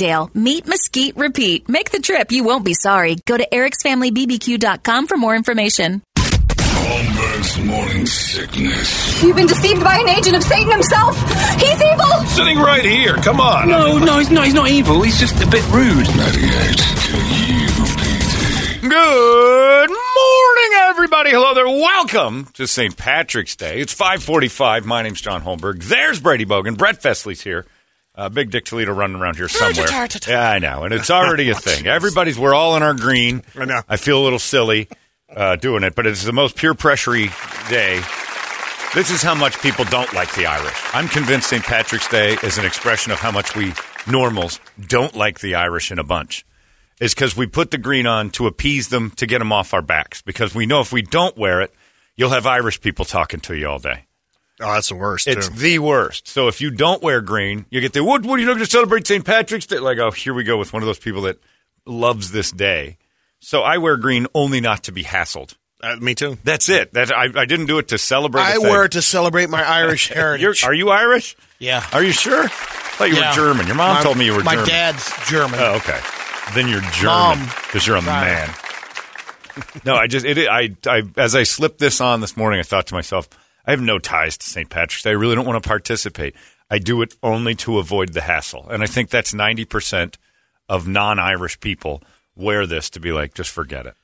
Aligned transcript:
Meat 0.00 0.66
mesquite, 0.66 1.14
repeat. 1.16 1.68
Make 1.68 1.90
the 1.90 2.00
trip, 2.00 2.32
you 2.32 2.42
won't 2.42 2.64
be 2.64 2.72
sorry. 2.72 3.16
Go 3.26 3.36
to 3.36 3.46
ericsfamilybbq.com 3.52 5.06
for 5.06 5.16
more 5.18 5.36
information. 5.36 6.02
Holmberg's 6.16 7.58
morning 7.64 8.06
sickness. 8.06 9.22
You've 9.22 9.36
been 9.36 9.46
deceived 9.46 9.84
by 9.84 9.98
an 9.98 10.08
agent 10.08 10.36
of 10.36 10.42
Satan 10.42 10.72
himself. 10.72 11.16
He's 11.60 11.82
evil. 11.82 12.26
Sitting 12.28 12.58
right 12.58 12.82
here. 12.84 13.16
Come 13.16 13.40
on. 13.40 13.68
No, 13.68 13.98
no, 13.98 14.18
he's 14.18 14.30
not. 14.30 14.46
He's 14.46 14.54
not 14.54 14.70
evil. 14.70 15.02
He's 15.02 15.20
just 15.20 15.34
a 15.42 15.46
bit 15.46 15.68
rude. 15.70 16.06
98 16.16 16.80
Good 18.82 19.90
morning, 19.90 20.78
everybody. 20.78 21.30
Hello 21.30 21.52
there. 21.52 21.68
Welcome 21.68 22.46
to 22.54 22.66
St. 22.66 22.96
Patrick's 22.96 23.54
Day. 23.54 23.78
It's 23.80 23.92
545. 23.92 24.86
My 24.86 25.02
name's 25.02 25.20
John 25.20 25.42
Holmberg. 25.42 25.84
There's 25.84 26.18
Brady 26.18 26.46
Vogan. 26.46 26.78
Brett 26.78 27.02
Fesley's 27.02 27.42
here. 27.42 27.66
Uh, 28.20 28.28
Big 28.28 28.50
Dick 28.50 28.66
Toledo 28.66 28.92
running 28.92 29.16
around 29.16 29.36
here 29.36 29.48
somewhere. 29.48 29.86
Yeah, 30.28 30.50
I 30.50 30.58
know. 30.58 30.82
And 30.84 30.92
it's 30.92 31.08
already 31.10 31.48
a 31.48 31.54
thing. 31.54 31.86
Everybody's, 31.86 32.38
we're 32.38 32.54
all 32.54 32.76
in 32.76 32.82
our 32.82 32.92
green. 32.92 33.42
I 33.56 33.64
know. 33.64 33.80
I 33.88 33.96
feel 33.96 34.20
a 34.20 34.24
little 34.24 34.38
silly 34.38 34.88
uh, 35.34 35.56
doing 35.56 35.84
it, 35.84 35.94
but 35.94 36.06
it's 36.06 36.22
the 36.22 36.32
most 36.34 36.54
pure 36.54 36.74
pressury 36.74 37.28
day. 37.70 38.02
This 38.94 39.10
is 39.10 39.22
how 39.22 39.34
much 39.34 39.58
people 39.62 39.86
don't 39.86 40.12
like 40.12 40.34
the 40.34 40.44
Irish. 40.44 40.76
I'm 40.92 41.08
convinced 41.08 41.48
St. 41.48 41.64
Patrick's 41.64 42.08
Day 42.10 42.36
is 42.42 42.58
an 42.58 42.66
expression 42.66 43.10
of 43.10 43.20
how 43.20 43.30
much 43.30 43.56
we 43.56 43.72
normals 44.06 44.60
don't 44.86 45.16
like 45.16 45.40
the 45.40 45.54
Irish 45.54 45.90
in 45.90 45.98
a 45.98 46.04
bunch. 46.04 46.44
Is 47.00 47.14
because 47.14 47.34
we 47.34 47.46
put 47.46 47.70
the 47.70 47.78
green 47.78 48.06
on 48.06 48.28
to 48.32 48.46
appease 48.46 48.88
them 48.88 49.12
to 49.12 49.24
get 49.24 49.38
them 49.38 49.50
off 49.50 49.72
our 49.72 49.80
backs. 49.80 50.20
Because 50.20 50.54
we 50.54 50.66
know 50.66 50.82
if 50.82 50.92
we 50.92 51.00
don't 51.00 51.38
wear 51.38 51.62
it, 51.62 51.72
you'll 52.16 52.28
have 52.28 52.46
Irish 52.46 52.82
people 52.82 53.06
talking 53.06 53.40
to 53.40 53.56
you 53.56 53.66
all 53.66 53.78
day. 53.78 54.04
Oh, 54.60 54.72
that's 54.74 54.88
the 54.90 54.94
worst. 54.94 55.26
It's 55.26 55.48
too. 55.48 55.54
the 55.54 55.78
worst. 55.78 56.28
So 56.28 56.48
if 56.48 56.60
you 56.60 56.70
don't 56.70 57.02
wear 57.02 57.20
green, 57.20 57.64
you 57.70 57.80
get 57.80 57.92
the 57.92 58.04
what? 58.04 58.24
What 58.24 58.34
are 58.38 58.40
you 58.40 58.46
not 58.46 58.54
going 58.54 58.64
to 58.64 58.70
celebrate 58.70 59.06
St. 59.06 59.24
Patrick's 59.24 59.66
Day? 59.66 59.78
Like, 59.78 59.98
oh, 59.98 60.10
here 60.10 60.34
we 60.34 60.44
go 60.44 60.58
with 60.58 60.72
one 60.72 60.82
of 60.82 60.86
those 60.86 60.98
people 60.98 61.22
that 61.22 61.38
loves 61.86 62.30
this 62.32 62.50
day. 62.52 62.98
So 63.40 63.62
I 63.62 63.78
wear 63.78 63.96
green 63.96 64.26
only 64.34 64.60
not 64.60 64.84
to 64.84 64.92
be 64.92 65.02
hassled. 65.02 65.54
Uh, 65.82 65.96
me 65.96 66.14
too. 66.14 66.36
That's 66.44 66.68
it. 66.68 66.92
That 66.92 67.10
I, 67.10 67.24
I 67.34 67.46
didn't 67.46 67.64
do 67.66 67.78
it 67.78 67.88
to 67.88 67.96
celebrate. 67.96 68.42
I 68.42 68.58
wear 68.58 68.84
it 68.84 68.92
to 68.92 69.00
celebrate 69.02 69.48
my 69.48 69.62
Irish 69.66 70.08
heritage. 70.12 70.62
are 70.62 70.74
you 70.74 70.90
Irish? 70.90 71.36
yeah. 71.58 71.82
Are 71.94 72.02
you 72.04 72.12
sure? 72.12 72.44
I 72.44 72.48
thought 72.48 73.08
you 73.08 73.16
Yeah. 73.16 73.30
were 73.30 73.34
German. 73.34 73.66
Your 73.66 73.76
mom 73.76 73.96
My- 73.96 74.02
told 74.02 74.18
me 74.18 74.26
you 74.26 74.34
were 74.34 74.44
My 74.44 74.56
German. 74.56 74.68
dad's 74.68 75.10
German. 75.30 75.58
Oh, 75.58 75.76
okay. 75.76 75.98
Then 76.54 76.68
you're 76.68 76.82
German 76.92 77.46
because 77.64 77.86
you're 77.86 77.96
a 77.96 78.02
man. 78.02 78.50
no, 79.84 79.94
I 79.94 80.06
just 80.06 80.26
it, 80.26 80.36
I 80.48 80.76
I 80.86 81.02
as 81.16 81.34
I 81.34 81.44
slipped 81.44 81.78
this 81.78 82.00
on 82.02 82.20
this 82.20 82.36
morning, 82.36 82.60
I 82.60 82.62
thought 82.62 82.86
to 82.88 82.94
myself, 82.94 83.28
I 83.66 83.70
have 83.72 83.80
no 83.80 83.98
ties 83.98 84.36
to 84.38 84.46
St. 84.46 84.68
Patrick's 84.68 85.02
Day. 85.02 85.10
I 85.10 85.14
really 85.14 85.34
don't 85.34 85.46
want 85.46 85.62
to 85.62 85.68
participate. 85.68 86.34
I 86.70 86.78
do 86.78 87.02
it 87.02 87.14
only 87.22 87.54
to 87.56 87.78
avoid 87.78 88.12
the 88.12 88.20
hassle, 88.20 88.68
and 88.70 88.82
I 88.82 88.86
think 88.86 89.10
that's 89.10 89.34
ninety 89.34 89.64
percent 89.64 90.18
of 90.68 90.86
non-Irish 90.86 91.60
people 91.60 92.02
wear 92.36 92.66
this 92.66 92.90
to 92.90 93.00
be 93.00 93.10
like, 93.12 93.34
just 93.34 93.50
forget 93.50 93.86
it. 93.86 93.94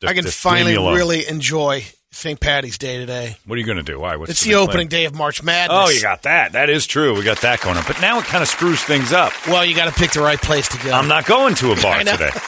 Just- 0.00 0.10
I 0.10 0.14
can 0.14 0.24
just 0.24 0.44
leave 0.44 0.66
me 0.66 0.74
finally 0.74 0.96
really 0.96 1.26
enjoy 1.26 1.84
St. 2.12 2.38
Patty's 2.40 2.76
Day 2.78 2.98
today. 2.98 3.36
What 3.46 3.56
are 3.56 3.58
you 3.58 3.64
going 3.66 3.78
to 3.78 3.82
do? 3.82 3.98
Why? 4.00 4.16
What's 4.16 4.32
It's 4.32 4.42
the 4.44 4.50
plan? 4.52 4.68
opening 4.68 4.88
day 4.88 5.04
of 5.06 5.14
March 5.14 5.42
Madness. 5.42 5.78
Oh, 5.80 5.88
you 5.90 6.02
got 6.02 6.22
that. 6.22 6.52
That 6.52 6.68
is 6.68 6.86
true. 6.86 7.14
We 7.14 7.22
got 7.22 7.40
that 7.42 7.60
going 7.62 7.76
on. 7.76 7.84
But 7.86 8.00
now 8.00 8.18
it 8.18 8.24
kind 8.26 8.42
of 8.42 8.48
screws 8.48 8.82
things 8.82 9.12
up. 9.12 9.32
Well, 9.46 9.64
you 9.64 9.74
got 9.74 9.92
to 9.92 9.98
pick 9.98 10.10
the 10.12 10.20
right 10.20 10.40
place 10.40 10.68
to 10.68 10.78
go. 10.84 10.90
I'm 10.92 11.08
not 11.08 11.24
going 11.26 11.54
to 11.56 11.72
a 11.72 11.76
bar 11.82 11.98
today. 12.00 12.30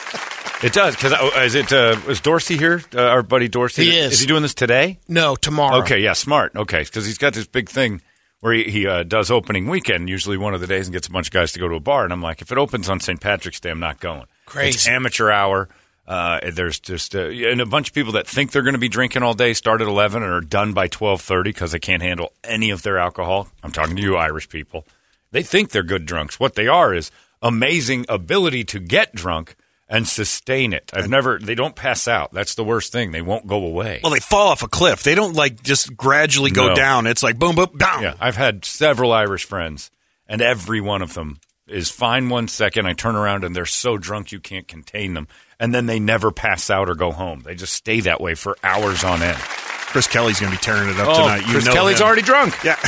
It 0.63 0.71
does 0.71 0.95
because 0.95 1.13
is 1.37 1.55
it 1.55 1.73
uh, 1.73 1.97
is 2.07 2.21
Dorsey 2.21 2.57
here? 2.57 2.81
Uh, 2.95 3.01
our 3.01 3.21
buddy 3.21 3.49
Dorsey. 3.49 3.83
He 3.83 3.97
is. 3.97 4.13
Is 4.13 4.19
he 4.21 4.27
doing 4.27 4.43
this 4.43 4.53
today? 4.53 4.97
No, 5.09 5.35
tomorrow. 5.35 5.79
Okay, 5.79 5.99
yeah, 5.99 6.13
smart. 6.13 6.55
Okay, 6.55 6.83
because 6.83 7.05
he's 7.05 7.17
got 7.17 7.33
this 7.33 7.47
big 7.47 7.67
thing 7.67 8.01
where 8.39 8.53
he, 8.53 8.63
he 8.65 8.87
uh, 8.87 9.03
does 9.03 9.29
opening 9.29 9.67
weekend, 9.67 10.09
usually 10.09 10.37
one 10.37 10.53
of 10.53 10.61
the 10.61 10.67
days, 10.67 10.87
and 10.87 10.93
gets 10.93 11.07
a 11.07 11.11
bunch 11.11 11.27
of 11.27 11.33
guys 11.33 11.51
to 11.53 11.59
go 11.59 11.67
to 11.67 11.75
a 11.75 11.79
bar. 11.81 12.05
And 12.05 12.13
I'm 12.13 12.21
like, 12.21 12.41
if 12.41 12.51
it 12.51 12.57
opens 12.57 12.89
on 12.89 13.01
St. 13.01 13.19
Patrick's 13.19 13.59
Day, 13.59 13.71
I'm 13.71 13.81
not 13.81 13.99
going. 13.99 14.23
Great. 14.45 14.73
It's 14.73 14.87
amateur 14.87 15.31
hour. 15.31 15.67
Uh, 16.07 16.39
there's 16.51 16.79
just 16.79 17.13
uh, 17.13 17.27
and 17.27 17.59
a 17.59 17.65
bunch 17.65 17.89
of 17.89 17.93
people 17.93 18.13
that 18.13 18.27
think 18.27 18.51
they're 18.51 18.61
going 18.61 18.73
to 18.73 18.79
be 18.79 18.89
drinking 18.89 19.23
all 19.23 19.33
day, 19.33 19.53
start 19.53 19.81
at 19.81 19.87
11 19.87 20.23
and 20.23 20.31
are 20.31 20.41
done 20.41 20.71
by 20.71 20.87
12:30 20.87 21.43
because 21.43 21.71
they 21.73 21.79
can't 21.79 22.01
handle 22.01 22.31
any 22.43 22.69
of 22.69 22.83
their 22.83 22.97
alcohol. 22.97 23.49
I'm 23.63 23.71
talking 23.71 23.97
to 23.97 24.01
you, 24.01 24.15
Irish 24.15 24.47
people. 24.47 24.85
They 25.31 25.43
think 25.43 25.71
they're 25.71 25.83
good 25.83 26.05
drunks. 26.05 26.39
What 26.39 26.55
they 26.55 26.67
are 26.67 26.93
is 26.93 27.11
amazing 27.41 28.05
ability 28.07 28.63
to 28.65 28.79
get 28.79 29.13
drunk 29.13 29.55
and 29.93 30.07
sustain 30.07 30.73
it. 30.73 30.91
I've 30.93 31.09
never. 31.09 31.37
They 31.39 31.55
don't 31.55 31.75
pass 31.75 32.07
out. 32.07 32.33
That's 32.33 32.55
the 32.55 32.63
worst 32.63 32.91
thing. 32.91 33.11
They 33.11 33.21
won't 33.21 33.45
go 33.47 33.63
away. 33.63 33.99
Well, 34.03 34.11
they 34.11 34.19
fall 34.19 34.47
off 34.47 34.63
a 34.63 34.67
cliff. 34.67 35.03
They 35.03 35.15
don't 35.15 35.35
like 35.35 35.61
just 35.63 35.95
gradually 35.95 36.51
go 36.51 36.69
No. 36.69 36.75
down. 36.75 37.07
It's 37.07 37.21
like 37.23 37.37
boom, 37.37 37.55
boom, 37.55 37.77
down. 37.77 38.01
Yeah, 38.01 38.15
I've 38.19 38.35
had 38.35 38.65
several 38.65 39.11
Irish 39.13 39.45
friends, 39.45 39.91
and 40.27 40.41
every 40.41 40.81
one 40.81 41.01
of 41.03 41.13
them 41.13 41.39
is 41.67 41.89
fine 41.91 42.29
one 42.29 42.47
second. 42.47 42.87
I 42.87 42.93
turn 42.93 43.15
around 43.15 43.43
and 43.43 43.55
they're 43.55 43.65
so 43.65 43.97
drunk 43.97 44.31
you 44.31 44.39
can't 44.39 44.67
contain 44.67 45.13
them, 45.13 45.27
and 45.59 45.73
then 45.73 45.85
they 45.85 45.99
never 45.99 46.31
pass 46.31 46.69
out 46.69 46.89
or 46.89 46.95
go 46.95 47.11
home. 47.11 47.41
They 47.45 47.55
just 47.55 47.73
stay 47.73 47.99
that 48.01 48.19
way 48.19 48.33
for 48.35 48.57
hours 48.63 49.03
on 49.03 49.21
end. 49.21 49.37
Chris 49.37 50.07
Kelly's 50.07 50.39
going 50.39 50.51
to 50.51 50.57
be 50.57 50.61
tearing 50.61 50.89
it 50.89 50.97
up 50.99 51.07
Oh, 51.09 51.13
tonight. 51.21 51.45
You 51.45 51.51
Chris 51.53 51.67
Kelly's 51.69 51.99
him. 52.01 52.07
already 52.07 52.23
drunk. 52.23 52.55
Yeah. 52.63 52.77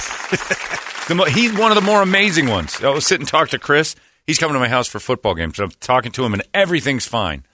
The 1.07 1.13
he's 1.25 1.53
one 1.53 1.71
of 1.71 1.75
the 1.75 1.81
more 1.83 2.01
amazing 2.01 2.47
ones. 2.47 2.83
I 2.83 2.89
was 2.89 3.05
sit 3.05 3.19
and 3.19 3.29
talk 3.29 3.49
to 3.49 3.59
Chris. 3.59 3.95
He's 4.27 4.39
coming 4.39 4.53
to 4.53 4.59
my 4.59 4.67
house 4.67 4.87
for 4.87 4.99
football 4.99 5.35
games. 5.35 5.59
I'm 5.59 5.71
talking 5.79 6.11
to 6.13 6.25
him, 6.25 6.33
and 6.33 6.43
everything's 6.53 7.05
fine. 7.05 7.45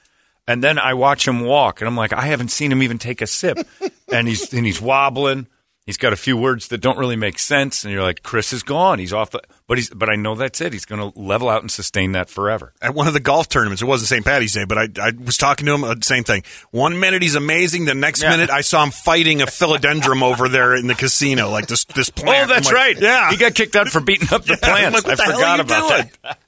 And 0.48 0.64
then 0.64 0.80
I 0.80 0.94
watch 0.94 1.28
him 1.28 1.42
walk, 1.42 1.82
and 1.82 1.88
I'm 1.88 1.98
like, 1.98 2.14
I 2.14 2.22
haven't 2.22 2.50
seen 2.50 2.72
him 2.72 2.82
even 2.82 2.98
take 2.98 3.22
a 3.22 3.28
sip. 3.28 3.60
and 4.12 4.28
he's 4.28 4.52
and 4.54 4.66
he's 4.66 4.82
wobbling. 4.82 5.48
He's 5.86 5.98
got 5.98 6.14
a 6.14 6.18
few 6.18 6.38
words 6.38 6.68
that 6.68 6.78
don't 6.78 6.98
really 6.98 7.16
make 7.16 7.40
sense, 7.40 7.84
and 7.84 7.92
you're 7.92 8.04
like, 8.04 8.22
Chris 8.22 8.54
is 8.54 8.62
gone. 8.62 9.00
He's 9.00 9.14
off 9.14 9.32
the. 9.32 9.42
But 9.68 9.80
he's. 9.80 9.90
But 9.90 10.10
I 10.10 10.16
know 10.16 10.36
that's 10.36 10.62
it. 10.62 10.74
He's 10.74 10.86
going 10.86 11.12
to 11.12 11.20
level 11.20 11.50
out 11.50 11.62
and 11.62 11.72
sustain 11.72 12.12
that 12.12 12.30
forever. 12.30 12.72
At 12.82 12.94
one 12.94 13.08
of 13.08 13.14
the 13.14 13.20
golf 13.20 13.50
tournaments, 13.50 13.82
it 13.82 13.86
wasn't 13.86 14.10
St. 14.10 14.24
Patty's 14.24 14.54
Day, 14.54 14.66
but 14.66 14.78
I, 14.78 14.88
I 15.02 15.12
was 15.12 15.38
talking 15.38 15.66
to 15.66 15.74
him, 15.74 15.84
uh, 15.84 15.96
same 16.02 16.24
thing. 16.24 16.44
One 16.70 17.00
minute 17.00 17.24
he's 17.24 17.36
amazing, 17.36 17.86
the 17.86 17.96
next 17.96 18.22
minute 18.22 18.50
I 18.52 18.62
saw 18.62 18.84
him 18.84 18.92
fighting 18.92 19.42
a 19.42 19.48
philodendron 19.48 20.22
over 20.22 20.48
there 20.50 20.76
in 20.76 20.86
the 20.88 20.96
casino, 20.96 21.50
like 21.50 21.68
this 21.68 21.84
this 21.86 22.10
plant. 22.10 22.50
Oh, 22.50 22.54
that's 22.54 22.68
like, 22.68 22.76
right. 22.76 23.00
Yeah. 23.00 23.32
he 23.32 23.38
got 23.38 23.56
kicked 23.56 23.76
out 23.76 23.90
for 23.90 24.02
beating 24.02 24.28
up 24.32 24.46
the 24.46 24.60
Yeah, 24.62 24.70
I'm 24.70 24.94
like, 24.94 25.04
what 25.04 25.14
I 25.14 25.16
the 25.16 25.24
hell 25.24 25.34
forgot 25.34 25.50
are 25.50 25.56
you 25.58 25.64
about 25.64 25.90
doing? 25.90 26.12
that. 26.24 26.40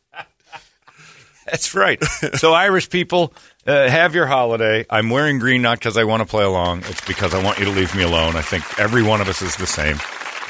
That's 1.54 1.76
right. 1.76 2.04
So 2.36 2.52
Irish 2.54 2.90
people, 2.90 3.32
Uh, 3.66 3.88
have 3.88 4.16
your 4.16 4.26
holiday. 4.26 4.86
I'm 4.90 5.10
wearing 5.12 5.38
green 5.40 5.62
not 5.62 5.78
because 5.78 5.98
I 5.98 6.04
want 6.04 6.22
to 6.22 6.26
play 6.26 6.44
along. 6.44 6.80
It's 6.90 7.06
because 7.06 7.34
I 7.36 7.42
want 7.44 7.60
you 7.60 7.66
to 7.66 7.72
leave 7.72 7.96
me 7.96 8.02
alone. 8.04 8.36
I 8.36 8.42
think 8.42 8.64
every 8.80 9.04
one 9.04 9.22
of 9.22 9.30
us 9.30 9.42
is 9.44 9.56
the 9.56 9.68
same. 9.68 9.98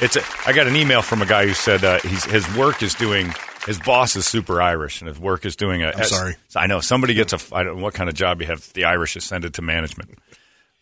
It's. 0.00 0.16
A, 0.16 0.22
I 0.46 0.52
got 0.54 0.66
an 0.66 0.74
email 0.76 1.02
from 1.02 1.20
a 1.22 1.26
guy 1.26 1.46
who 1.46 1.52
said 1.54 1.84
uh, 1.84 2.00
he's, 2.00 2.24
his 2.24 2.56
work 2.56 2.82
is 2.82 2.94
doing. 2.94 3.32
His 3.66 3.78
boss 3.78 4.16
is 4.16 4.26
super 4.26 4.60
Irish, 4.60 5.00
and 5.02 5.08
his 5.08 5.18
work 5.20 5.44
is 5.46 5.54
doing 5.56 5.82
a. 5.82 5.92
I'm 5.94 6.04
sorry. 6.04 6.36
I 6.56 6.66
know 6.66 6.80
somebody 6.80 7.12
gets 7.14 7.32
a. 7.34 7.38
I 7.54 7.62
don't 7.62 7.76
know 7.76 7.82
what 7.82 7.94
kind 7.94 8.08
of 8.08 8.16
job 8.16 8.40
you 8.40 8.46
have. 8.48 8.72
The 8.72 8.84
Irish 8.86 9.14
is 9.16 9.24
send 9.24 9.44
it 9.44 9.52
to 9.54 9.62
management, 9.62 10.18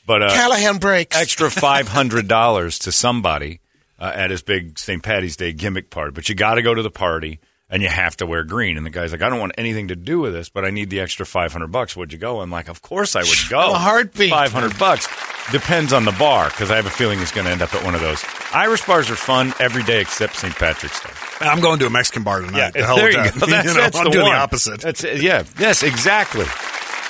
but 0.07 0.23
uh, 0.23 0.31
Callahan 0.33 0.79
breaks. 0.79 1.17
extra 1.21 1.51
five 1.69 1.89
hundred 1.89 2.29
dollars 2.29 2.79
to 2.81 2.93
somebody 2.93 3.61
uh, 3.99 4.13
at 4.15 4.31
his 4.31 4.41
big 4.43 4.79
St. 4.79 5.03
Patty's 5.03 5.37
Day 5.37 5.53
gimmick 5.53 5.91
party. 5.91 6.13
But 6.13 6.29
you 6.29 6.35
got 6.35 6.55
to 6.55 6.63
go 6.63 6.73
to 6.75 6.83
the 6.83 6.91
party 6.91 7.41
and 7.73 7.83
you 7.83 7.89
have 7.89 8.17
to 8.19 8.27
wear 8.27 8.45
green. 8.45 8.77
And 8.77 8.87
the 8.87 8.91
guy's 8.91 9.11
like, 9.11 9.23
I 9.23 9.29
don't 9.29 9.41
want 9.41 9.53
anything 9.59 9.89
to 9.89 9.97
do 9.97 10.21
with 10.21 10.33
this, 10.33 10.49
but 10.49 10.65
I 10.65 10.71
need 10.71 10.91
the 10.91 11.01
extra 11.01 11.27
five 11.27 11.51
hundred 11.53 11.73
bucks. 11.73 11.97
Would 11.97 12.13
you 12.13 12.19
go? 12.19 12.41
I'm 12.41 12.51
like, 12.51 12.69
of 12.69 12.83
course 12.83 13.17
I 13.17 13.23
would 13.23 13.39
go. 13.51 13.73
A 13.73 13.79
heartbeat. 13.79 14.31
Five 14.31 14.53
hundred 14.53 14.79
bucks 14.79 15.09
depends 15.51 15.93
on 15.93 16.05
the 16.05 16.13
bar 16.13 16.49
because 16.51 16.71
I 16.71 16.77
have 16.77 16.87
a 16.87 16.91
feeling 16.91 17.19
he's 17.19 17.33
going 17.33 17.47
to 17.47 17.51
end 17.51 17.63
up 17.63 17.75
at 17.75 17.85
one 17.85 17.97
of 17.97 18.01
those. 18.01 18.23
Irish 18.53 18.87
bars 18.87 19.11
are 19.11 19.17
fun 19.17 19.53
every 19.59 19.83
day 19.83 20.01
except 20.01 20.37
St. 20.37 20.55
Patrick's 20.55 21.01
Day. 21.03 21.11
I'm 21.41 21.61
going 21.61 21.81
to 21.81 21.87
a 21.87 21.91
Mexican 21.91 22.23
bar 22.23 22.41
tonight. 22.43 22.73
The 22.75 22.85
hell 22.87 22.95
there 22.95 23.11
you 23.11 23.17
go. 23.17 23.23
That's, 23.47 23.67
You 23.67 23.75
know, 23.75 23.81
that's 23.81 23.97
I'm 23.99 24.05
the 24.05 24.11
doing 24.11 24.27
one. 24.27 24.33
the 24.35 24.39
opposite. 24.39 24.81
That's 24.81 25.03
yeah. 25.03 25.43
Yes, 25.59 25.83
exactly. 25.83 26.45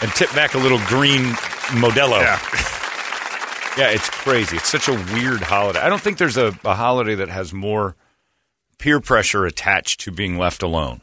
And 0.01 0.11
tip 0.13 0.33
back 0.35 0.55
a 0.55 0.59
little 0.59 0.79
green 0.87 1.25
Modelo. 1.77 2.21
yeah. 2.21 2.39
Yeah, 3.79 3.89
it's 3.89 4.11
crazy. 4.11 4.59
It's 4.59 4.69
such 4.69 4.87
a 4.89 4.93
weird 5.15 5.41
holiday. 5.41 5.79
I 5.81 5.89
don't 5.89 6.01
think 6.01 6.19
there's 6.19 6.37
a, 6.37 6.49
a 6.63 6.75
holiday 6.75 7.15
that 7.15 7.31
has 7.31 7.55
more 7.55 7.97
peer 8.83 8.99
pressure 9.01 9.47
attached 9.47 10.01
to 10.01 10.11
being 10.11 10.37
left 10.37 10.61
alone. 10.61 11.01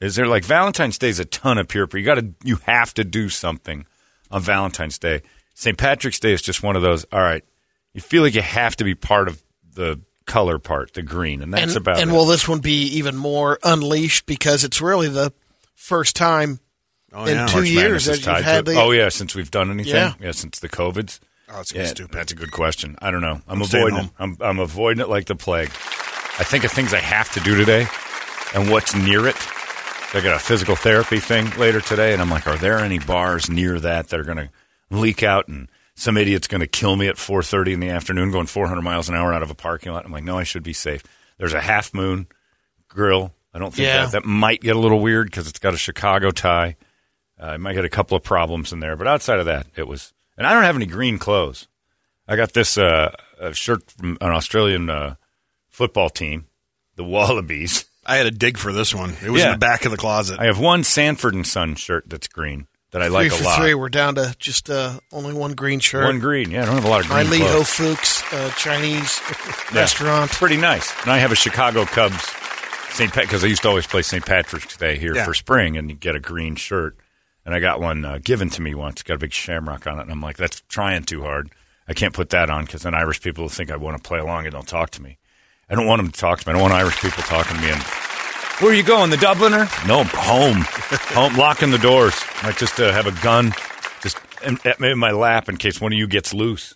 Is 0.00 0.14
there 0.14 0.28
like 0.28 0.44
Valentine's 0.44 0.98
Day 0.98 1.08
is 1.08 1.18
a 1.18 1.24
ton 1.24 1.58
of 1.58 1.66
peer 1.66 1.88
pressure. 1.88 1.98
You 1.98 2.04
got 2.06 2.14
to 2.14 2.34
you 2.44 2.56
have 2.66 2.94
to 2.94 3.02
do 3.02 3.28
something 3.28 3.84
on 4.30 4.40
Valentine's 4.42 4.96
Day. 4.96 5.22
St. 5.54 5.76
Patrick's 5.76 6.20
Day 6.20 6.32
is 6.32 6.42
just 6.42 6.62
one 6.62 6.76
of 6.76 6.82
those. 6.82 7.04
All 7.10 7.18
right, 7.20 7.42
you 7.92 8.00
feel 8.00 8.22
like 8.22 8.36
you 8.36 8.42
have 8.42 8.76
to 8.76 8.84
be 8.84 8.94
part 8.94 9.26
of 9.26 9.42
the 9.74 10.00
color 10.26 10.60
part, 10.60 10.92
the 10.94 11.02
green, 11.02 11.42
and 11.42 11.52
that's 11.52 11.74
and, 11.74 11.76
about 11.76 11.98
and 11.98 12.10
it. 12.10 12.14
will 12.14 12.26
this 12.26 12.46
one 12.46 12.60
be 12.60 12.82
even 12.98 13.16
more 13.16 13.58
unleashed 13.64 14.26
because 14.26 14.62
it's 14.62 14.80
really 14.80 15.08
the 15.08 15.32
first 15.74 16.14
time 16.14 16.60
Oh, 17.12 17.24
in 17.24 17.34
yeah. 17.36 17.46
two 17.46 17.56
March 17.58 17.68
years 17.68 17.82
Madness 17.82 18.04
that 18.06 18.12
is 18.12 18.26
you've 18.26 18.44
had 18.44 18.58
it. 18.60 18.64
the 18.66 18.80
oh 18.80 18.90
yeah, 18.92 19.08
since 19.08 19.34
we've 19.34 19.50
done 19.50 19.70
anything, 19.72 20.14
Yeah. 20.20 20.30
since 20.32 20.60
the 20.60 20.68
covids. 20.68 21.18
Oh, 21.48 21.60
it's 21.60 21.72
Yeah, 21.74 21.86
stupid. 21.86 22.12
That's 22.14 22.32
a 22.32 22.36
good 22.36 22.52
question. 22.52 22.96
I 23.00 23.10
don't 23.10 23.22
know. 23.22 23.40
I'm, 23.48 23.56
I'm 23.56 23.62
avoiding 23.62 23.98
it. 23.98 24.10
I'm, 24.18 24.36
I'm 24.40 24.58
avoiding 24.60 25.00
it 25.00 25.08
like 25.08 25.24
the 25.26 25.36
plague. 25.36 25.70
I 26.38 26.44
think 26.44 26.64
of 26.64 26.70
things 26.72 26.92
I 26.92 27.00
have 27.00 27.30
to 27.32 27.40
do 27.40 27.56
today 27.56 27.86
and 28.54 28.70
what's 28.70 28.94
near 28.94 29.26
it. 29.26 29.36
I 30.14 30.20
got 30.20 30.36
a 30.36 30.38
physical 30.38 30.76
therapy 30.76 31.18
thing 31.18 31.50
later 31.58 31.80
today, 31.80 32.12
and 32.12 32.22
I'm 32.22 32.30
like, 32.30 32.46
are 32.46 32.56
there 32.56 32.78
any 32.78 32.98
bars 32.98 33.50
near 33.50 33.78
that 33.80 34.08
that 34.08 34.20
are 34.20 34.24
going 34.24 34.36
to 34.38 34.50
leak 34.90 35.22
out 35.22 35.48
and 35.48 35.68
some 35.94 36.16
idiot's 36.16 36.46
going 36.46 36.60
to 36.60 36.66
kill 36.66 36.94
me 36.96 37.08
at 37.08 37.16
4:30 37.16 37.72
in 37.74 37.80
the 37.80 37.88
afternoon 37.88 38.30
going 38.30 38.46
400 38.46 38.82
miles 38.82 39.08
an 39.08 39.14
hour 39.14 39.32
out 39.32 39.42
of 39.42 39.50
a 39.50 39.54
parking 39.54 39.92
lot? 39.92 40.04
I'm 40.04 40.12
like, 40.12 40.24
no, 40.24 40.38
I 40.38 40.44
should 40.44 40.62
be 40.62 40.72
safe. 40.74 41.02
There's 41.38 41.54
a 41.54 41.60
Half 41.60 41.92
Moon 41.94 42.26
grill. 42.88 43.32
I 43.52 43.58
don't 43.58 43.72
think 43.74 43.86
Yeah. 43.86 44.04
that 44.04 44.12
that 44.12 44.24
might 44.26 44.60
get 44.60 44.76
a 44.76 44.78
little 44.78 45.00
weird 45.00 45.26
because 45.28 45.48
it's 45.48 45.58
got 45.58 45.74
a 45.74 45.78
Chicago 45.78 46.30
tie. 46.30 46.76
Uh, 47.40 47.46
I 47.46 47.56
might 47.56 47.74
get 47.74 47.84
a 47.84 47.90
couple 47.90 48.16
of 48.16 48.22
problems 48.22 48.72
in 48.72 48.80
there, 48.80 48.96
but 48.96 49.06
outside 49.06 49.38
of 49.38 49.46
that, 49.46 49.66
it 49.76 49.88
was. 49.88 50.12
And 50.38 50.46
I 50.46 50.52
don't 50.54 50.64
have 50.64 50.76
any 50.76 50.86
green 50.86 51.18
clothes. 51.18 51.66
I 52.28 52.36
got 52.36 52.52
this 52.52 52.76
uh, 52.78 53.12
a 53.40 53.54
shirt 53.54 53.90
from 53.90 54.18
an 54.20 54.30
Australian 54.32 54.88
uh, 54.90 55.14
football 55.76 56.08
team, 56.08 56.46
the 56.96 57.04
Wallabies. 57.04 57.84
I 58.06 58.16
had 58.16 58.24
a 58.26 58.30
dig 58.30 58.56
for 58.56 58.72
this 58.72 58.94
one. 58.94 59.14
It 59.22 59.30
was 59.30 59.42
Yeah. 59.42 59.48
in 59.48 59.52
the 59.52 59.58
back 59.58 59.84
of 59.84 59.90
the 59.90 59.96
closet. 59.98 60.40
I 60.40 60.46
have 60.46 60.58
one 60.58 60.84
Sanford 60.84 61.34
and 61.34 61.46
Son 61.46 61.74
shirt 61.74 62.04
that's 62.08 62.28
green 62.28 62.66
that 62.92 63.02
I 63.02 63.08
like 63.08 63.30
a 63.30 63.42
lot. 63.44 63.58
three. 63.58 63.74
We're 63.74 63.88
down 63.90 64.14
to 64.14 64.34
just 64.38 64.70
uh, 64.70 65.00
only 65.12 65.34
one 65.34 65.52
green 65.52 65.80
shirt. 65.80 66.04
One 66.04 66.18
green. 66.18 66.50
Yeah, 66.50 66.62
I 66.62 66.66
don't 66.66 66.76
have 66.76 66.84
a 66.84 66.88
lot 66.88 67.00
of 67.04 67.10
My 67.10 67.24
green 67.24 67.40
Lee 67.40 67.46
Ho 67.46 67.62
clothes. 67.62 67.68
Fuchs 67.70 68.32
uh, 68.32 68.50
Chinese 68.56 69.20
Yeah. 69.74 69.80
restaurant. 69.80 70.30
Pretty 70.30 70.56
nice. 70.56 70.90
And 71.02 71.10
I 71.12 71.18
have 71.18 71.32
a 71.32 71.36
Chicago 71.36 71.84
Cubs 71.84 72.24
St. 72.90 73.12
Pat 73.12 73.24
because 73.24 73.44
I 73.44 73.48
used 73.48 73.60
to 73.62 73.68
always 73.68 73.86
play 73.86 74.00
St. 74.02 74.24
Patrick's 74.24 74.76
Day 74.78 74.96
here 74.96 75.14
Yeah. 75.14 75.24
for 75.26 75.34
spring, 75.34 75.76
and 75.76 75.90
you 75.90 75.96
get 75.96 76.14
a 76.16 76.20
green 76.20 76.56
shirt. 76.56 76.96
And 77.44 77.54
I 77.54 77.60
got 77.60 77.80
one 77.80 78.04
uh, 78.04 78.18
given 78.24 78.48
to 78.50 78.62
me 78.62 78.74
once. 78.74 79.02
Got 79.02 79.14
a 79.14 79.18
big 79.18 79.32
shamrock 79.34 79.86
on 79.86 79.98
it, 79.98 80.02
and 80.02 80.10
I'm 80.12 80.22
like, 80.22 80.36
that's 80.38 80.62
trying 80.68 81.02
too 81.04 81.20
hard. 81.22 81.50
I 81.86 81.92
can't 81.92 82.14
put 82.14 82.30
that 82.30 82.48
on 82.50 82.64
because 82.64 82.82
then 82.82 82.94
Irish 82.94 83.20
people 83.20 83.44
will 83.44 83.48
think 83.48 83.70
I 83.70 83.76
want 83.76 83.96
to 84.02 84.08
play 84.08 84.18
along 84.18 84.46
and 84.46 84.54
they'll 84.54 84.62
talk 84.62 84.90
to 84.92 85.02
me. 85.02 85.18
I 85.68 85.74
don't 85.74 85.86
want 85.86 86.00
them 86.02 86.10
to 86.12 86.18
talk 86.20 86.40
to 86.40 86.48
me. 86.48 86.50
I 86.50 86.54
don't 86.54 86.62
want 86.62 86.74
Irish 86.74 87.00
people 87.00 87.22
talking 87.24 87.56
to 87.56 87.62
me. 87.62 87.70
And 87.70 87.82
where 88.60 88.70
are 88.70 88.74
you 88.74 88.82
going? 88.84 89.10
The 89.10 89.16
Dubliner? 89.16 89.66
No, 89.86 90.04
home. 90.04 90.64
home. 91.14 91.36
Locking 91.36 91.70
the 91.70 91.78
doors. 91.78 92.14
Might 92.42 92.56
just 92.56 92.78
uh, 92.80 92.92
have 92.92 93.06
a 93.06 93.22
gun 93.22 93.52
just 94.02 94.18
in, 94.44 94.58
in 94.84 94.98
my 94.98 95.10
lap 95.10 95.48
in 95.48 95.56
case 95.56 95.80
one 95.80 95.92
of 95.92 95.98
you 95.98 96.06
gets 96.06 96.32
loose. 96.32 96.74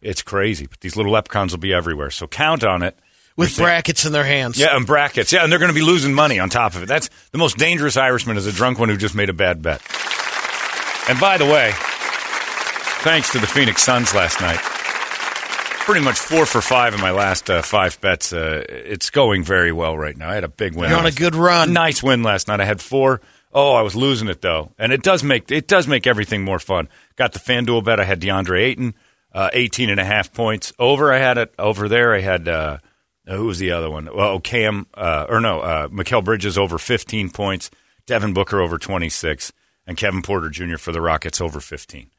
It's 0.00 0.22
crazy, 0.22 0.66
but 0.66 0.80
these 0.80 0.94
little 0.96 1.12
leprechauns 1.12 1.52
will 1.52 1.58
be 1.58 1.72
everywhere. 1.74 2.10
So 2.10 2.26
count 2.28 2.62
on 2.62 2.82
it. 2.82 2.96
with 3.36 3.48
You're 3.48 3.54
saying- 3.56 3.66
brackets 3.66 4.04
in 4.06 4.12
their 4.12 4.24
hands. 4.24 4.56
yeah, 4.58 4.76
and 4.76 4.86
brackets. 4.86 5.32
Yeah, 5.32 5.42
and 5.42 5.50
they're 5.50 5.58
going 5.58 5.70
to 5.70 5.74
be 5.74 5.82
losing 5.82 6.14
money 6.14 6.38
on 6.38 6.48
top 6.48 6.74
of 6.76 6.82
it. 6.84 6.86
That's 6.86 7.10
the 7.32 7.38
most 7.38 7.56
dangerous 7.58 7.96
Irishman 7.96 8.36
is 8.36 8.46
a 8.46 8.52
drunk 8.52 8.78
one 8.78 8.88
who 8.88 8.96
just 8.96 9.14
made 9.16 9.30
a 9.30 9.34
bad 9.34 9.62
bet. 9.62 9.80
And 11.08 11.18
by 11.18 11.38
the 11.38 11.44
way, 11.46 11.72
thanks 13.02 13.30
to 13.32 13.38
the 13.38 13.46
Phoenix 13.46 13.82
Suns 13.82 14.14
last 14.14 14.40
night, 14.40 14.60
pretty 15.86 16.04
much 16.04 16.18
four 16.18 16.44
for 16.44 16.60
five 16.60 16.94
in 16.94 17.00
my 17.00 17.12
last 17.12 17.48
uh, 17.48 17.62
five 17.62 17.98
bets. 18.00 18.32
Uh, 18.32 18.64
it's 18.68 19.08
going 19.08 19.44
very 19.44 19.70
well 19.70 19.96
right 19.96 20.16
now. 20.16 20.28
I 20.28 20.34
had 20.34 20.42
a 20.42 20.48
big 20.48 20.74
win. 20.74 20.90
You're 20.90 20.98
on 20.98 21.06
a 21.06 21.12
good 21.12 21.36
run. 21.36 21.72
Nice 21.72 22.02
win 22.02 22.24
last 22.24 22.48
night. 22.48 22.60
I 22.60 22.64
had 22.64 22.80
four. 22.80 23.20
Oh, 23.52 23.72
I 23.72 23.82
was 23.82 23.94
losing 23.94 24.26
it 24.28 24.42
though, 24.42 24.72
and 24.78 24.92
it 24.92 25.02
does 25.02 25.22
make 25.22 25.50
it 25.50 25.68
does 25.68 25.86
make 25.86 26.08
everything 26.08 26.42
more 26.42 26.58
fun. 26.58 26.88
Got 27.14 27.32
the 27.32 27.38
FanDuel 27.38 27.84
bet. 27.84 28.00
I 28.00 28.04
had 28.04 28.20
DeAndre 28.20 28.62
Ayton, 28.62 28.94
uh, 29.32 29.50
18 29.52 29.88
and 29.88 30.00
a 30.00 30.04
half 30.04 30.32
points 30.32 30.72
over. 30.78 31.12
I 31.12 31.18
had 31.18 31.38
it 31.38 31.54
over 31.56 31.88
there. 31.88 32.12
I 32.12 32.20
had 32.20 32.48
uh, 32.48 32.78
who 33.24 33.46
was 33.46 33.60
the 33.60 33.70
other 33.70 33.88
one? 33.88 34.08
Well, 34.12 34.40
Cam 34.40 34.88
uh, 34.94 35.26
or 35.28 35.40
no, 35.40 35.60
uh, 35.60 35.88
Mikal 35.88 36.24
Bridges 36.24 36.58
over 36.58 36.78
15 36.78 37.30
points. 37.30 37.70
Devin 38.06 38.34
Booker 38.34 38.60
over 38.60 38.76
26, 38.78 39.52
and 39.86 39.96
Kevin 39.96 40.22
Porter 40.22 40.50
Jr. 40.50 40.76
for 40.78 40.90
the 40.90 41.00
Rockets 41.00 41.40
over 41.40 41.60
15. 41.60 42.10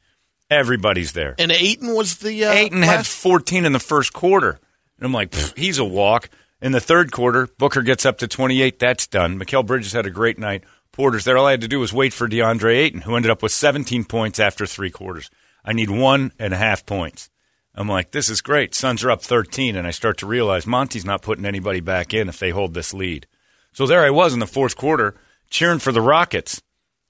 Everybody's 0.50 1.12
there. 1.12 1.34
And 1.38 1.52
Ayton 1.52 1.94
was 1.94 2.18
the 2.18 2.44
uh, 2.44 2.52
Ayton 2.52 2.82
had 2.82 3.06
14 3.06 3.64
in 3.64 3.72
the 3.72 3.78
first 3.78 4.12
quarter. 4.12 4.58
And 4.96 5.06
I'm 5.06 5.12
like, 5.12 5.34
he's 5.56 5.78
a 5.78 5.84
walk. 5.84 6.30
In 6.60 6.72
the 6.72 6.80
third 6.80 7.12
quarter, 7.12 7.46
Booker 7.58 7.82
gets 7.82 8.04
up 8.04 8.18
to 8.18 8.26
28. 8.26 8.78
That's 8.78 9.06
done. 9.06 9.38
Mikal 9.38 9.64
Bridges 9.64 9.92
had 9.92 10.06
a 10.06 10.10
great 10.10 10.38
night. 10.38 10.64
Porter's 10.90 11.24
there. 11.24 11.38
All 11.38 11.46
I 11.46 11.52
had 11.52 11.60
to 11.60 11.68
do 11.68 11.78
was 11.78 11.92
wait 11.92 12.12
for 12.12 12.28
DeAndre 12.28 12.76
Ayton, 12.76 13.02
who 13.02 13.14
ended 13.14 13.30
up 13.30 13.42
with 13.42 13.52
17 13.52 14.04
points 14.04 14.40
after 14.40 14.66
three 14.66 14.90
quarters. 14.90 15.30
I 15.64 15.72
need 15.72 15.90
one 15.90 16.32
and 16.38 16.52
a 16.52 16.56
half 16.56 16.84
points. 16.84 17.30
I'm 17.74 17.88
like, 17.88 18.10
this 18.10 18.28
is 18.28 18.40
great. 18.40 18.74
Suns 18.74 19.04
are 19.04 19.10
up 19.10 19.22
13, 19.22 19.76
and 19.76 19.86
I 19.86 19.92
start 19.92 20.18
to 20.18 20.26
realize 20.26 20.66
Monty's 20.66 21.04
not 21.04 21.22
putting 21.22 21.44
anybody 21.44 21.78
back 21.78 22.12
in 22.12 22.28
if 22.28 22.40
they 22.40 22.50
hold 22.50 22.74
this 22.74 22.92
lead. 22.92 23.28
So 23.72 23.86
there 23.86 24.04
I 24.04 24.10
was 24.10 24.34
in 24.34 24.40
the 24.40 24.46
fourth 24.46 24.76
quarter, 24.76 25.14
cheering 25.50 25.78
for 25.78 25.92
the 25.92 26.00
Rockets 26.00 26.60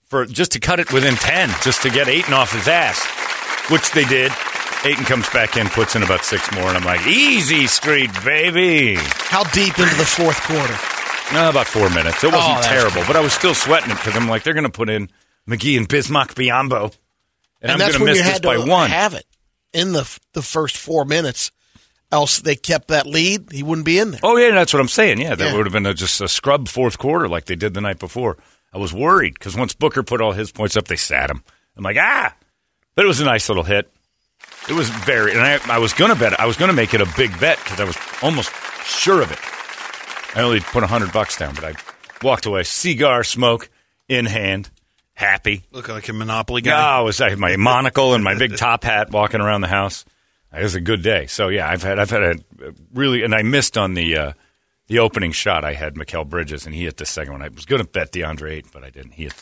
for 0.02 0.26
just 0.26 0.52
to 0.52 0.60
cut 0.60 0.80
it 0.80 0.92
within 0.92 1.14
10, 1.14 1.48
just 1.62 1.82
to 1.82 1.90
get 1.90 2.08
Ayton 2.08 2.34
off 2.34 2.52
his 2.52 2.68
ass, 2.68 3.00
which 3.70 3.90
they 3.92 4.04
did. 4.04 4.32
Ayton 4.84 5.04
comes 5.04 5.28
back 5.30 5.56
in, 5.56 5.68
puts 5.68 5.96
in 5.96 6.02
about 6.02 6.24
six 6.24 6.50
more, 6.52 6.68
and 6.68 6.76
I'm 6.76 6.84
like, 6.84 7.04
easy 7.06 7.66
street, 7.66 8.10
baby. 8.24 8.94
How 8.96 9.42
deep 9.44 9.76
into 9.78 9.94
the 9.96 10.04
fourth 10.04 10.40
quarter? 10.42 10.74
No, 11.34 11.50
about 11.50 11.66
four 11.66 11.90
minutes. 11.90 12.22
It 12.24 12.32
wasn't 12.32 12.58
Oh, 12.58 12.62
terrible, 12.62 13.02
but 13.06 13.16
I 13.16 13.20
was 13.20 13.32
still 13.32 13.54
sweating 13.54 13.90
it 13.90 13.96
because 13.96 14.16
I'm 14.16 14.28
like, 14.28 14.44
they're 14.44 14.54
going 14.54 14.64
to 14.64 14.70
put 14.70 14.88
in 14.88 15.10
McGee 15.48 15.76
and 15.76 15.88
Bismack 15.88 16.34
Biyombo, 16.34 16.94
and, 17.60 17.72
I'm 17.72 17.78
that's 17.78 17.96
going 17.98 18.06
to 18.06 18.12
miss 18.12 18.22
this 18.22 18.32
had 18.34 18.42
by 18.42 18.56
one. 18.58 18.88
have 18.90 19.14
it 19.14 19.26
in 19.72 19.92
the 19.92 20.18
the 20.32 20.42
first 20.42 20.76
four 20.76 21.04
minutes. 21.04 21.50
Else 22.10 22.38
they 22.40 22.56
kept 22.56 22.88
that 22.88 23.04
lead, 23.04 23.52
he 23.52 23.62
wouldn't 23.62 23.84
be 23.84 23.98
in 23.98 24.12
there. 24.12 24.20
Oh 24.22 24.38
yeah, 24.38 24.52
that's 24.52 24.72
what 24.72 24.80
I'm 24.80 24.88
saying. 24.88 25.20
Yeah, 25.20 25.34
that 25.34 25.44
Yeah. 25.50 25.54
would 25.54 25.66
have 25.66 25.74
been 25.74 25.84
a, 25.84 25.92
just 25.92 26.22
a 26.22 26.28
scrub 26.28 26.66
fourth 26.66 26.96
quarter 26.96 27.28
like 27.28 27.44
they 27.44 27.54
did 27.56 27.74
the 27.74 27.82
night 27.82 27.98
before. 27.98 28.38
I 28.72 28.78
was 28.78 28.94
worried 28.94 29.34
because 29.34 29.54
once 29.54 29.74
Booker 29.74 30.02
put 30.02 30.22
all 30.22 30.32
his 30.32 30.50
points 30.50 30.74
up, 30.74 30.88
they 30.88 30.96
sat 30.96 31.28
him. 31.30 31.42
I'm 31.76 31.84
like, 31.84 31.98
ah, 32.00 32.34
but 32.98 33.04
it 33.04 33.08
was 33.08 33.20
a 33.20 33.24
nice 33.24 33.48
little 33.48 33.62
hit. 33.62 33.88
It 34.68 34.72
was 34.72 34.90
very, 34.90 35.30
and 35.30 35.40
I, 35.40 35.60
I 35.72 35.78
was 35.78 35.92
gonna 35.92 36.16
bet. 36.16 36.38
I 36.40 36.46
was 36.46 36.56
gonna 36.56 36.72
make 36.72 36.94
it 36.94 37.00
a 37.00 37.06
big 37.16 37.30
bet 37.38 37.56
because 37.62 37.78
I 37.78 37.84
was 37.84 37.96
almost 38.22 38.50
sure 38.84 39.22
of 39.22 39.30
it. 39.30 39.38
I 40.36 40.42
only 40.42 40.58
put 40.58 40.82
a 40.82 40.88
hundred 40.88 41.12
bucks 41.12 41.38
down, 41.38 41.54
but 41.54 41.64
I 41.64 41.74
walked 42.24 42.44
away, 42.44 42.64
cigar 42.64 43.22
smoke 43.22 43.70
in 44.08 44.26
hand, 44.26 44.68
happy. 45.14 45.62
Look 45.70 45.88
like 45.88 46.08
a 46.08 46.12
Monopoly 46.12 46.62
Yeah, 46.64 46.72
guy. 46.72 46.98
I 46.98 47.00
was 47.02 47.20
I 47.20 47.30
had 47.30 47.38
my 47.38 47.54
monocle 47.56 48.14
and 48.14 48.24
my 48.24 48.36
big 48.36 48.56
top 48.56 48.82
hat 48.82 49.12
walking 49.12 49.40
around 49.40 49.60
the 49.60 49.68
house. 49.68 50.04
It 50.52 50.64
was 50.64 50.74
a 50.74 50.80
good 50.80 51.02
day. 51.04 51.26
So 51.26 51.46
yeah, 51.48 51.68
I've 51.70 51.84
had 51.84 52.00
I've 52.00 52.10
had 52.10 52.22
a 52.24 52.34
really 52.92 53.22
and 53.22 53.32
I 53.32 53.42
missed 53.42 53.78
on 53.78 53.94
the 53.94 54.16
uh, 54.16 54.32
the 54.88 54.98
opening 54.98 55.30
shot. 55.30 55.64
I 55.64 55.74
had 55.74 55.94
Mikal 55.94 56.28
Bridges 56.28 56.66
and 56.66 56.74
he 56.74 56.82
hit 56.82 56.96
the 56.96 57.06
second 57.06 57.32
one. 57.32 57.42
I 57.42 57.48
was 57.48 57.64
going 57.64 57.80
to 57.80 57.88
bet 57.88 58.10
DeAndre 58.10 58.54
Ayton, 58.54 58.70
but 58.72 58.82
I 58.82 58.90
didn't. 58.90 59.12
He 59.12 59.22
hit 59.22 59.34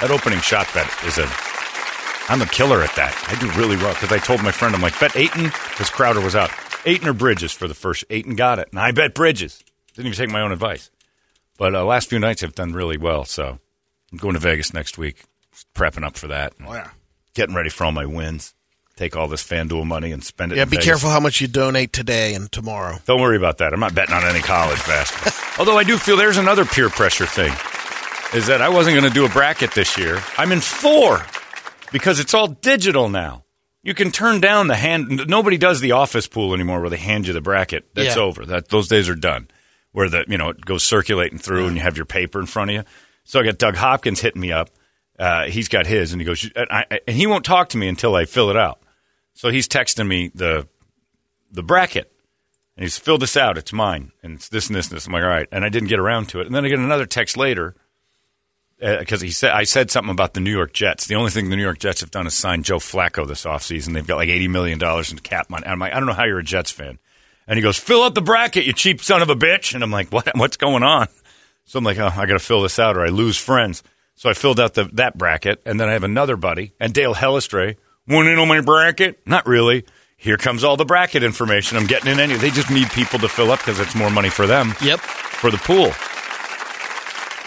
that 0.00 0.10
opening 0.12 0.38
shot 0.40 0.68
bet 0.72 0.88
is 1.06 1.18
a 1.18 1.26
I'm 2.28 2.40
a 2.40 2.46
killer 2.46 2.82
at 2.82 2.94
that. 2.96 3.14
I 3.28 3.38
do 3.38 3.50
really 3.58 3.76
well 3.76 3.92
because 3.92 4.10
I 4.10 4.18
told 4.18 4.42
my 4.42 4.50
friend 4.52 4.74
I'm 4.74 4.80
like 4.80 4.98
bet 4.98 5.14
Ayton 5.14 5.44
because 5.44 5.90
Crowder 5.90 6.20
was 6.20 6.34
out. 6.34 6.50
Ayton 6.86 7.08
or 7.08 7.12
Bridges 7.12 7.52
for 7.52 7.68
the 7.68 7.74
first. 7.74 8.04
Ayton 8.08 8.34
got 8.34 8.58
it, 8.58 8.68
and 8.70 8.78
I 8.80 8.92
bet 8.92 9.14
Bridges. 9.14 9.62
Didn't 9.94 10.06
even 10.08 10.16
take 10.16 10.32
my 10.32 10.40
own 10.40 10.52
advice. 10.52 10.90
But 11.58 11.74
uh, 11.74 11.84
last 11.84 12.08
few 12.08 12.18
nights 12.18 12.40
have 12.40 12.54
done 12.54 12.72
really 12.72 12.96
well. 12.96 13.24
So 13.24 13.58
I'm 14.10 14.18
going 14.18 14.34
to 14.34 14.40
Vegas 14.40 14.72
next 14.72 14.96
week. 14.98 15.24
prepping 15.74 16.04
up 16.04 16.16
for 16.16 16.28
that. 16.28 16.54
Oh 16.66 16.72
yeah. 16.72 16.90
Getting 17.34 17.54
ready 17.54 17.68
for 17.70 17.84
all 17.84 17.92
my 17.92 18.06
wins. 18.06 18.54
Take 18.96 19.16
all 19.16 19.26
this 19.26 19.42
FanDuel 19.46 19.84
money 19.86 20.12
and 20.12 20.22
spend 20.22 20.52
it. 20.52 20.56
Yeah, 20.56 20.64
be 20.64 20.76
Vegas. 20.76 20.84
careful 20.84 21.10
how 21.10 21.18
much 21.20 21.40
you 21.40 21.48
donate 21.48 21.92
today 21.92 22.34
and 22.34 22.50
tomorrow. 22.50 22.96
Don't 23.06 23.20
worry 23.20 23.36
about 23.36 23.58
that. 23.58 23.72
I'm 23.72 23.80
not 23.80 23.94
betting 23.94 24.14
on 24.14 24.22
any 24.24 24.40
college 24.40 24.78
basketball. 24.86 25.32
Although 25.58 25.76
I 25.76 25.82
do 25.84 25.98
feel 25.98 26.16
there's 26.16 26.36
another 26.36 26.64
peer 26.64 26.88
pressure 26.88 27.26
thing. 27.26 27.52
Is 28.38 28.46
that 28.46 28.62
I 28.62 28.68
wasn't 28.68 28.96
going 28.96 29.08
to 29.08 29.14
do 29.14 29.26
a 29.26 29.28
bracket 29.28 29.72
this 29.72 29.98
year. 29.98 30.22
I'm 30.38 30.52
in 30.52 30.60
four 30.60 31.24
because 31.94 32.18
it's 32.18 32.34
all 32.34 32.48
digital 32.48 33.08
now. 33.08 33.44
You 33.84 33.94
can 33.94 34.10
turn 34.10 34.40
down 34.40 34.66
the 34.66 34.74
hand. 34.74 35.28
Nobody 35.28 35.56
does 35.56 35.80
the 35.80 35.92
office 35.92 36.26
pool 36.26 36.52
anymore 36.52 36.80
where 36.80 36.90
they 36.90 36.96
hand 36.96 37.28
you 37.28 37.32
the 37.32 37.40
bracket. 37.40 37.94
That's 37.94 38.16
Yeah. 38.16 38.22
over. 38.22 38.44
That 38.44 38.68
those 38.68 38.88
days 38.88 39.08
are 39.08 39.14
done. 39.14 39.46
Where 39.92 40.08
the 40.08 40.24
you 40.26 40.36
know 40.36 40.48
it 40.48 40.64
goes 40.64 40.82
circulating 40.82 41.38
through 41.38 41.68
and 41.68 41.76
you 41.76 41.82
have 41.82 41.96
your 41.96 42.04
paper 42.04 42.40
in 42.40 42.46
front 42.46 42.70
of 42.70 42.74
you. 42.74 42.82
So 43.22 43.38
I 43.38 43.44
got 43.44 43.58
Doug 43.58 43.76
Hopkins 43.76 44.20
hitting 44.20 44.40
me 44.40 44.50
up. 44.50 44.70
Uh, 45.16 45.44
he's 45.44 45.68
got 45.68 45.86
his 45.86 46.10
and 46.12 46.20
he 46.20 46.24
goes 46.26 46.50
and, 46.56 46.66
I, 46.68 46.98
and 47.06 47.16
he 47.16 47.28
won't 47.28 47.44
talk 47.44 47.68
to 47.68 47.78
me 47.78 47.86
until 47.86 48.16
I 48.16 48.24
fill 48.24 48.50
it 48.50 48.56
out. 48.56 48.80
So 49.34 49.50
he's 49.50 49.68
texting 49.68 50.08
me 50.08 50.32
the 50.34 50.66
the 51.52 51.62
bracket. 51.62 52.10
And 52.76 52.82
he's 52.82 52.98
filled 52.98 53.22
this 53.22 53.36
out. 53.36 53.56
It's 53.56 53.72
mine. 53.72 54.10
And 54.24 54.34
it's 54.34 54.48
this 54.48 54.66
and 54.66 54.74
this 54.74 54.88
and 54.88 54.96
this. 54.96 55.06
I'm 55.06 55.12
like, 55.12 55.22
all 55.22 55.28
right. 55.28 55.46
And 55.52 55.64
I 55.64 55.68
didn't 55.68 55.88
get 55.90 56.00
around 56.00 56.28
to 56.30 56.40
it. 56.40 56.46
And 56.46 56.54
then 56.56 56.64
I 56.64 56.68
get 56.68 56.80
another 56.80 57.06
text 57.06 57.36
later 57.36 57.76
Uh, 58.84 58.98
because 58.98 59.22
he 59.22 59.30
said 59.30 59.52
I 59.52 59.64
said 59.64 59.90
something 59.90 60.10
about 60.10 60.34
the 60.34 60.40
New 60.40 60.50
York 60.52 60.74
Jets. 60.74 61.06
The 61.06 61.14
only 61.14 61.30
thing 61.30 61.48
the 61.48 61.56
New 61.56 61.62
York 61.62 61.78
Jets 61.78 62.00
have 62.02 62.10
done 62.10 62.26
is 62.26 62.34
sign 62.34 62.62
Joe 62.62 62.76
Flacco 62.78 63.26
this 63.26 63.44
offseason. 63.44 63.94
They've 63.94 64.06
got 64.06 64.16
like 64.16 64.28
eighty 64.28 64.46
million 64.48 64.78
dollars 64.78 65.10
in 65.10 65.18
cap 65.20 65.48
money. 65.48 65.64
And 65.64 65.72
I'm 65.72 65.78
like, 65.78 65.92
I 65.94 65.96
don't 65.96 66.06
know 66.06 66.12
how 66.12 66.24
you're 66.24 66.40
a 66.40 66.44
Jets 66.44 66.70
fan. 66.70 66.98
And 67.46 67.56
he 67.56 67.62
goes, 67.62 67.78
fill 67.78 68.02
out 68.02 68.14
the 68.14 68.20
bracket, 68.22 68.64
you 68.64 68.72
cheap 68.72 69.00
son 69.02 69.22
of 69.22 69.30
a 69.30 69.34
bitch. 69.34 69.74
And 69.74 69.82
I'm 69.82 69.90
like, 69.90 70.10
what? 70.10 70.28
What's 70.36 70.56
going 70.58 70.82
on? 70.82 71.08
So 71.64 71.78
I'm 71.78 71.84
like, 71.84 71.98
oh, 71.98 72.06
I 72.14 72.26
got 72.26 72.34
to 72.34 72.38
fill 72.38 72.60
this 72.62 72.78
out 72.78 72.96
or 72.96 73.04
I 73.06 73.08
lose 73.08 73.36
friends. 73.38 73.82
So 74.16 74.28
I 74.30 74.34
filled 74.34 74.60
out 74.60 74.74
the, 74.74 74.84
that 74.92 75.18
bracket, 75.18 75.60
and 75.66 75.80
then 75.80 75.88
I 75.88 75.92
have 75.92 76.04
another 76.04 76.36
buddy, 76.36 76.72
and 76.78 76.92
Dale 76.92 77.14
Hellestray, 77.14 77.76
want 78.06 78.28
in 78.28 78.38
on 78.38 78.46
my 78.46 78.60
bracket? 78.60 79.26
Not 79.26 79.46
really. 79.46 79.84
Here 80.16 80.36
comes 80.36 80.62
all 80.62 80.76
the 80.76 80.84
bracket 80.84 81.22
information. 81.24 81.76
I'm 81.76 81.86
getting 81.86 82.12
in 82.12 82.20
any. 82.20 82.36
They 82.36 82.50
just 82.50 82.70
need 82.70 82.90
people 82.90 83.18
to 83.18 83.28
fill 83.28 83.50
up 83.50 83.58
because 83.58 83.80
it's 83.80 83.94
more 83.96 84.10
money 84.10 84.30
for 84.30 84.46
them 84.46 84.74
Yep. 84.82 85.00
for 85.00 85.50
the 85.50 85.56
pool. 85.58 85.90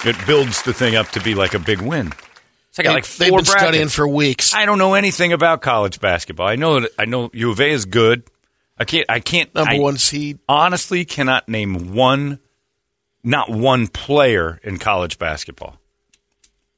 It 0.06 0.16
builds 0.28 0.62
the 0.62 0.74
thing 0.74 0.96
up 0.96 1.10
to 1.10 1.22
be 1.22 1.36
like 1.36 1.54
a 1.54 1.60
big 1.60 1.82
win. 1.82 2.12
So 2.72 2.82
I 2.82 2.84
got 2.84 2.94
like 2.94 3.08
They've 3.08 3.30
four 3.30 3.40
been 3.40 3.46
studying 3.46 3.88
for 3.90 4.08
weeks. 4.08 4.54
I 4.54 4.66
don't 4.66 4.78
know 4.78 4.94
anything 4.94 5.34
about 5.34 5.62
college 5.62 6.00
basketball. 6.00 6.48
I 6.48 6.56
know 6.56 6.82
that 6.82 6.92
I 7.00 7.06
know 7.06 7.32
U 7.34 7.52
of 7.52 7.60
A 7.60 7.72
is 7.72 7.86
good. 7.86 8.24
I 8.78 8.86
can't. 8.86 9.06
I 9.10 9.20
can't. 9.20 9.54
Number 9.56 9.72
I 9.72 9.80
one 9.80 9.98
seed. 9.98 10.38
honestly 10.48 11.04
cannot 11.04 11.50
name 11.50 11.96
one, 11.96 12.40
not 13.24 13.50
one 13.50 13.88
player 13.88 14.60
in 14.64 14.78
college 14.78 15.18
basketball. 15.18 15.80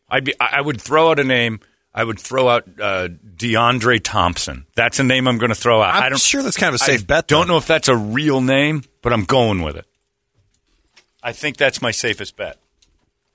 I'd 0.10 0.24
be. 0.24 0.34
I 0.40 0.58
I 0.58 0.62
would 0.62 0.80
throw 0.80 1.12
out 1.12 1.20
a 1.20 1.26
name. 1.26 1.60
I 1.94 2.04
would 2.04 2.20
throw 2.20 2.48
out 2.48 2.64
uh, 2.80 3.10
DeAndre 3.36 4.00
Thompson. 4.02 4.66
That's 4.76 5.00
a 5.00 5.04
name 5.04 5.28
I'm 5.28 5.38
going 5.38 5.50
to 5.50 5.56
throw 5.56 5.82
out. 5.82 5.96
I'm 5.96 6.04
I 6.04 6.10
don't, 6.10 6.20
sure 6.22 6.44
that's 6.44 6.56
kind 6.56 6.70
of 6.70 6.76
a 6.76 6.84
safe 6.84 7.02
I 7.02 7.04
bet. 7.04 7.28
Don't 7.28 7.48
though. 7.48 7.54
know 7.54 7.58
if 7.58 7.68
that's 7.68 7.90
a 7.90 7.96
real 7.96 8.40
name, 8.42 8.84
but 9.02 9.12
I'm 9.12 9.26
going 9.26 9.64
with 9.64 9.76
it. 9.76 9.86
I 11.22 11.34
think 11.34 11.58
that's 11.58 11.82
my 11.82 11.92
safest 11.92 12.38
bet. 12.38 12.58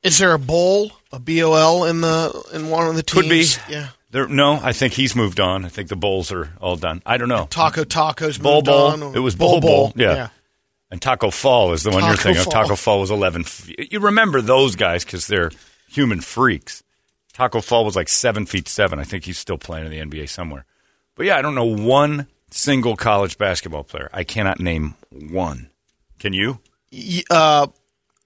Is 0.04 0.18
there 0.18 0.32
a 0.34 0.38
bowl, 0.38 0.92
a 1.12 1.18
BOL 1.18 1.84
in 1.86 2.00
the 2.02 2.48
in 2.52 2.68
one 2.70 2.86
of 2.86 2.94
the 2.94 3.02
teams? 3.02 3.22
Could 3.56 3.68
be. 3.68 3.72
Yeah. 3.74 3.88
There, 4.10 4.28
no, 4.28 4.60
I 4.62 4.72
think 4.72 4.92
he's 4.92 5.16
moved 5.16 5.40
on. 5.40 5.64
I 5.64 5.68
think 5.68 5.88
the 5.88 5.96
bowls 5.96 6.30
are 6.30 6.50
all 6.60 6.76
done. 6.76 7.02
I 7.04 7.16
don't 7.16 7.28
know. 7.28 7.46
Taco 7.50 7.82
Tacos 7.82 8.40
Bowl 8.40 8.56
moved 8.56 8.66
Bowl. 8.66 8.86
on, 9.08 9.16
It 9.16 9.18
was 9.18 9.34
Bol 9.34 9.60
Bol. 9.60 9.92
Yeah. 9.96 10.14
yeah. 10.14 10.28
And 10.90 11.00
Tacko 11.02 11.32
Fall 11.32 11.72
is 11.72 11.82
the 11.82 11.90
one 11.90 12.04
you're 12.04 12.12
Taco 12.14 12.22
thinking 12.34 12.42
of. 12.46 12.52
Tacko 12.52 12.76
Fall 12.76 13.00
was 13.00 13.10
11. 13.10 13.42
f- 13.42 13.68
You 13.90 13.98
remember 13.98 14.40
those 14.40 14.76
guys 14.76 15.04
because 15.04 15.26
they're 15.26 15.50
human 15.88 16.20
freaks. 16.20 16.84
Tacko 17.32 17.60
Fall 17.60 17.84
was 17.84 17.96
like 17.96 18.08
seven 18.08 18.46
feet 18.46 18.68
seven. 18.68 19.00
I 19.00 19.04
think 19.04 19.24
he's 19.24 19.38
still 19.38 19.58
playing 19.58 19.86
in 19.86 19.90
the 19.90 19.98
NBA 19.98 20.28
somewhere. 20.28 20.64
But 21.16 21.26
yeah, 21.26 21.36
I 21.36 21.42
don't 21.42 21.56
know 21.56 21.64
one 21.64 22.28
single 22.50 22.94
college 22.94 23.36
basketball 23.38 23.82
player. 23.82 24.08
I 24.12 24.22
cannot 24.22 24.60
name 24.60 24.94
one. 25.10 25.70
Can 26.20 26.32
you? 26.32 26.60
Uh, 27.28 27.66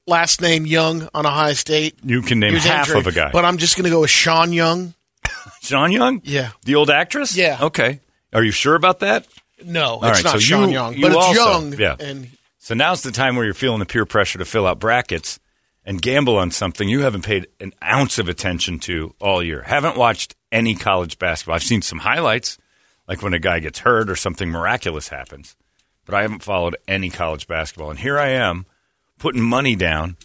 last 0.08 0.40
name 0.40 0.66
Young 0.66 1.08
on 1.14 1.26
Ohio 1.26 1.52
State. 1.52 1.96
You 2.02 2.22
can 2.22 2.40
name 2.40 2.52
Here's 2.52 2.64
half 2.64 2.88
Andre, 2.88 3.00
of 3.00 3.06
a 3.06 3.12
guy. 3.12 3.30
But 3.32 3.44
I'm 3.44 3.58
just 3.58 3.76
going 3.76 3.84
to 3.84 3.90
go 3.90 4.00
with 4.00 4.10
Sean 4.10 4.52
Young. 4.52 4.94
Sean 5.62 5.92
Young? 5.92 6.20
Yeah. 6.24 6.50
The 6.64 6.74
old 6.74 6.90
actress? 6.90 7.36
Yeah. 7.36 7.58
Okay. 7.62 8.00
Are 8.32 8.42
you 8.42 8.50
sure 8.50 8.74
about 8.74 9.00
that? 9.00 9.26
No, 9.64 9.94
it's 9.96 10.02
right, 10.02 10.24
not 10.24 10.32
so 10.34 10.38
Sean 10.38 10.68
you- 10.68 10.74
Young, 10.74 10.94
you 10.94 11.02
but 11.02 11.08
it's 11.12 11.16
also- 11.16 11.34
Young. 11.60 11.72
yeah. 11.74 11.96
And 11.98 12.28
So 12.58 12.74
now's 12.74 13.02
the 13.02 13.12
time 13.12 13.36
where 13.36 13.44
you're 13.44 13.54
feeling 13.54 13.78
the 13.80 13.86
peer 13.86 14.04
pressure 14.06 14.38
to 14.38 14.44
fill 14.44 14.66
out 14.66 14.78
brackets 14.78 15.38
and 15.84 16.00
gamble 16.02 16.36
on 16.36 16.50
something 16.50 16.88
you 16.88 17.00
haven't 17.00 17.22
paid 17.24 17.46
an 17.60 17.72
ounce 17.82 18.18
of 18.18 18.28
attention 18.28 18.78
to 18.80 19.14
all 19.20 19.42
year. 19.42 19.62
Haven't 19.62 19.96
watched 19.96 20.34
any 20.52 20.74
college 20.74 21.18
basketball. 21.18 21.54
I've 21.56 21.62
seen 21.62 21.82
some 21.82 21.98
highlights, 22.00 22.58
like 23.08 23.22
when 23.22 23.32
a 23.34 23.38
guy 23.38 23.58
gets 23.60 23.78
hurt 23.80 24.08
or 24.10 24.16
something 24.16 24.50
miraculous 24.50 25.08
happens, 25.08 25.56
but 26.04 26.14
I 26.14 26.22
haven't 26.22 26.42
followed 26.42 26.76
any 26.86 27.08
college 27.10 27.46
basketball. 27.48 27.90
And 27.90 27.98
here 27.98 28.18
I 28.18 28.28
am 28.28 28.66
putting 29.18 29.42
money 29.42 29.76
down 29.76 30.16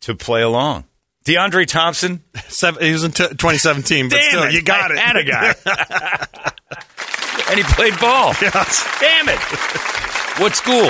to 0.00 0.14
play 0.14 0.42
along. 0.42 0.84
DeAndre 1.24 1.66
Thompson, 1.66 2.22
Seven, 2.48 2.82
he 2.82 2.92
was 2.92 3.02
in 3.04 3.10
t- 3.10 3.26
2017, 3.26 4.08
but 4.08 4.16
Damn 4.16 4.28
still, 4.28 4.42
it, 4.44 4.52
you 4.54 4.62
got 4.62 4.90
I 4.90 4.94
it. 4.94 4.98
Had 4.98 5.16
a 5.16 5.24
guy, 5.24 5.54
and 7.50 7.58
he 7.58 7.64
played 7.74 7.98
ball. 7.98 8.32
Damn 8.40 9.28
it! 9.28 9.38
What 10.40 10.54
school? 10.54 10.84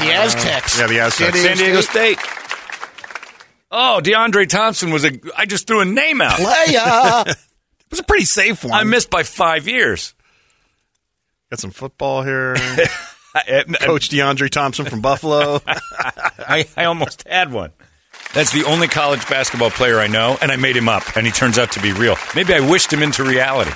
the 0.00 0.12
uh, 0.14 0.24
Aztecs. 0.24 0.78
yeah, 0.78 0.86
the 0.86 1.00
Aztecs. 1.00 1.40
San 1.40 1.56
Diego 1.56 1.80
State. 1.80 2.18
Oh, 3.72 4.00
DeAndre 4.02 4.48
Thompson 4.48 4.90
was 4.90 5.04
a. 5.04 5.12
I 5.36 5.46
just 5.46 5.66
threw 5.66 5.80
a 5.80 5.84
name 5.84 6.20
out. 6.20 6.38
Playa. 6.38 7.24
It 7.26 7.36
was 7.90 8.00
a 8.00 8.04
pretty 8.04 8.24
safe 8.24 8.62
one. 8.64 8.72
I 8.72 8.84
missed 8.84 9.10
by 9.10 9.24
five 9.24 9.66
years. 9.66 10.14
Got 11.50 11.58
some 11.58 11.72
football 11.72 12.22
here. 12.22 12.54
I, 13.34 13.64
Coach 13.80 14.08
DeAndre 14.08 14.50
Thompson 14.50 14.86
from 14.86 15.00
Buffalo. 15.00 15.60
I, 15.66 16.66
I 16.76 16.84
almost 16.84 17.26
had 17.28 17.52
one. 17.52 17.70
That's 18.34 18.52
the 18.52 18.64
only 18.64 18.86
college 18.88 19.28
basketball 19.28 19.70
player 19.70 19.98
I 19.98 20.06
know, 20.06 20.36
and 20.40 20.52
I 20.52 20.56
made 20.56 20.76
him 20.76 20.88
up, 20.88 21.16
and 21.16 21.26
he 21.26 21.32
turns 21.32 21.58
out 21.58 21.72
to 21.72 21.80
be 21.80 21.92
real. 21.92 22.16
Maybe 22.34 22.54
I 22.54 22.60
wished 22.60 22.92
him 22.92 23.02
into 23.02 23.24
reality. 23.24 23.72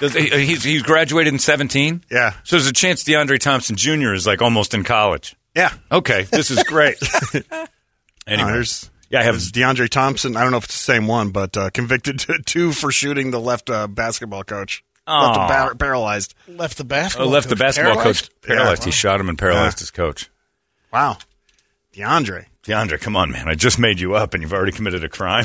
Does- 0.00 0.14
he- 0.14 0.46
He's, 0.46 0.62
he's 0.64 0.82
graduated 0.82 1.32
in 1.34 1.38
17? 1.38 2.04
Yeah. 2.10 2.32
So 2.44 2.56
there's 2.56 2.66
a 2.68 2.72
chance 2.72 3.04
DeAndre 3.04 3.38
Thompson 3.38 3.76
Jr. 3.76 4.14
is 4.14 4.26
like 4.26 4.40
almost 4.40 4.72
in 4.72 4.82
college. 4.84 5.36
Yeah. 5.54 5.72
Okay, 5.92 6.22
this 6.22 6.50
is 6.50 6.62
great. 6.62 6.96
anyway, 8.26 8.60
Uh, 8.60 8.64
yeah, 9.10 9.20
I 9.20 9.22
have 9.24 9.34
DeAndre 9.36 9.88
Thompson. 9.90 10.36
I 10.36 10.42
don't 10.42 10.52
know 10.52 10.58
if 10.58 10.64
it's 10.64 10.74
the 10.78 10.92
same 10.92 11.06
one, 11.06 11.30
but 11.30 11.56
uh, 11.56 11.70
convicted 11.70 12.18
to 12.20 12.38
two 12.46 12.72
for 12.72 12.90
shooting 12.92 13.30
the 13.30 13.40
left 13.40 13.68
uh, 13.68 13.88
basketball 13.88 14.44
coach. 14.44 14.84
Left 15.10 15.36
him 15.36 15.42
Aw. 15.42 15.48
bar- 15.48 15.74
paralyzed. 15.74 16.34
left 16.48 16.76
the 16.78 16.84
basketball. 16.84 17.28
oh, 17.28 17.30
basketball. 17.30 17.32
left 17.32 17.48
the 17.48 17.54
coach 17.54 17.58
basketball 17.58 17.94
paralyzed? 17.96 18.30
coach 18.30 18.42
paralyzed. 18.42 18.82
Yeah. 18.82 18.84
He 18.86 18.90
shot 18.92 19.20
him 19.20 19.28
and 19.28 19.38
paralyzed 19.38 19.78
Yeah. 19.78 19.82
his 19.82 19.90
coach. 19.90 20.30
Wow. 20.92 21.18
DeAndre. 21.94 22.46
DeAndre, 22.64 23.00
come 23.00 23.16
on, 23.16 23.30
man. 23.32 23.48
I 23.48 23.54
just 23.54 23.78
made 23.78 24.00
you 24.00 24.14
up 24.14 24.34
and 24.34 24.42
you've 24.42 24.52
already 24.52 24.72
committed 24.72 25.02
a 25.04 25.08
crime. 25.08 25.44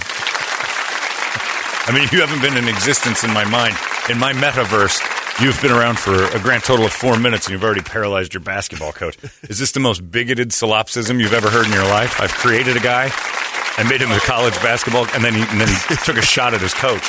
I 1.88 1.92
mean, 1.94 2.08
you 2.12 2.22
haven't 2.22 2.42
been 2.42 2.58
in 2.58 2.68
existence 2.68 3.24
in 3.24 3.32
my 3.34 3.46
mind. 3.46 3.76
In 4.10 4.18
my 4.18 4.34
metaverse, 4.34 5.00
you've 5.44 5.60
been 5.62 5.72
around 5.72 6.00
for 6.00 6.26
a 6.36 6.40
grand 6.40 6.64
total 6.64 6.86
of 6.86 6.92
four 6.94 7.18
minutes 7.20 7.46
and 7.46 7.54
you've 7.54 7.64
already 7.64 7.82
paralyzed 7.82 8.34
your 8.34 8.42
basketball 8.42 8.92
coach. 8.92 9.18
Is 9.44 9.60
this 9.60 9.72
the 9.72 9.80
most 9.80 10.10
bigoted 10.12 10.52
solipsism 10.52 11.20
you've 11.20 11.34
ever 11.34 11.50
heard 11.50 11.66
in 11.68 11.74
your 11.74 11.84
life? 11.86 12.20
I've 12.20 12.34
created 12.34 12.76
a 12.78 12.80
guy 12.80 13.12
I 13.78 13.84
made 13.84 14.02
him 14.02 14.10
a 14.12 14.20
college 14.22 14.54
basketball, 14.64 15.06
and 15.14 15.22
then 15.22 15.34
he, 15.34 15.42
and 15.42 15.60
then 15.60 15.68
he 15.68 15.96
took 16.06 16.16
a 16.16 16.22
shot 16.22 16.54
at 16.54 16.62
his 16.62 16.74
coach. 16.74 17.04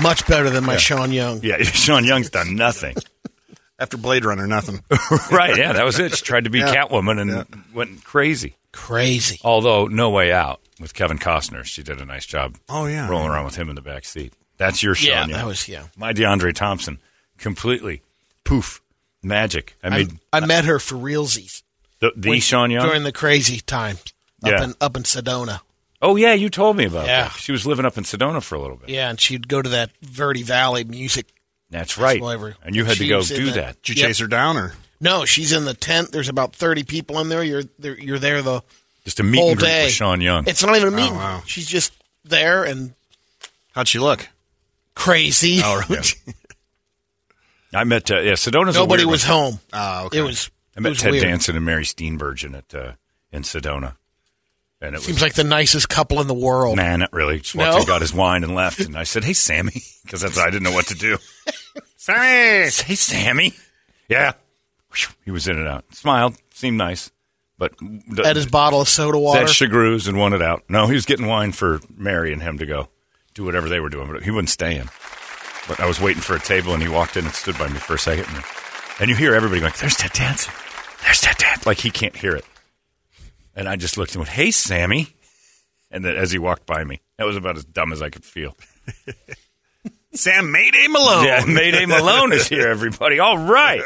Much 0.00 0.26
better 0.26 0.50
than 0.50 0.64
my 0.64 0.76
Sean 0.76 1.12
Young. 1.12 1.40
Yeah, 1.42 1.58
Sean 1.62 2.04
Young's 2.04 2.30
done 2.30 2.54
nothing. 2.56 2.94
After 3.78 3.96
Blade 3.98 4.24
Runner, 4.24 4.46
nothing. 4.46 4.82
right, 5.30 5.56
yeah, 5.56 5.74
that 5.74 5.84
was 5.84 5.98
it. 5.98 6.16
She 6.16 6.24
tried 6.24 6.44
to 6.44 6.50
be 6.50 6.60
Yeah. 6.60 6.74
Catwoman 6.74 7.20
and 7.20 7.30
Yeah. 7.30 7.44
went 7.74 8.04
crazy. 8.04 8.56
Crazy. 8.72 9.38
Although, 9.44 9.86
No 9.86 10.08
Way 10.10 10.32
Out 10.32 10.60
with 10.80 10.94
Kevin 10.94 11.18
Costner, 11.18 11.62
she 11.64 11.82
did 11.82 12.00
a 12.00 12.06
nice 12.06 12.24
job. 12.24 12.56
Oh, 12.70 12.86
yeah. 12.86 13.06
rolling 13.08 13.28
around 13.28 13.44
with 13.44 13.56
him 13.56 13.68
in 13.68 13.74
the 13.74 13.82
back 13.82 14.04
seat. 14.06 14.32
That's 14.56 14.82
your 14.82 14.94
Sean 14.94 15.08
Yeah, 15.10 15.20
Young. 15.20 15.30
that 15.32 15.46
was 15.46 15.68
yeah. 15.68 15.84
my 15.96 16.14
DeAndre 16.14 16.54
Thompson. 16.54 16.98
Completely 17.36 18.00
poof, 18.44 18.80
magic. 19.22 19.76
I 19.84 20.06
I, 20.32 20.40
I 20.42 20.46
met 20.46 20.64
her 20.64 20.78
for 20.78 20.94
realsies 20.94 21.62
the, 22.00 22.12
the 22.16 22.30
when- 22.30 22.40
Sean 22.40 22.70
Young. 22.70 22.86
during 22.86 23.02
the 23.02 23.12
crazy 23.12 23.60
times 23.60 24.02
up 24.42 24.50
Yeah. 24.52 24.64
in 24.64 24.74
up 24.80 24.96
in 24.96 25.02
Sedona. 25.02 25.60
Oh 26.02 26.16
yeah, 26.16 26.32
you 26.34 26.48
told 26.50 26.76
me 26.76 26.84
about 26.86 27.06
Yeah. 27.06 27.24
that. 27.28 27.32
She 27.38 27.52
was 27.52 27.66
living 27.66 27.84
up 27.84 27.96
in 27.98 28.04
Sedona 28.04 28.42
for 28.42 28.54
a 28.54 28.60
little 28.60 28.76
bit. 28.76 28.88
Yeah, 28.88 29.10
and 29.10 29.20
she'd 29.20 29.48
go 29.48 29.62
to 29.62 29.68
that 29.70 29.90
Verde 30.02 30.42
Valley 30.42 30.84
music. 30.84 31.26
That's 31.70 31.96
right. 31.98 32.12
Festival 32.20 32.30
every- 32.30 32.54
and 32.62 32.76
you 32.76 32.84
had 32.84 32.96
to 32.98 33.06
go 33.08 33.22
do 33.22 33.46
that- 33.46 33.54
that. 33.54 33.82
Did 33.82 33.96
you 33.96 34.00
Yep. 34.02 34.08
chase 34.10 34.18
her 34.18 34.26
down 34.28 34.56
or? 34.56 34.74
No, 35.00 35.24
she's 35.24 35.52
in 35.52 35.64
the 35.64 35.74
tent. 35.74 36.12
There's 36.12 36.28
about 36.28 36.54
thirty 36.56 36.82
people 36.84 37.18
in 37.20 37.28
there. 37.28 37.42
You're 37.42 37.64
there, 37.78 37.98
you're 37.98 38.18
there 38.18 38.40
the 38.42 38.62
Just 39.04 39.20
a 39.20 39.22
meet 39.22 39.38
whole 39.38 39.50
and 39.50 39.58
greet 39.58 39.68
day. 39.68 39.84
with 39.84 39.92
Sean 39.92 40.20
Young. 40.20 40.44
It's 40.46 40.62
not 40.62 40.74
even 40.76 40.88
a 40.88 40.96
meeting. 40.96 41.12
Oh, 41.12 41.16
wow. 41.16 41.42
She's 41.46 41.66
just 41.66 41.92
there 42.24 42.64
and 42.64 42.94
How'd 43.72 43.88
she 43.88 43.98
look? 43.98 44.28
crazy. 44.94 45.60
Oh, 45.62 45.82
really? 45.88 46.02
I 47.74 47.84
met 47.84 48.10
uh, 48.10 48.20
yeah 48.20 48.32
Sedona's. 48.34 48.76
a 48.76 48.78
Nobody 48.80 49.04
weird 49.04 49.12
was 49.12 49.24
one. 49.28 49.32
home. 49.52 49.60
Oh, 49.72 50.06
okay. 50.06 50.18
It 50.18 50.22
was. 50.22 50.50
I 50.76 50.80
met 50.80 50.90
was 50.90 50.98
Ted 51.00 51.10
weird. 51.12 51.24
Danson 51.24 51.56
and 51.56 51.64
Mary 51.64 51.84
Steenburgen 51.84 52.56
at 52.56 52.74
uh, 52.74 52.92
in 53.32 53.42
Sedona. 53.42 53.96
And 54.80 54.94
it 54.94 55.00
Seems 55.00 55.16
was 55.16 55.22
like 55.22 55.34
the 55.34 55.44
nicest 55.44 55.88
couple 55.88 56.20
in 56.20 56.26
the 56.26 56.34
world. 56.34 56.76
Nah, 56.76 56.96
not 56.96 57.12
really. 57.12 57.38
Just 57.40 57.54
No? 57.56 57.78
in, 57.78 57.86
got 57.86 58.02
his 58.02 58.12
wine, 58.12 58.44
and 58.44 58.54
left. 58.54 58.80
And 58.80 58.96
I 58.96 59.04
said, 59.04 59.24
"Hey, 59.24 59.32
Sammy," 59.32 59.72
because 60.04 60.20
that's 60.20 60.38
I 60.38 60.46
didn't 60.50 60.64
know 60.64 60.72
what 60.72 60.86
to 60.88 60.94
do. 60.94 61.16
Sammy, 61.96 62.70
hey, 62.70 62.94
Sammy. 62.94 63.54
Yeah, 64.08 64.32
he 65.24 65.30
was 65.30 65.48
in 65.48 65.58
and 65.58 65.66
out. 65.66 65.84
Smiled, 65.94 66.36
seemed 66.52 66.76
nice, 66.78 67.10
but 67.58 67.72
Had 68.22 68.36
his 68.36 68.46
bottle 68.46 68.80
of 68.82 68.88
soda 68.88 69.18
water. 69.18 69.40
that 69.40 69.48
chagrews 69.50 70.06
and 70.08 70.18
wanted 70.18 70.42
out. 70.42 70.62
No, 70.68 70.86
he 70.86 70.94
was 70.94 71.06
getting 71.06 71.26
wine 71.26 71.52
for 71.52 71.80
Mary 71.96 72.32
and 72.32 72.42
him 72.42 72.58
to 72.58 72.66
go 72.66 72.88
do 73.34 73.44
whatever 73.44 73.68
they 73.68 73.80
were 73.80 73.88
doing, 73.88 74.10
but 74.12 74.22
he 74.22 74.30
wasn't 74.30 74.50
staying. 74.50 74.88
But 75.68 75.80
I 75.80 75.86
was 75.86 76.00
waiting 76.00 76.22
for 76.22 76.36
a 76.36 76.40
table, 76.40 76.74
and 76.74 76.82
he 76.82 76.88
walked 76.88 77.16
in 77.16 77.24
and 77.24 77.34
stood 77.34 77.58
by 77.58 77.66
me 77.68 77.78
for 77.78 77.94
a 77.94 77.98
second, 77.98 78.26
and, 78.34 78.44
and 79.00 79.10
you 79.10 79.16
hear 79.16 79.34
everybody 79.34 79.60
going, 79.60 79.72
"There's 79.80 79.96
that 79.96 80.12
dancing, 80.12 80.52
there's 81.02 81.22
that 81.22 81.38
dance," 81.38 81.66
like 81.66 81.78
he 81.78 81.90
can't 81.90 82.14
hear 82.14 82.36
it. 82.36 82.44
And 83.56 83.68
I 83.68 83.76
just 83.76 83.96
looked 83.96 84.12
and 84.14 84.20
went, 84.20 84.28
"Hey, 84.28 84.50
Sammy," 84.52 85.08
and 85.90 86.04
then 86.04 86.14
as 86.14 86.30
he 86.30 86.38
walked 86.38 86.66
by 86.66 86.84
me, 86.84 87.00
that 87.18 87.24
was 87.24 87.36
about 87.36 87.56
as 87.56 87.64
dumb 87.64 87.92
as 87.92 88.02
I 88.02 88.10
could 88.10 88.24
feel. 88.24 88.54
Sam 90.12 90.50
Mayday 90.50 90.86
Malone. 90.88 91.24
Yeah, 91.26 91.44
Mayday 91.46 91.84
Malone 91.86 92.32
is 92.32 92.48
here, 92.48 92.68
everybody. 92.68 93.18
All 93.18 93.36
right. 93.36 93.82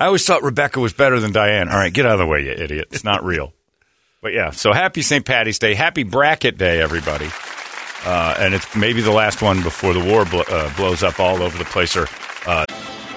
I 0.00 0.06
always 0.06 0.24
thought 0.24 0.42
Rebecca 0.42 0.80
was 0.80 0.92
better 0.94 1.20
than 1.20 1.32
Diane. 1.32 1.68
All 1.68 1.76
right, 1.76 1.92
get 1.92 2.06
out 2.06 2.12
of 2.12 2.18
the 2.20 2.26
way, 2.26 2.44
you 2.44 2.52
idiot. 2.52 2.88
It's 2.90 3.04
not 3.04 3.22
real. 3.24 3.52
But 4.22 4.32
yeah, 4.32 4.50
so 4.50 4.72
happy 4.72 5.02
St. 5.02 5.24
Patty's 5.24 5.58
Day. 5.58 5.74
Happy 5.74 6.04
Bracket 6.04 6.56
Day, 6.58 6.80
everybody. 6.80 7.28
Uh, 8.04 8.34
and 8.38 8.54
it's 8.54 8.76
maybe 8.76 9.00
the 9.02 9.10
last 9.12 9.42
one 9.42 9.62
before 9.62 9.92
the 9.92 10.00
war 10.00 10.24
blo- 10.24 10.44
uh, 10.48 10.74
blows 10.76 11.02
up 11.02 11.20
all 11.20 11.42
over 11.42 11.58
the 11.58 11.64
place. 11.64 11.96
Or 11.96 12.06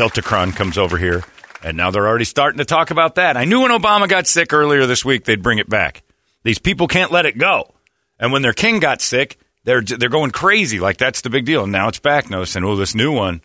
Deltacron 0.00 0.56
comes 0.56 0.78
over 0.78 0.96
here, 0.96 1.22
and 1.62 1.76
now 1.76 1.90
they're 1.90 2.08
already 2.08 2.24
starting 2.24 2.56
to 2.56 2.64
talk 2.64 2.90
about 2.90 3.16
that. 3.16 3.36
I 3.36 3.44
knew 3.44 3.60
when 3.60 3.70
Obama 3.70 4.08
got 4.08 4.26
sick 4.26 4.54
earlier 4.54 4.86
this 4.86 5.04
week, 5.04 5.26
they'd 5.26 5.42
bring 5.42 5.58
it 5.58 5.68
back. 5.68 6.02
These 6.42 6.58
people 6.58 6.88
can't 6.88 7.12
let 7.12 7.26
it 7.26 7.36
go. 7.36 7.74
And 8.18 8.32
when 8.32 8.40
their 8.40 8.54
king 8.54 8.80
got 8.80 9.02
sick, 9.02 9.38
they're 9.64 9.82
they're 9.82 10.08
going 10.08 10.30
crazy. 10.30 10.80
Like 10.80 10.96
that's 10.96 11.20
the 11.20 11.28
big 11.28 11.44
deal. 11.44 11.64
And 11.64 11.72
now 11.72 11.88
it's 11.88 11.98
back. 11.98 12.30
Noticing, 12.30 12.64
oh, 12.64 12.76
this 12.76 12.94
new 12.94 13.12
one, 13.12 13.42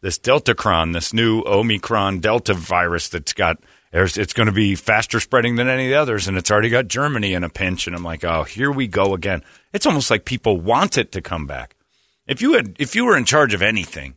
this 0.00 0.16
Deltacron, 0.16 0.92
this 0.92 1.12
new 1.12 1.42
Omicron 1.44 2.20
Delta 2.20 2.54
virus 2.54 3.08
that's 3.08 3.32
got. 3.32 3.58
It's 3.92 4.32
going 4.32 4.46
to 4.46 4.52
be 4.52 4.76
faster 4.76 5.18
spreading 5.18 5.56
than 5.56 5.68
any 5.68 5.86
of 5.86 5.90
the 5.90 5.96
others, 5.96 6.28
and 6.28 6.38
it's 6.38 6.52
already 6.52 6.68
got 6.68 6.86
Germany 6.86 7.32
in 7.32 7.42
a 7.42 7.48
pinch. 7.48 7.88
And 7.88 7.96
I'm 7.96 8.04
like, 8.04 8.24
oh, 8.24 8.44
here 8.44 8.70
we 8.70 8.86
go 8.86 9.12
again. 9.14 9.42
It's 9.72 9.86
almost 9.86 10.10
like 10.10 10.24
people 10.24 10.60
want 10.60 10.98
it 10.98 11.10
to 11.12 11.20
come 11.20 11.48
back. 11.48 11.74
If 12.28 12.42
you 12.42 12.52
had, 12.52 12.76
if 12.78 12.94
you 12.94 13.06
were 13.06 13.16
in 13.16 13.24
charge 13.24 13.54
of 13.54 13.62
anything, 13.62 14.16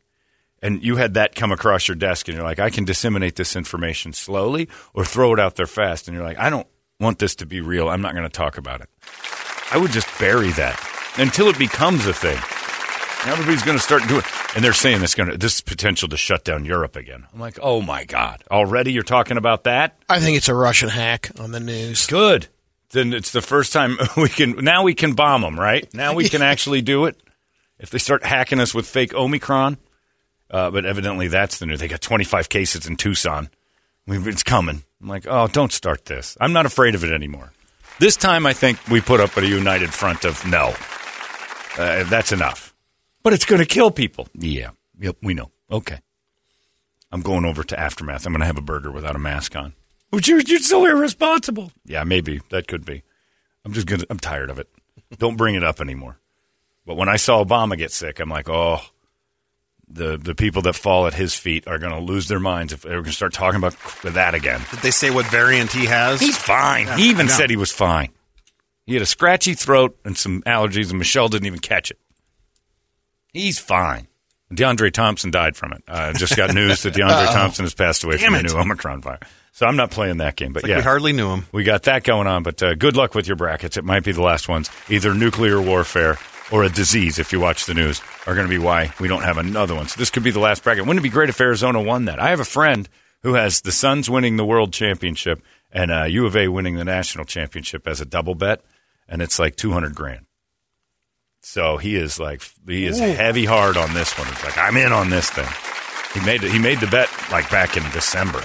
and 0.62 0.84
you 0.84 0.98
had 0.98 1.14
that 1.16 1.36
come 1.36 1.52
across 1.52 1.88
your 1.88 1.96
desk 1.96 2.28
and 2.28 2.36
you're 2.36 2.46
like, 2.46 2.60
I 2.60 2.70
can 2.70 2.86
disseminate 2.86 3.36
this 3.36 3.56
information 3.56 4.14
slowly 4.14 4.70
or 4.94 5.06
throw 5.06 5.34
it 5.34 5.40
out 5.40 5.56
there 5.56 5.68
fast. 5.68 6.08
And 6.08 6.16
you're 6.16 6.26
like, 6.26 6.40
I 6.40 6.50
don't 6.50 6.68
want 7.00 7.20
this 7.20 7.36
to 7.36 7.46
be 7.46 7.62
real. 7.62 7.90
I'm 7.90 8.02
not 8.02 8.14
going 8.14 8.24
to 8.24 8.30
talk 8.30 8.58
about 8.58 8.82
it. 8.82 8.90
I 9.72 9.78
would 9.78 9.92
just 9.92 10.08
bury 10.20 10.50
that 10.52 10.80
until 11.18 11.48
it 11.48 11.58
becomes 11.58 12.06
a 12.08 12.14
thing. 12.14 12.38
Now 13.26 13.34
everybody's 13.34 13.64
going 13.64 13.78
to 13.78 13.84
start 13.84 14.08
doing 14.08 14.22
it. 14.22 14.56
And 14.56 14.64
they're 14.64 14.74
saying 14.74 15.02
this 15.02 15.14
going 15.14 15.30
to, 15.30 15.38
this 15.38 15.62
potential 15.62 16.10
to 16.10 16.18
shut 16.18 16.44
down 16.44 16.66
Europe 16.66 16.96
again. 16.96 17.28
I'm 17.34 17.40
like, 17.40 17.60
oh 17.62 17.82
my 17.82 18.06
God. 18.06 18.44
Already 18.50 18.92
you're 18.94 19.04
talking 19.04 19.38
about 19.38 19.66
that? 19.66 19.98
I 20.10 20.20
think 20.20 20.38
it's 20.38 20.50
a 20.50 20.56
Russian 20.56 20.90
hack 20.90 21.32
on 21.40 21.52
the 21.52 21.60
news. 21.60 22.08
Good. 22.08 22.48
Then 22.92 23.14
it's 23.14 23.32
the 23.32 23.42
first 23.42 23.72
time 23.74 23.98
we 24.18 24.30
can, 24.30 24.64
now 24.64 24.84
we 24.84 24.96
can 24.96 25.14
bomb 25.14 25.42
them, 25.42 25.60
right? 25.60 25.92
Now 25.94 26.14
we 26.14 26.28
can 26.28 26.42
actually 26.42 26.82
do 26.82 27.06
it. 27.06 27.22
If 27.78 27.92
they 27.92 27.98
start 27.98 28.26
hacking 28.26 28.60
us 28.60 28.74
with 28.74 28.88
fake 28.88 29.14
Omicron. 29.14 29.78
Uh, 30.52 30.72
but 30.72 30.86
evidently 30.86 31.28
that's 31.28 31.60
the 31.60 31.66
new. 31.66 31.78
They 31.78 31.88
got 31.88 32.02
25 32.02 32.50
cases 32.50 32.88
in 32.88 32.96
Tucson. 32.96 33.50
We, 34.08 34.18
it's 34.28 34.44
coming. 34.44 34.84
I'm 35.02 35.08
like, 35.08 35.28
oh, 35.28 35.48
don't 35.48 35.72
start 35.72 36.06
this. 36.06 36.36
I'm 36.42 36.54
not 36.54 36.66
afraid 36.66 36.96
of 36.96 37.04
it 37.04 37.12
anymore. 37.12 37.52
This 38.00 38.16
time, 38.16 38.46
I 38.46 38.54
think 38.54 38.80
we 38.90 39.02
put 39.02 39.20
up 39.20 39.36
a 39.38 39.46
united 39.46 39.94
front 39.94 40.26
of 40.26 40.46
no. 40.46 40.74
Uh, 41.78 42.04
that's 42.06 42.32
enough. 42.32 42.74
But 43.24 43.34
it's 43.34 43.46
going 43.46 43.60
to 43.60 43.66
kill 43.68 43.92
people. 43.92 44.28
Yeah. 44.34 44.72
Yep. 45.00 45.18
We 45.22 45.34
know. 45.34 45.52
Okay. 45.70 46.00
I'm 47.12 47.22
going 47.22 47.46
over 47.46 47.64
to 47.64 47.80
Aftermath. 47.80 48.26
I'm 48.26 48.34
going 48.34 48.42
to 48.42 48.46
have 48.46 48.58
a 48.58 48.62
burger 48.62 48.92
without 48.92 49.16
a 49.16 49.20
mask 49.20 49.56
on. 49.56 49.74
But 50.12 50.28
you're, 50.28 50.40
you're 50.40 50.60
so 50.60 50.86
irresponsible. 50.86 51.72
Yeah, 51.86 52.04
maybe. 52.04 52.42
That 52.50 52.68
could 52.68 52.86
be. 52.86 53.04
I'm 53.66 53.74
just 53.74 53.88
to, 53.88 54.08
I'm 54.10 54.20
tired 54.20 54.50
of 54.50 54.60
it. 54.60 54.68
Don't 55.18 55.38
bring 55.38 55.56
it 55.56 55.64
up 55.64 55.82
anymore. 55.82 56.18
But 56.86 56.96
when 56.96 57.10
I 57.10 57.18
saw 57.18 57.44
Obama 57.44 57.78
get 57.78 57.92
sick, 57.92 58.20
I'm 58.20 58.30
like, 58.30 58.50
oh, 58.50 58.82
the 59.90 60.18
the 60.18 60.36
people 60.36 60.62
that 60.64 60.74
fall 60.74 61.08
at 61.08 61.14
his 61.14 61.34
feet 61.34 61.68
are 61.68 61.80
going 61.80 61.94
to 61.94 62.00
lose 62.00 62.28
their 62.28 62.40
minds 62.40 62.74
if 62.74 62.84
they're 62.84 62.94
going 62.94 63.06
to 63.06 63.12
start 63.12 63.34
talking 63.34 63.58
about 63.58 63.76
that 64.04 64.36
again. 64.36 64.62
Did 64.72 64.80
they 64.82 64.92
say 64.92 65.10
what 65.10 65.26
variant 65.28 65.72
he 65.72 65.86
has? 65.86 66.20
He's 66.20 66.38
fine. 66.38 66.88
He 66.98 67.10
even 67.10 67.28
said 67.28 67.50
he 67.50 67.56
was 67.56 67.72
fine. 67.72 68.10
He 68.86 68.94
had 68.94 69.02
a 69.04 69.08
scratchy 69.08 69.54
throat 69.54 69.98
and 70.06 70.18
some 70.18 70.42
allergies, 70.44 70.90
and 70.90 70.98
Michelle 71.00 71.28
didn't 71.30 71.46
even 71.48 71.60
catch 71.60 71.92
it. 71.92 72.00
He's 73.34 73.60
fine. 73.60 74.08
DeAndre 74.52 74.92
Thompson 74.92 75.30
died 75.30 75.56
from 75.56 75.74
it. 75.74 75.84
I 75.88 76.14
just 76.14 76.36
got 76.36 76.54
news 76.56 76.82
that 76.84 76.94
DeAndre 76.96 77.28
Uh-oh. 77.28 77.34
Thompson 77.34 77.66
has 77.66 77.76
passed 77.76 78.04
away 78.04 78.18
Damn 78.18 78.34
from 78.34 78.44
the 78.48 78.54
new 78.54 78.60
Omicron 78.60 79.02
virus. 79.02 79.30
So 79.52 79.66
I'm 79.68 79.76
not 79.76 79.92
playing 79.92 80.18
that 80.18 80.36
game. 80.36 80.54
But 80.54 80.64
Like 80.64 80.70
yeah, 80.70 80.78
we 80.78 80.84
hardly 80.84 81.14
knew 81.14 81.30
him. 81.30 81.46
we 81.52 81.64
got 81.64 81.84
that 81.84 82.04
going 82.04 82.28
on, 82.28 82.44
but 82.44 82.62
uh, 82.64 82.74
good 82.76 82.96
luck 82.96 83.14
with 83.14 83.28
your 83.28 83.36
brackets. 83.36 83.78
It 83.78 83.84
might 83.84 84.04
be 84.04 84.12
the 84.12 84.22
last 84.22 84.48
ones. 84.48 84.72
Either 84.90 85.14
nuclear 85.14 85.62
warfare 85.62 86.18
or 86.52 86.64
a 86.64 86.70
disease, 86.70 87.20
if 87.20 87.32
you 87.32 87.40
watch 87.40 87.66
the 87.66 87.74
news, 87.74 88.02
are 88.26 88.36
going 88.36 88.48
to 88.48 88.50
be 88.50 88.58
why 88.58 88.94
we 89.00 89.08
don't 89.08 89.24
have 89.24 89.38
another 89.38 89.76
one. 89.76 89.88
So 89.88 90.00
this 90.00 90.10
could 90.10 90.24
be 90.24 90.32
the 90.32 90.40
last 90.40 90.64
bracket. 90.64 90.86
Wouldn't 90.86 91.00
it 91.00 91.04
be 91.04 91.14
great 91.14 91.30
if 91.30 91.40
Arizona 91.40 91.82
won 91.82 92.06
that? 92.06 92.20
I 92.20 92.30
have 92.30 92.40
a 92.40 92.46
friend 92.46 92.90
who 93.22 93.34
has 93.36 93.62
the 93.62 93.72
Suns 93.72 94.10
winning 94.10 94.38
the 94.38 94.46
world 94.46 94.74
championship 94.74 95.42
and 95.72 95.92
uh, 95.92 96.04
U 96.06 96.26
of 96.26 96.36
A 96.36 96.48
winning 96.48 96.76
the 96.76 96.86
national 96.86 97.26
championship 97.26 97.88
as 97.88 98.02
a 98.02 98.06
double 98.06 98.36
bet, 98.36 98.62
and 99.08 99.22
it's 99.22 99.40
like 99.40 99.56
200 99.56 99.94
grand. 99.94 100.26
So 101.42 101.78
he 101.78 101.96
is 101.96 102.20
like 102.20 102.42
he 102.68 102.86
is 102.86 103.00
heavy 103.00 103.46
hard 103.46 103.78
on 103.78 103.94
this 103.94 104.18
one. 104.18 104.28
He's 104.28 104.44
like, 104.44 104.58
I'm 104.58 104.76
in 104.76 104.92
on 104.92 105.10
this 105.10 105.30
thing. 105.30 105.48
He 106.14 106.26
made 106.26 106.42
he 106.42 106.60
made 106.60 106.80
the 106.80 106.88
bet 106.88 107.10
like 107.32 107.50
back 107.50 107.78
in 107.78 107.84
December. 107.92 108.44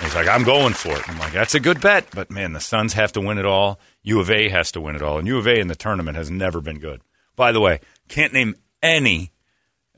He's 0.00 0.14
like, 0.14 0.28
I'm 0.28 0.44
going 0.44 0.72
for 0.72 0.92
it. 0.92 1.06
I'm 1.08 1.18
like, 1.18 1.34
that's 1.34 1.54
a 1.54 1.60
good 1.60 1.80
bet, 1.80 2.06
but 2.14 2.30
man, 2.30 2.54
the 2.54 2.60
Suns 2.60 2.94
have 2.94 3.12
to 3.12 3.20
win 3.20 3.36
it 3.36 3.44
all. 3.44 3.78
U 4.02 4.20
of 4.20 4.30
A 4.30 4.48
has 4.48 4.72
to 4.72 4.80
win 4.80 4.96
it 4.96 5.02
all, 5.02 5.18
and 5.18 5.26
U 5.28 5.38
of 5.38 5.46
A 5.46 5.58
in 5.60 5.68
the 5.68 5.74
tournament 5.76 6.16
has 6.16 6.30
never 6.30 6.60
been 6.60 6.78
good. 6.78 7.02
By 7.36 7.52
the 7.52 7.60
way, 7.60 7.80
can't 8.08 8.32
name 8.32 8.54
any 8.82 9.32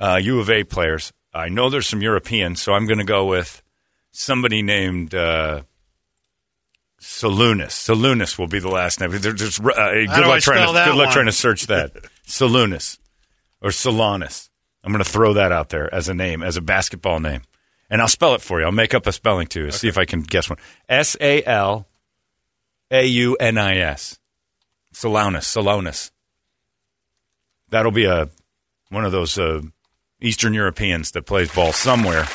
uh, 0.01 0.19
U 0.23 0.41
of 0.41 0.51
A 0.51 0.65
players. 0.65 1.13
I 1.33 1.49
know 1.49 1.71
there's 1.71 1.87
some 1.87 2.03
Europeans, 2.03 2.61
so 2.61 2.73
I'm 2.75 2.87
going 2.87 2.99
to 2.99 3.05
go 3.05 3.25
with 3.27 3.63
somebody 4.11 4.61
named 4.63 5.15
uh, 5.15 5.63
Salunis. 7.01 7.71
Salunis 7.73 8.39
will 8.39 8.47
be 8.49 8.59
the 8.61 8.69
last 8.69 9.01
name. 9.01 9.11
There- 9.11 9.33
there's, 9.33 9.59
uh, 9.59 9.63
good 9.65 10.27
luck 10.27 10.41
trying 10.41 10.67
to 10.67 10.73
good 10.85 10.95
luck 10.97 11.07
one? 11.07 11.13
trying 11.13 11.27
to 11.27 11.33
search 11.33 11.67
that. 11.67 11.93
Salunis 12.27 12.99
or 13.61 13.71
Solanis. 13.71 14.49
I'm 14.85 14.93
going 14.93 15.03
to 15.05 15.09
throw 15.11 15.35
that 15.35 15.53
out 15.53 15.69
there 15.71 15.93
as 15.95 16.09
a 16.09 16.15
name, 16.15 16.43
as 16.43 16.57
a 16.57 16.61
basketball 16.61 17.21
name, 17.21 17.43
and 17.89 18.01
I'll 18.03 18.09
spell 18.09 18.35
it 18.35 18.41
for 18.43 18.59
you. 18.61 18.67
I'll 18.67 18.73
make 18.73 18.95
up 18.95 19.07
a 19.07 19.13
spelling 19.13 19.47
too. 19.47 19.71
See 19.71 19.89
if 19.89 19.97
I 19.97 20.05
can 20.05 20.23
guess 20.23 20.49
one. 20.51 20.59
S 20.89 21.17
A 21.21 21.45
L 21.45 21.87
A 22.93 23.07
U 23.07 23.37
N 23.37 23.57
I 23.57 23.79
S. 23.79 24.19
Salonis. 24.93 25.45
Salonis. 25.45 26.11
That'll 27.71 27.91
be 27.91 28.05
a 28.05 28.29
one 28.91 29.07
of 29.07 29.13
those 29.13 29.39
uh, 29.39 29.63
Eastern 30.21 30.53
Europeans 30.53 31.13
that 31.13 31.27
plays 31.27 31.53
ball 31.53 31.73
somewhere. 31.73 32.27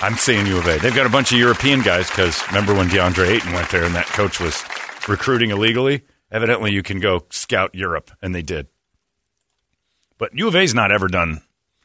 I'm 0.00 0.16
saying 0.16 0.46
U 0.46 0.58
of 0.58 0.66
A. 0.66 0.78
They've 0.78 0.94
got 0.94 1.06
a 1.06 1.10
bunch 1.10 1.32
of 1.32 1.38
European 1.38 1.82
guys 1.82 2.08
because 2.08 2.40
remember 2.48 2.72
when 2.72 2.88
DeAndre 2.88 3.28
Ayton 3.28 3.52
went 3.52 3.70
there 3.70 3.84
and 3.84 3.94
that 3.96 4.06
coach 4.06 4.38
was 4.38 4.62
recruiting 5.08 5.50
illegally? 5.50 6.02
Evidently, 6.30 6.72
you 6.72 6.82
can 6.82 7.00
go 7.00 7.26
scout 7.28 7.74
Europe, 7.74 8.10
and 8.22 8.34
they 8.34 8.42
did. 8.42 8.68
But 10.18 10.34
U 10.34 10.48
of 10.48 10.56
A's 10.56 10.74
not 10.74 10.92
ever 10.92 11.08
done 11.08 11.42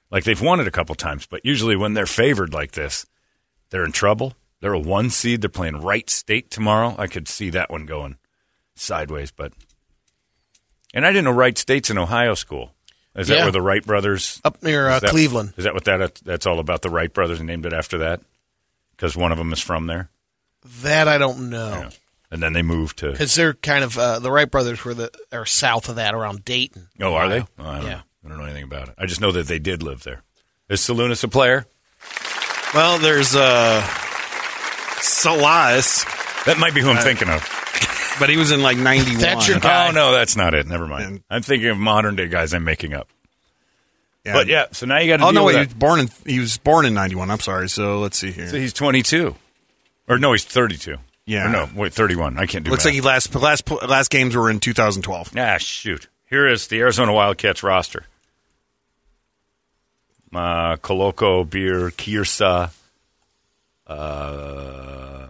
like 0.10 0.24
they've 0.24 0.42
won 0.42 0.60
it 0.60 0.68
a 0.68 0.72
couple 0.72 0.96
times, 0.96 1.26
but 1.26 1.44
usually 1.44 1.76
when 1.76 1.94
they're 1.94 2.06
favored 2.06 2.54
like 2.54 2.72
this, 2.72 3.06
they're 3.72 3.86
in 3.86 3.92
trouble. 3.92 4.34
They're 4.60 4.74
a 4.74 4.80
one 4.80 5.10
seed. 5.10 5.42
They're 5.42 5.50
playing 5.50 5.82
Wright 5.82 6.10
State 6.10 6.50
tomorrow. 6.50 6.96
I 6.98 7.08
could 7.08 7.28
see 7.28 7.50
that 7.52 7.70
one 7.70 7.86
going 7.86 8.18
sideways, 8.76 9.32
but 9.32 9.54
and 10.94 11.06
I 11.06 11.10
didn't 11.12 11.26
know 11.26 11.32
Wright 11.32 11.58
State's 11.58 11.90
an 11.90 11.98
Ohio 11.98 12.34
school. 12.34 12.72
Is 13.16 13.28
that 13.30 13.38
Yeah. 13.38 13.44
where 13.44 13.52
the 13.52 13.62
Wright 13.62 13.84
brothers 13.86 14.40
Up 14.44 14.62
near, 14.62 14.90
uh, 14.90 14.96
is 14.96 15.02
that- 15.02 15.10
Cleveland. 15.10 15.54
Is 15.58 15.64
that 15.64 15.74
what 15.74 15.86
that 15.86 16.16
that's 16.24 16.46
all 16.46 16.60
about? 16.60 16.82
The 16.82 16.90
Wright 16.90 17.12
brothers 17.14 17.40
and 17.40 17.48
named 17.48 17.66
it 17.66 17.74
after 17.74 17.98
that 18.00 18.22
because 18.92 19.16
one 19.16 19.32
of 19.32 19.38
them 19.38 19.52
is 19.54 19.60
from 19.60 19.88
there. 19.88 20.10
That 20.82 21.08
I 21.08 21.18
don't 21.18 21.50
know. 21.50 21.90
and 22.30 22.44
then 22.44 22.54
they 22.54 22.62
moved 22.62 22.98
to. 23.00 23.12
Because 23.12 23.36
they're 23.36 23.54
kind 23.54 23.84
of 23.84 23.98
uh, 23.98 24.20
the 24.20 24.32
Wright 24.32 24.50
brothers 24.50 24.84
were 24.84 24.94
the 24.94 25.12
are 25.32 25.46
south 25.46 25.88
of 25.90 25.96
that 25.96 26.14
around 26.14 26.46
Dayton. 26.46 26.90
Oh, 27.00 27.14
are 27.16 27.30
they? 27.30 27.40
Oh, 27.42 27.48
I 27.60 27.76
don't 27.78 27.86
yeah. 27.86 27.90
know. 27.96 28.02
I 28.26 28.30
don't 28.30 28.38
know 28.40 28.44
anything 28.44 28.64
about 28.66 28.90
it. 28.90 28.96
I 28.98 29.06
just 29.06 29.22
know 29.22 29.32
that 29.32 29.48
they 29.48 29.60
did 29.60 29.82
live 29.82 30.04
there. 30.04 30.24
Is 30.70 30.82
Salunas 30.82 31.24
a 31.24 31.28
player? 31.30 31.66
Well, 32.74 32.98
there's 33.00 33.34
uh, 33.36 33.82
Salas, 35.28 36.04
That 36.46 36.58
might 36.58 36.74
be 36.74 36.82
who 36.82 36.90
I'm 36.90 37.04
thinking 37.04 37.30
of. 37.30 37.42
but 38.20 38.30
he 38.30 38.38
was 38.38 38.52
in 38.52 38.62
like 38.62 38.78
'91. 38.78 39.20
That's 39.22 39.48
your 39.48 39.60
guy. 39.60 39.88
Oh 39.88 39.92
no, 39.92 40.12
that's 40.14 40.36
not 40.36 40.54
it. 40.54 40.66
Never 40.68 40.88
mind. 40.88 41.06
And- 41.06 41.24
I'm 41.30 41.42
thinking 41.42 41.70
of 41.70 41.78
modern 41.78 42.16
day 42.16 42.28
guys 42.28 42.54
I'm 42.54 42.64
making 42.64 42.94
up. 42.94 43.08
Yeah. 44.26 44.34
But 44.34 44.48
yeah, 44.48 44.66
so 44.72 44.86
now 44.86 44.98
you 45.00 45.08
got 45.08 45.18
to 45.18 45.24
Oh 45.24 45.32
deal 45.32 45.42
no, 45.42 45.46
with 45.46 45.56
wait, 45.56 45.62
he 45.62 45.66
that. 45.68 45.74
was 45.76 45.80
born 45.80 46.00
in 46.02 46.10
he 46.26 46.40
was 46.40 46.58
born 46.58 46.86
in 46.86 46.94
'91. 46.94 47.30
I'm 47.32 47.40
sorry. 47.40 47.70
So 47.70 48.00
let's 48.00 48.18
see 48.18 48.32
here. 48.32 48.48
So 48.48 48.58
he's 48.58 48.74
22, 48.74 49.36
or 50.10 50.18
no, 50.18 50.32
he's 50.34 50.44
32. 50.46 50.98
Yeah. 51.26 51.48
Or 51.48 51.50
no, 51.50 51.70
wait, 51.76 51.94
31. 51.94 52.38
I 52.38 52.46
can't 52.46 52.64
do. 52.64 52.70
That. 52.70 52.72
Looks 52.72 52.82
math. 52.84 52.86
like 52.86 52.96
he 52.96 53.02
last 53.02 53.36
last 53.36 53.70
last 53.88 54.10
games 54.10 54.36
were 54.36 54.50
in 54.50 54.60
2012. 54.60 55.32
Ah, 55.38 55.58
shoot. 55.60 56.08
Here 56.30 56.48
is 56.48 56.68
the 56.68 56.80
Arizona 56.80 57.14
Wildcats 57.14 57.64
roster. 57.64 58.06
Uh, 60.34 60.76
Koloko, 60.78 61.50
Beer, 61.50 61.90
Kriisa, 61.92 62.72
uh, 63.88 65.28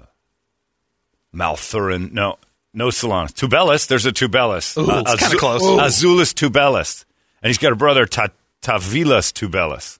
Mathurin. 1.31 2.09
No, 2.13 2.37
no 2.73 2.87
Solanas. 2.87 3.31
Tubelis. 3.33 3.87
There's 3.87 4.05
a 4.05 4.11
Tubelis. 4.11 4.77
Ooh, 4.77 4.89
Uh, 4.89 5.03
it's 5.07 5.21
kinda 5.21 5.37
close. 5.37 5.61
Ooh. 5.63 5.77
Azuolas 5.77 6.33
Tubelis. 6.33 7.05
And 7.41 7.49
he's 7.49 7.57
got 7.57 7.71
a 7.71 7.75
brother, 7.75 8.05
Ta- 8.05 8.29
Tautvilas 8.61 9.31
Tubelis. 9.31 9.99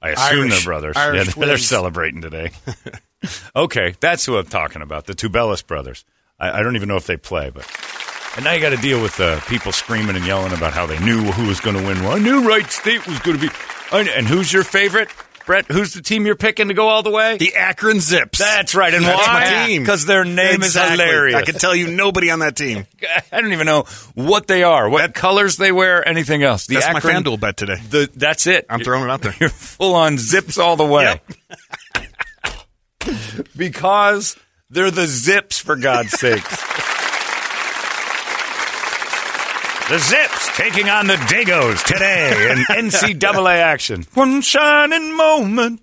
I 0.00 0.10
assume 0.10 0.40
Irish- 0.40 0.52
they're 0.54 0.64
brothers. 0.64 0.96
Irish 0.96 1.16
yeah, 1.18 1.24
they're 1.24 1.46
twins. 1.46 1.66
celebrating 1.66 2.20
today. 2.22 2.50
okay, 3.56 3.94
that's 4.00 4.24
who 4.26 4.36
I'm 4.36 4.46
talking 4.46 4.82
about. 4.82 5.06
The 5.06 5.14
Tubelis 5.14 5.64
brothers. 5.66 6.04
I, 6.40 6.58
I 6.58 6.62
don't 6.62 6.74
even 6.76 6.88
know 6.88 6.96
if 6.96 7.06
they 7.06 7.16
play, 7.16 7.50
but 7.50 7.66
and 8.34 8.44
now 8.44 8.52
you 8.52 8.60
got 8.60 8.70
to 8.70 8.76
deal 8.78 9.00
with 9.02 9.20
uh, 9.20 9.40
people 9.42 9.70
screaming 9.72 10.16
and 10.16 10.26
yelling 10.26 10.52
about 10.52 10.72
how 10.72 10.86
they 10.86 10.98
knew 11.00 11.20
who 11.32 11.46
was 11.46 11.60
going 11.60 11.76
to 11.76 11.82
win. 11.86 12.02
Well, 12.02 12.12
I 12.12 12.18
knew 12.18 12.48
Wright 12.48 12.68
State 12.70 13.06
was 13.06 13.18
going 13.20 13.38
to 13.38 13.48
be. 13.48 13.54
And 13.92 14.26
who's 14.26 14.50
your 14.52 14.64
favorite, 14.64 15.08
Brett? 15.46 15.66
Who's 15.70 15.94
the 15.94 16.02
team 16.02 16.26
you're 16.26 16.36
picking 16.36 16.68
to 16.68 16.74
go 16.74 16.88
all 16.88 17.02
the 17.02 17.10
way? 17.10 17.36
The 17.36 17.54
Akron 17.56 18.00
Zips. 18.00 18.38
That's 18.38 18.74
right. 18.74 18.92
And 18.94 19.04
That's 19.04 19.26
why? 19.26 19.44
my 19.60 19.66
team. 19.66 19.82
Because 19.82 20.06
their 20.06 20.24
name 20.24 20.62
Exactly. 20.62 20.94
is 20.94 21.00
hilarious. 21.00 21.36
I 21.36 21.42
can 21.42 21.54
tell 21.56 21.74
you 21.74 21.90
nobody 21.90 22.30
on 22.30 22.40
that 22.40 22.56
team. 22.56 22.86
I 23.32 23.40
don't 23.40 23.52
even 23.52 23.66
know 23.66 23.84
what 24.14 24.46
they 24.46 24.62
are, 24.62 24.88
what 24.88 25.14
colors 25.14 25.56
they 25.56 25.72
wear, 25.72 26.06
anything 26.06 26.42
else. 26.42 26.66
The 26.66 26.76
That's 26.76 26.92
my 26.92 26.98
Akron- 26.98 27.24
FanDuel 27.24 27.40
bet 27.40 27.56
today. 27.56 27.76
The, 27.88 28.10
that's 28.14 28.46
it. 28.46 28.66
I'm 28.70 28.80
throwing 28.80 29.04
it 29.04 29.10
out 29.10 29.22
there. 29.22 29.34
You're 29.40 29.48
full 29.48 29.94
on 29.94 30.18
zips 30.18 30.58
all 30.58 30.76
the 30.76 30.86
way. 30.86 31.20
because 33.56 34.36
they're 34.70 34.90
the 34.90 35.06
zips, 35.06 35.58
for 35.58 35.76
God's 35.76 36.12
sakes. 36.18 36.81
The 39.92 39.98
zips 39.98 40.56
taking 40.56 40.88
on 40.88 41.06
the 41.06 41.14
Dagos 41.16 41.84
today 41.84 42.50
in 42.50 42.58
NCAA 42.88 43.56
action. 43.56 44.06
One 44.14 44.40
shining 44.40 45.14
moment. 45.16 45.82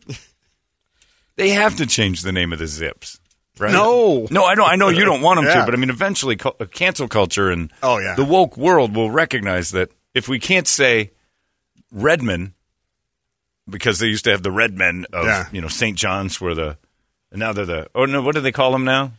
They 1.36 1.50
have 1.50 1.76
to 1.78 1.86
change 1.86 2.24
the 2.24 2.32
name 2.32 2.52
of 2.52 2.58
the 2.60 2.66
zips. 2.68 3.20
Right? 3.60 3.72
No. 3.72 4.26
no, 4.32 4.46
I 4.46 4.56
know. 4.56 4.64
I 4.66 4.78
know 4.78 4.90
you 4.90 5.06
don't 5.06 5.22
want 5.22 5.38
them 5.38 5.46
Yeah. 5.46 5.60
to, 5.60 5.66
but 5.66 5.74
I 5.74 5.78
mean, 5.78 5.90
eventually, 5.92 6.38
cu- 6.38 6.54
uh, 6.60 6.66
cancel 6.66 7.08
culture 7.08 7.52
and 7.52 7.72
Oh, 7.84 8.00
yeah. 8.00 8.16
the 8.16 8.24
woke 8.26 8.58
world 8.58 8.96
will 8.96 9.12
recognize 9.12 9.72
that 9.72 9.92
if 10.16 10.28
we 10.28 10.40
can't 10.40 10.68
say 10.68 11.12
Redmen 11.92 12.54
because 13.70 14.00
they 14.00 14.08
used 14.08 14.24
to 14.24 14.32
have 14.32 14.42
the 14.44 14.52
Redmen 14.52 15.06
of 15.14 15.26
Yeah. 15.26 15.46
you 15.52 15.62
know 15.62 15.68
St. 15.68 15.96
John's 15.98 16.42
were 16.42 16.56
the 16.56 16.78
and 17.32 17.40
now 17.40 17.54
they're 17.54 17.66
the 17.66 17.90
oh 17.94 18.06
no 18.06 18.22
what 18.24 18.34
do 18.34 18.42
they 18.42 18.52
call 18.52 18.72
them 18.72 18.86
now? 18.86 19.12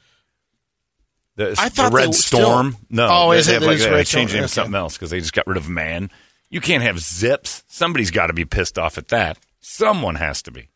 The, 1.40 1.54
I 1.58 1.68
thought 1.70 1.90
the 1.90 1.96
Red 1.96 2.14
Storm. 2.14 2.72
still- 2.72 2.80
No, 2.90 3.08
Oh, 3.10 3.30
they, 3.32 3.38
is 3.38 3.46
they 3.46 3.52
it- 3.56 3.62
have 3.62 3.68
like 3.70 3.78
they 3.78 3.90
Red 3.90 4.06
changed 4.06 4.34
it 4.34 4.38
into 4.38 4.48
something 4.48 4.74
else 4.74 4.94
because 4.96 5.10
they 5.10 5.20
just 5.20 5.32
got 5.32 5.46
rid 5.46 5.56
of 5.56 5.68
man. 5.68 6.10
You 6.50 6.60
can't 6.60 6.82
have 6.82 6.98
zips. 6.98 7.62
Somebody's 7.68 8.10
got 8.10 8.26
to 8.26 8.32
be 8.32 8.44
pissed 8.44 8.78
off 8.78 8.98
at 8.98 9.08
that. 9.08 9.38
Someone 9.60 10.16
has 10.16 10.42
to 10.42 10.50
be. 10.50 10.68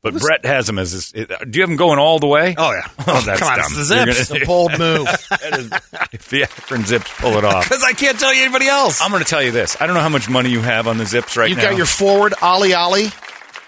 But 0.00 0.14
Brett 0.18 0.44
has 0.44 0.66
them 0.66 0.78
as 0.78 0.92
his. 0.92 1.12
it- 1.14 1.28
do 1.50 1.58
you 1.58 1.62
have 1.62 1.68
them 1.70 1.76
going 1.76 1.98
all 1.98 2.18
the 2.18 2.26
way? 2.26 2.54
Oh 2.58 2.72
yeah. 2.72 2.88
Oh, 3.06 3.20
that's 3.20 3.38
Come 3.38 3.48
on, 3.52 3.58
dumb. 3.58 3.66
it's 3.68 3.76
the 3.76 3.84
Zips. 3.84 4.28
gonna- 4.28 4.40
It's 4.40 4.44
a 4.44 4.46
bold 4.46 4.78
move. 4.78 5.06
is- 5.42 5.72
if 6.12 6.28
the 6.30 6.42
Akron 6.44 6.84
Zips 6.84 7.10
pull 7.18 7.36
it 7.36 7.44
off, 7.44 7.68
Because 7.68 7.84
I 7.84 7.92
can't 7.92 8.18
tell 8.18 8.34
you 8.34 8.42
anybody 8.42 8.66
else. 8.68 9.00
I'm 9.02 9.10
going 9.10 9.22
to 9.22 9.28
tell 9.28 9.42
you 9.42 9.50
this. 9.52 9.76
I 9.80 9.86
don't 9.86 9.94
know 9.94 10.00
how 10.02 10.08
much 10.08 10.28
money 10.28 10.50
you 10.50 10.60
have 10.60 10.88
on 10.88 10.96
the 10.98 11.06
Zips 11.06 11.36
right 11.36 11.50
now. 11.50 11.56
you 11.56 11.56
now. 11.62 11.70
got 11.70 11.76
your 11.76 11.86
forward 11.86 12.34
Ali 12.42 12.72
Ali, 12.74 13.06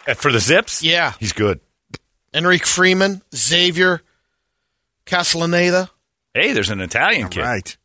Uh, 0.08 0.14
for 0.14 0.32
the 0.32 0.40
Zips. 0.40 0.82
Yeah. 0.82 1.12
he's 1.20 1.32
good. 1.32 1.60
Enrique 2.32 2.64
Freeman, 2.64 3.22
Xavier 3.34 4.00
Castellaneta, 5.06 5.88
Hey, 6.34 6.52
there's 6.52 6.70
an 6.70 6.80
Italian 6.80 7.28
kid. 7.28 7.42
right. 7.42 7.76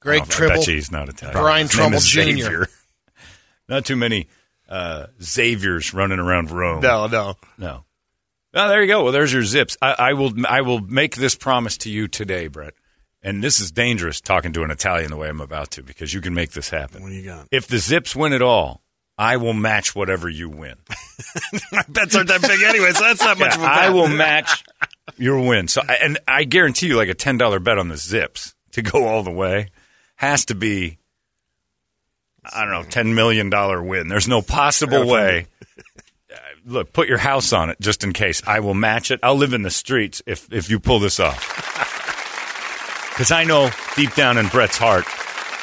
Greg 0.00 0.20
Oh, 0.22 0.24
I 0.24 0.28
Tribble. 0.28 0.54
bet 0.56 0.66
you 0.68 0.74
he's 0.74 0.90
not 0.92 1.08
Italian. 1.08 1.38
Brian 1.38 1.66
His 1.66 1.72
Trumbull 1.72 2.00
Jr.. 2.00 2.62
Not 3.68 3.84
too 3.84 3.96
many 3.96 4.28
uh, 4.68 5.06
Xaviers 5.20 5.92
running 5.92 6.18
around 6.18 6.50
Rome. 6.50 6.80
No, 6.80 7.06
no. 7.06 7.34
No. 7.58 7.84
Oh, 8.54 8.68
there 8.68 8.80
you 8.80 8.86
go. 8.88 9.02
Well, 9.04 9.12
there's 9.12 9.32
your 9.32 9.42
zips. 9.42 9.76
I, 9.82 9.94
I 9.98 10.12
will. 10.14 10.32
I 10.48 10.62
will 10.62 10.80
make 10.80 11.16
this 11.16 11.34
promise 11.34 11.76
to 11.78 11.90
you 11.90 12.08
today, 12.08 12.46
Brett. 12.46 12.72
And 13.22 13.42
this 13.44 13.60
is 13.60 13.70
dangerous 13.72 14.20
talking 14.22 14.52
to 14.54 14.62
an 14.62 14.70
Italian 14.70 15.10
the 15.10 15.16
way 15.16 15.28
I'm 15.28 15.40
about 15.40 15.72
to 15.72 15.82
because 15.82 16.14
you 16.14 16.20
can 16.22 16.32
make 16.32 16.52
this 16.52 16.70
happen. 16.70 17.02
What 17.02 17.08
do 17.10 17.14
you 17.16 17.24
got? 17.24 17.48
If 17.50 17.66
the 17.66 17.78
zips 17.78 18.14
win 18.16 18.32
it 18.32 18.40
all, 18.40 18.80
I 19.18 19.36
will 19.36 19.52
match 19.52 19.94
whatever 19.94 20.28
you 20.30 20.48
win. 20.48 20.76
My 21.72 21.82
bets 21.88 22.14
aren't 22.14 22.28
that 22.28 22.40
big 22.40 22.62
anyway, 22.62 22.92
so 22.92 23.00
that's 23.02 23.20
not 23.20 23.38
much 23.38 23.54
of 23.56 23.60
a 23.60 23.64
Yeah, 23.64 23.74
bet. 23.74 23.84
I 23.84 23.90
will 23.90 24.08
match 24.08 24.64
your 25.16 25.40
win. 25.46 25.68
So, 25.68 25.82
and 25.82 26.18
I 26.26 26.44
guarantee 26.44 26.88
you, 26.88 26.96
like 26.96 27.08
a 27.08 27.14
ten 27.14 27.38
dollar 27.38 27.58
bet 27.60 27.78
on 27.78 27.88
the 27.88 27.96
Zips 27.96 28.54
to 28.72 28.82
go 28.82 29.06
all 29.06 29.22
the 29.22 29.30
way 29.30 29.70
has 30.16 30.44
to 30.46 30.54
be, 30.54 30.98
I 32.44 32.64
don't 32.64 32.72
know, 32.72 32.84
ten 32.84 33.14
million 33.14 33.50
dollar 33.50 33.82
win. 33.82 34.08
There's 34.08 34.28
no 34.28 34.42
possible 34.42 35.06
way. 35.06 35.46
Uh, 36.30 36.36
Look, 36.66 36.92
put 36.92 37.08
your 37.08 37.18
house 37.18 37.54
on 37.54 37.70
it 37.70 37.80
just 37.80 38.04
in 38.04 38.12
case. 38.12 38.42
I 38.46 38.60
will 38.60 38.74
match 38.74 39.10
it. 39.10 39.20
I'll 39.22 39.36
live 39.36 39.54
in 39.54 39.62
the 39.62 39.70
streets 39.70 40.20
if 40.26 40.52
if 40.52 40.68
you 40.68 40.78
pull 40.78 40.98
this 40.98 41.18
off. 41.18 41.64
Because 43.18 43.32
I 43.32 43.42
know 43.42 43.68
deep 43.96 44.14
down 44.14 44.38
in 44.38 44.46
Brett's 44.46 44.78
heart, 44.78 45.04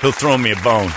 he'll 0.02 0.12
throw 0.12 0.38
me 0.38 0.52
a 0.52 0.58
bone. 0.58 0.92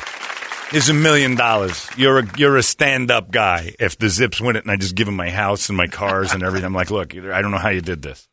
Here's 0.72 0.88
a 0.88 0.92
million 0.92 1.36
dollars. 1.36 1.88
You're 1.96 2.18
a 2.18 2.26
you're 2.36 2.56
a 2.56 2.64
stand 2.64 3.12
up 3.12 3.30
guy. 3.30 3.76
If 3.78 3.96
the 3.96 4.08
Zips 4.08 4.40
win 4.40 4.56
it, 4.56 4.64
and 4.64 4.70
I 4.72 4.74
just 4.74 4.96
give 4.96 5.06
him 5.06 5.14
my 5.14 5.30
house 5.30 5.68
and 5.68 5.76
my 5.76 5.86
cars 5.86 6.34
and 6.34 6.42
everything, 6.42 6.66
I'm 6.66 6.74
like, 6.74 6.90
look, 6.90 7.14
I 7.16 7.42
don't 7.42 7.52
know 7.52 7.58
how 7.58 7.68
you 7.68 7.80
did 7.80 8.02
this, 8.02 8.27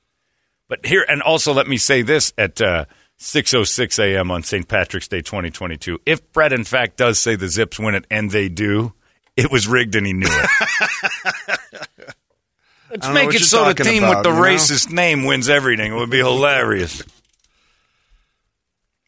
but 0.68 0.86
here 0.86 1.06
and 1.08 1.22
also 1.22 1.54
let 1.54 1.68
me 1.68 1.78
say 1.78 2.02
this 2.02 2.34
at 2.38 2.62
uh, 2.62 2.86
6:06 3.20 4.00
a.m. 4.00 4.32
on 4.32 4.44
St. 4.44 4.68
Patrick's 4.68 5.08
Day 5.08 5.22
2022. 5.22 6.00
If 6.06 6.32
Brett 6.34 6.54
in 6.54 6.64
fact 6.64 6.98
does 6.98 7.20
say 7.20 7.36
the 7.36 7.48
Zips 7.48 7.80
win 7.80 7.96
it, 7.96 8.06
and 8.10 8.32
they 8.32 8.50
do, 8.50 8.94
it 9.36 9.52
was 9.52 9.68
rigged 9.68 9.96
and 9.96 10.06
he 10.06 10.14
knew 10.14 10.28
it. 10.30 10.50
Let's 12.90 13.08
I 13.08 13.14
don't 13.14 13.16
know 13.16 13.28
make 13.28 13.36
it 13.36 13.44
so 13.44 13.74
the 13.74 13.84
team 13.84 14.04
about, 14.04 14.18
with 14.18 14.24
the 14.24 14.30
you 14.30 14.36
know? 14.36 14.42
racist 14.42 14.92
name 14.92 15.26
wins 15.26 15.50
everything. 15.50 15.92
It 15.92 15.96
would 15.96 16.10
be 16.10 16.20
hilarious. 16.20 17.04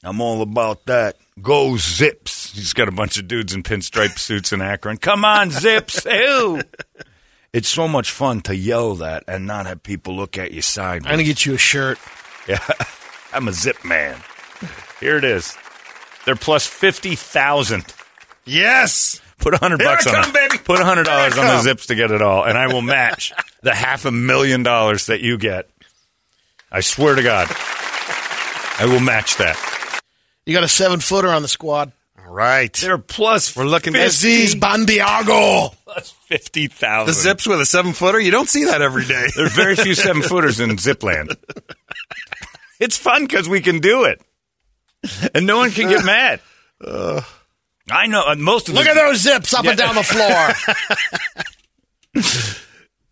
I'm 0.04 0.22
all 0.22 0.41
about 0.41 0.86
that. 0.86 1.17
Go 1.41 1.76
Zips. 1.78 2.54
He's 2.54 2.74
got 2.74 2.88
a 2.88 2.91
bunch 2.91 3.17
of 3.20 3.28
dudes 3.28 3.54
in 3.54 3.63
pinstripe 3.63 4.17
suits 4.17 4.52
in 4.52 4.62
Akron. 4.62 4.98
Come 4.98 5.26
on, 5.26 5.52
Zips. 5.52 6.06
Ew. 6.12 6.62
It's 7.54 7.70
so 7.70 7.88
much 7.88 8.12
fun 8.12 8.42
to 8.42 8.56
yell 8.56 8.96
that 8.96 9.24
and 9.28 9.48
not 9.48 9.66
have 9.66 9.82
people 9.84 10.16
look 10.16 10.38
at 10.38 10.52
you 10.52 10.62
sideways. 10.62 11.06
I'm 11.06 11.16
going 11.16 11.26
to 11.26 11.32
get 11.32 11.46
you 11.46 11.54
a 11.54 11.58
shirt. 11.58 11.98
Yeah, 12.48 12.60
I'm 13.34 13.48
a 13.48 13.54
Zip 13.54 13.84
man. 13.84 14.18
Here 15.00 15.18
it 15.18 15.24
is. 15.24 15.56
They're 16.26 16.36
plus 16.36 16.66
50,000. 16.68 17.86
Yes. 18.46 19.22
Put 19.40 19.54
a 19.54 19.58
hundred 19.58 19.80
bucks 19.80 20.08
I 20.08 20.18
on 20.18 20.24
come, 20.24 20.36
it. 20.36 20.50
baby. 20.50 20.64
Put 20.64 20.80
a 20.80 20.86
hundred 20.86 21.04
dollars 21.06 21.38
on 21.38 21.46
the 21.46 21.62
zips 21.62 21.88
to 21.88 21.96
get 21.96 22.10
it 22.12 22.22
all, 22.22 22.44
and 22.44 22.58
I 22.58 22.68
will 22.68 22.82
match 22.82 23.32
the 23.62 23.74
half 23.74 24.06
a 24.06 24.12
million 24.12 24.64
dollars 24.64 25.06
that 25.06 25.22
you 25.22 25.38
get. 25.38 25.70
I 26.72 26.82
swear 26.82 27.16
to 27.16 27.22
God, 27.24 27.48
I 27.50 28.86
will 28.92 29.00
match 29.00 29.38
that. 29.38 30.02
You 30.46 30.54
got 30.54 30.64
a 30.64 30.68
seven 30.68 31.00
footer 31.00 31.30
on 31.30 31.44
the 31.44 31.48
squad. 31.48 31.92
All 32.28 32.34
right. 32.34 32.74
They're 32.74 32.98
plus. 32.98 33.56
We're 33.56 33.66
looking 33.66 33.96
at 33.96 34.08
Aziz 34.08 34.54
Bandaogo. 34.54 35.74
plus 35.86 36.12
fifty 36.12 36.68
thousand. 36.68 37.08
the 37.08 37.13
Zips 37.13 37.48
with 37.48 37.62
a 37.62 37.66
seven 37.66 37.94
footer. 37.94 38.20
You 38.20 38.32
don't 38.32 38.50
see 38.50 38.66
that 38.66 38.82
every 38.82 39.06
day. 39.06 39.28
There's 39.36 39.54
very 39.54 39.78
few 39.78 39.94
seven 39.96 40.22
footers 40.22 40.60
in 40.60 40.70
Zipland. 40.72 41.36
It's 42.80 42.96
fun 42.96 43.24
because 43.24 43.50
we 43.50 43.62
can 43.62 43.80
do 43.80 44.04
it, 44.04 44.22
and 45.34 45.48
no 45.48 45.58
one 45.58 45.72
can 45.72 45.90
get 45.90 46.06
mad. 46.06 46.42
I 46.80 48.06
know 48.06 48.22
uh, 48.28 48.36
most 48.36 48.70
of 48.70 48.76
Look 48.76 48.84
the, 48.84 48.92
at 48.92 48.94
those 48.94 49.20
zips 49.20 49.52
up 49.56 49.66
and 49.66 49.76
down 49.76 49.96
the 49.96 50.04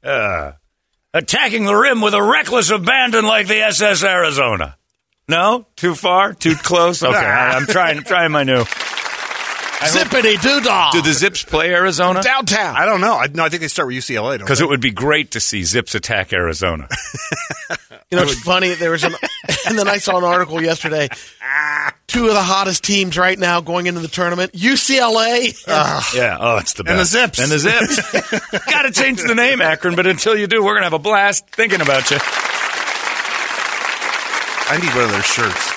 floor. 0.04 0.62
attacking 1.16 1.66
the 1.66 1.74
rim 1.74 2.00
with 2.00 2.14
a 2.14 2.22
reckless 2.22 2.70
abandon 2.70 3.26
like 3.26 3.48
the 3.48 3.60
SS 3.60 4.04
Arizona. 4.04 4.78
No, 5.28 5.66
too 5.76 5.96
far, 5.96 6.34
too 6.36 6.54
close. 6.54 7.02
Okay, 7.02 7.18
I, 7.18 7.58
am 7.58 7.66
trying. 7.66 8.04
trying 8.04 8.32
my 8.32 8.44
new. 8.44 8.66
Zippity 9.80 10.42
doo 10.42 10.62
dah. 10.62 10.92
Do 10.92 11.02
the 11.02 11.14
Zips 11.14 11.44
play 11.44 11.74
Arizona? 11.74 12.22
Downtown. 12.22 12.76
I 12.76 12.86
don't 12.86 13.02
know. 13.02 13.16
I, 13.16 13.28
no, 13.28 13.44
I 13.44 13.50
think 13.50 13.62
they 13.62 13.68
start 13.68 13.88
with 13.88 13.98
UCLA. 13.98 14.38
don't 14.38 14.40
Because 14.40 14.62
it 14.62 14.68
would 14.68 14.82
be 14.82 14.92
great 14.92 15.32
to 15.32 15.40
see 15.40 15.64
Zips 15.64 15.96
attack 15.96 16.34
Arizona. 16.34 16.88
You 18.12 18.20
know, 18.20 18.24
it's 18.24 18.40
funny. 18.40 18.72
There 18.76 18.92
was 18.92 19.04
an, 19.04 19.16
and 19.68 19.78
then 19.80 19.88
I 19.88 19.98
saw 19.98 20.18
an 20.20 20.24
article 20.24 20.62
yesterday. 20.62 21.10
Two 22.06 22.28
of 22.28 22.36
the 22.36 22.42
hottest 22.44 22.84
teams 22.84 23.18
right 23.18 23.38
now 23.38 23.62
going 23.62 23.88
into 23.88 24.00
the 24.00 24.08
tournament: 24.08 24.52
UCLA. 24.54 25.58
Yeah, 26.16 26.38
oh, 26.40 26.58
it's 26.58 26.74
the 26.76 26.84
best. 26.84 26.92
And 26.92 27.00
the 27.00 27.06
Zips. 27.06 27.40
And 27.40 27.52
the 27.52 27.58
Zips. 27.58 28.66
Got 28.72 28.84
to 28.84 28.92
change 28.92 29.24
the 29.24 29.34
name, 29.34 29.60
Akron, 29.60 29.96
but 29.96 30.06
until 30.06 30.38
you 30.38 30.46
do, 30.46 30.64
we're 30.64 30.74
going 30.74 30.82
to 30.82 30.86
have 30.86 30.94
a 30.94 31.00
blast 31.00 31.50
thinking 31.50 31.82
about 31.82 32.12
you. 32.12 32.18
I 34.68 34.78
need 34.80 34.94
one 34.96 35.06
of 35.06 35.12
their 35.12 35.24
shirts. 35.24 35.74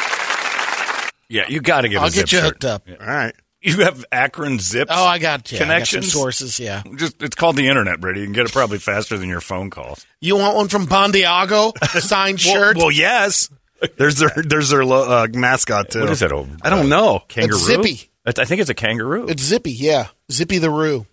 Yeah, 1.30 1.46
you 1.48 1.60
got 1.60 1.80
to 1.80 1.88
get 1.88 2.00
I'll 2.00 2.08
a 2.08 2.10
Zip 2.10 2.26
get 2.26 2.32
you 2.32 2.38
shirt. 2.40 2.44
hooked 2.46 2.64
up. 2.66 2.86
All 3.00 3.06
right. 3.06 3.34
You 3.60 3.78
have 3.84 4.04
Akron 4.12 4.60
Zips? 4.60 4.92
Oh, 4.94 5.04
I 5.04 5.18
got 5.18 5.50
yeah, 5.50 5.64
I 5.64 5.78
got 5.80 5.88
some 5.88 6.02
sources. 6.02 6.60
Yeah, 6.60 6.82
Just 6.94 7.20
It's 7.22 7.34
called 7.34 7.56
the 7.56 7.66
internet, 7.68 8.00
Brady. 8.00 8.20
You 8.20 8.26
can 8.26 8.32
get 8.32 8.46
it 8.46 8.52
probably 8.52 8.78
faster 8.78 9.18
than 9.18 9.28
your 9.28 9.40
phone 9.40 9.68
calls. 9.70 10.06
you 10.20 10.36
want 10.36 10.54
one 10.56 10.68
from 10.68 10.86
Bandaogo 10.86 11.76
signed 12.00 12.40
shirt? 12.40 12.76
Well, 12.76 12.86
well, 12.86 12.92
yes. 12.92 13.50
There's 13.96 14.16
their 14.16 14.30
there's 14.36 14.70
their 14.70 14.82
uh, 14.82 15.26
mascot 15.32 15.90
too. 15.90 16.00
What 16.02 16.10
is 16.10 16.20
that? 16.20 16.30
A, 16.32 16.46
I 16.62 16.70
don't 16.70 16.88
know. 16.88 17.22
Kangaroo? 17.28 17.56
It's 17.56 17.64
Zippy. 17.66 18.10
I 18.26 18.30
I 18.40 18.44
think 18.44 18.60
it's 18.60 18.70
a 18.70 18.74
kangaroo. 18.74 19.26
it's 19.28 19.42
Zippy. 19.42 19.72
Yeah, 19.72 20.06
Zippy 20.30 20.58
the 20.58 20.70
Roo. 20.70 21.06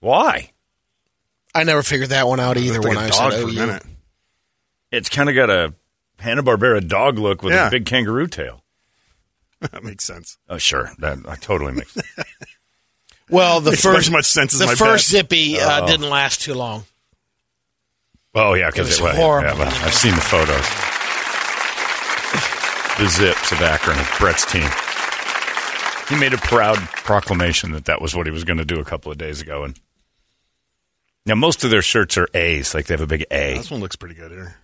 Why? 0.00 0.50
I 1.54 1.64
never 1.64 1.82
figured 1.82 2.10
that 2.10 2.26
one 2.26 2.38
out 2.40 2.56
either 2.58 2.80
when 2.80 2.94
like 2.96 3.04
I 3.04 3.08
a 3.08 3.10
dog 3.10 3.32
said 3.32 3.42
for 3.42 3.48
a 3.48 3.50
OU. 3.50 3.54
minute. 3.54 3.82
It's 4.92 5.08
kind 5.08 5.28
of 5.28 5.34
got 5.34 5.48
a 5.50 5.74
Hanna 6.18 6.42
Barbera 6.42 6.86
dog 6.86 7.18
look 7.18 7.42
with 7.42 7.54
Yeah. 7.54 7.68
a 7.68 7.70
big 7.70 7.86
kangaroo 7.86 8.26
tail. 8.26 8.62
that 9.72 9.82
makes 9.84 10.04
sense. 10.04 10.38
Oh, 10.48 10.58
sure, 10.58 10.90
that 10.98 11.18
I 11.28 11.36
totally 11.36 11.72
makes 11.72 11.92
sense. 11.92 12.06
Well, 13.28 13.60
the 13.60 13.72
Makes 13.72 13.82
first 13.82 14.10
much 14.12 14.26
sense 14.26 14.54
as 14.54 14.60
the 14.60 14.66
my 14.66 14.74
first 14.76 15.10
bet. 15.10 15.22
Zippy 15.22 15.58
uh, 15.58 15.84
didn't 15.84 16.08
last 16.10 16.42
too 16.42 16.54
long. 16.54 16.84
Oh 18.36 18.54
yeah, 18.54 18.70
because 18.70 18.86
It 18.88 19.00
it 19.00 19.02
was 19.02 19.10
was 19.14 19.16
horrible. 19.16 19.48
Yeah, 19.48 19.58
well, 19.58 19.84
I've 19.84 19.92
seen 19.94 20.14
the 20.14 20.20
photos. 20.20 20.64
The 22.98 23.08
zips 23.10 23.50
of 23.50 23.60
Akron, 23.62 23.98
Brett's 24.20 24.44
team. 24.46 24.68
He 26.08 26.14
made 26.20 26.34
a 26.34 26.38
proud 26.38 26.78
proclamation 26.78 27.72
that 27.72 27.86
that 27.86 28.00
was 28.00 28.14
what 28.14 28.26
he 28.26 28.30
was 28.32 28.44
going 28.44 28.58
to 28.58 28.64
do 28.64 28.78
a 28.78 28.84
couple 28.84 29.10
of 29.10 29.18
days 29.18 29.40
ago, 29.42 29.64
and 29.64 29.78
now 31.26 31.34
most 31.34 31.64
of 31.64 31.70
their 31.70 31.82
shirts 31.82 32.16
are 32.16 32.28
A's, 32.32 32.74
like 32.74 32.86
they 32.86 32.94
have 32.94 33.00
a 33.00 33.08
big 33.08 33.24
A. 33.32 33.54
This 33.56 33.72
one 33.72 33.80
looks 33.80 33.96
pretty 33.96 34.14
good 34.14 34.30
here. 34.30 34.54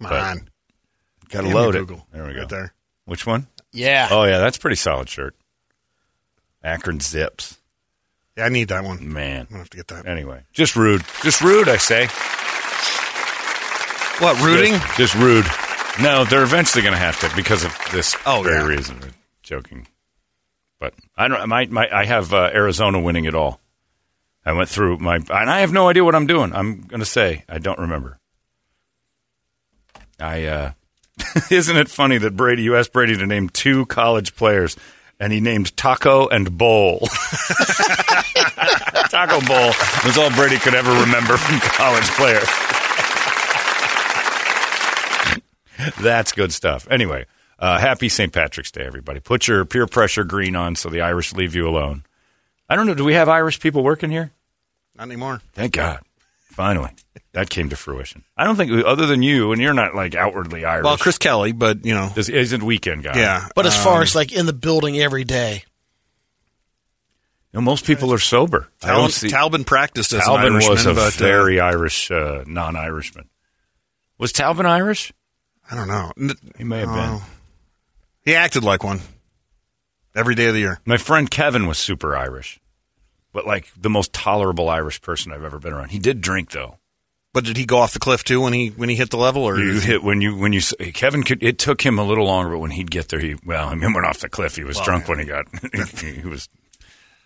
Come 0.00 0.10
But- 0.10 0.20
on. 0.20 0.48
Got 1.30 1.40
to 1.40 1.46
Damn 1.46 1.54
load 1.56 1.74
it. 1.74 1.78
Google. 1.78 2.06
There 2.12 2.26
we 2.26 2.34
go. 2.34 2.40
Right 2.40 2.48
there. 2.50 2.74
Which 3.06 3.26
one? 3.26 3.46
Yeah. 3.72 4.08
Oh 4.10 4.24
yeah, 4.24 4.38
that's 4.38 4.56
a 4.56 4.60
pretty 4.60 4.76
solid 4.76 5.08
shirt. 5.08 5.34
Akron 6.62 7.00
zips, 7.00 7.58
Yeah, 8.36 8.44
I 8.44 8.48
need 8.48 8.68
that 8.68 8.84
one. 8.84 9.12
Man, 9.12 9.40
I'm 9.40 9.46
gonna 9.46 9.58
have 9.58 9.70
to 9.70 9.76
get 9.76 9.88
that. 9.88 10.06
Anyway, 10.06 10.42
just 10.52 10.76
rude, 10.76 11.02
just 11.22 11.40
rude. 11.40 11.68
I 11.68 11.76
say. 11.78 12.06
What 14.24 14.40
rooting? 14.40 14.74
Just, 14.74 14.96
just 14.96 15.14
rude. 15.16 15.46
No, 16.00 16.24
they're 16.24 16.44
eventually 16.44 16.82
going 16.82 16.92
to 16.94 16.98
have 16.98 17.18
to 17.20 17.34
because 17.36 17.64
of 17.64 17.76
this 17.90 18.16
Oh, 18.24 18.42
very 18.42 18.56
yeah. 18.60 18.66
reason. 18.66 19.00
We're 19.00 19.10
joking, 19.42 19.88
but 20.78 20.94
I 21.16 21.26
don't. 21.28 21.48
My, 21.48 21.66
my 21.66 21.88
I 21.92 22.04
have 22.04 22.32
uh, 22.32 22.50
Arizona 22.54 23.00
winning 23.00 23.24
it 23.24 23.34
all. 23.34 23.60
I 24.46 24.52
went 24.52 24.68
through 24.68 24.98
my, 24.98 25.16
and 25.16 25.30
I 25.50 25.60
have 25.60 25.72
no 25.72 25.88
idea 25.88 26.04
what 26.04 26.14
I'm 26.14 26.26
doing. 26.26 26.54
I'm 26.54 26.82
going 26.82 27.00
to 27.00 27.06
say 27.06 27.44
I 27.48 27.58
don't 27.58 27.78
remember. 27.80 28.20
I 30.20 30.44
uh, 30.44 30.72
isn't 31.50 31.76
it 31.76 31.88
funny 31.88 32.18
that 32.18 32.36
Brady? 32.36 32.62
You 32.62 32.76
asked 32.76 32.92
Brady 32.92 33.16
to 33.16 33.26
name 33.26 33.48
two 33.48 33.86
college 33.86 34.34
players, 34.36 34.76
and 35.18 35.32
he 35.32 35.40
named 35.40 35.76
Taco 35.76 36.28
and 36.28 36.56
Bowl. 36.56 37.00
Taco 39.10 39.40
Bowl 39.46 39.72
was 40.04 40.16
all 40.18 40.30
Brady 40.30 40.58
could 40.58 40.74
ever 40.74 40.90
remember 40.90 41.36
from 41.36 41.58
college 41.60 42.08
players. 42.10 42.48
That's 46.00 46.32
good 46.32 46.52
stuff. 46.52 46.86
Anyway, 46.90 47.26
uh, 47.58 47.78
happy 47.78 48.08
St. 48.08 48.32
Patrick's 48.32 48.70
Day, 48.70 48.84
everybody. 48.84 49.20
Put 49.20 49.48
your 49.48 49.64
peer 49.64 49.86
pressure 49.86 50.24
green 50.24 50.56
on 50.56 50.76
so 50.76 50.88
the 50.88 51.00
Irish 51.00 51.32
leave 51.32 51.54
you 51.54 51.68
alone. 51.68 52.04
I 52.68 52.76
don't 52.76 52.86
know. 52.86 52.94
Do 52.94 53.04
we 53.04 53.14
have 53.14 53.28
Irish 53.28 53.60
people 53.60 53.82
working 53.82 54.10
here? 54.10 54.32
Not 54.96 55.04
anymore. 55.04 55.40
Thank 55.52 55.74
God. 55.74 56.00
Finally, 56.52 56.90
that 57.32 57.48
came 57.50 57.70
to 57.70 57.76
fruition. 57.76 58.22
I 58.36 58.44
don't 58.44 58.56
think, 58.56 58.84
other 58.84 59.06
than 59.06 59.22
you, 59.22 59.52
and 59.52 59.60
you're 59.60 59.72
not 59.74 59.94
like 59.94 60.14
outwardly 60.14 60.64
Irish. 60.64 60.84
Well, 60.84 60.96
Chris 60.98 61.18
Kelly, 61.18 61.52
but 61.52 61.84
you 61.84 61.94
know, 61.94 62.08
This 62.14 62.28
isn't 62.28 62.62
weekend 62.62 63.02
guy. 63.04 63.16
yeah. 63.16 63.48
But 63.54 63.66
as 63.66 63.76
far 63.82 63.96
um, 63.96 64.02
as 64.02 64.14
like 64.14 64.32
in 64.32 64.46
the 64.46 64.52
building 64.52 64.98
every 65.00 65.24
day, 65.24 65.64
You 67.52 67.58
know, 67.60 67.62
most 67.62 67.84
people 67.86 68.12
are 68.12 68.18
sober. 68.18 68.68
I 68.82 68.88
don't 68.88 69.10
see. 69.12 69.28
Talbin 69.28 69.64
practiced 69.66 70.12
as 70.12 70.22
Talbin 70.22 70.54
was 70.68 70.84
a 70.86 70.94
but 70.94 70.98
uh, 71.06 71.10
very 71.10 71.58
Irish, 71.60 72.10
uh, 72.10 72.44
non-Irishman. 72.46 73.28
Was 74.18 74.32
Talbin 74.32 74.66
Irish? 74.66 75.12
I 75.70 75.74
don't 75.74 75.88
know. 75.88 76.12
He 76.58 76.64
may 76.64 76.80
have 76.80 76.88
been. 76.88 76.98
oh. 76.98 77.24
He 78.24 78.34
acted 78.34 78.62
like 78.62 78.84
one 78.84 79.00
every 80.14 80.34
day 80.34 80.46
of 80.46 80.54
the 80.54 80.60
year. 80.60 80.80
My 80.84 80.96
friend 80.98 81.30
Kevin 81.30 81.66
was 81.66 81.78
super 81.78 82.14
Irish, 82.16 82.60
but 83.32 83.46
like 83.46 83.68
the 83.76 83.90
most 83.90 84.12
tolerable 84.12 84.68
Irish 84.68 85.00
person 85.00 85.32
I've 85.32 85.44
ever 85.44 85.58
been 85.58 85.72
around. 85.72 85.90
He 85.90 85.98
did 85.98 86.20
drink 86.20 86.50
though. 86.50 86.78
But 87.34 87.44
did 87.44 87.56
he 87.56 87.64
go 87.64 87.78
off 87.78 87.94
the 87.94 87.98
cliff 87.98 88.24
too 88.24 88.42
when 88.42 88.52
he 88.52 88.68
when 88.68 88.88
he 88.90 88.94
hit 88.94 89.10
the 89.10 89.16
level? 89.16 89.42
Or 89.44 89.58
You 89.58 89.80
hit 89.80 90.02
when 90.02 90.20
you 90.20 90.36
when 90.36 90.52
you 90.52 90.60
Kevin 90.92 91.22
could. 91.22 91.42
It 91.42 91.58
took 91.58 91.80
him 91.80 91.98
a 91.98 92.04
little 92.04 92.26
longer, 92.26 92.52
but 92.52 92.58
when 92.58 92.70
he'd 92.72 92.90
get 92.90 93.08
there, 93.08 93.20
he 93.20 93.36
well, 93.44 93.68
I 93.68 93.74
mean, 93.74 93.92
went 93.94 94.06
off 94.06 94.18
the 94.20 94.28
cliff. 94.28 94.56
He 94.56 94.64
was 94.64 94.78
drunk 94.80 95.08
when 95.08 95.18
he 95.18 95.24
got. 95.24 95.46
he, 95.98 96.12
he 96.20 96.28
was. 96.28 96.48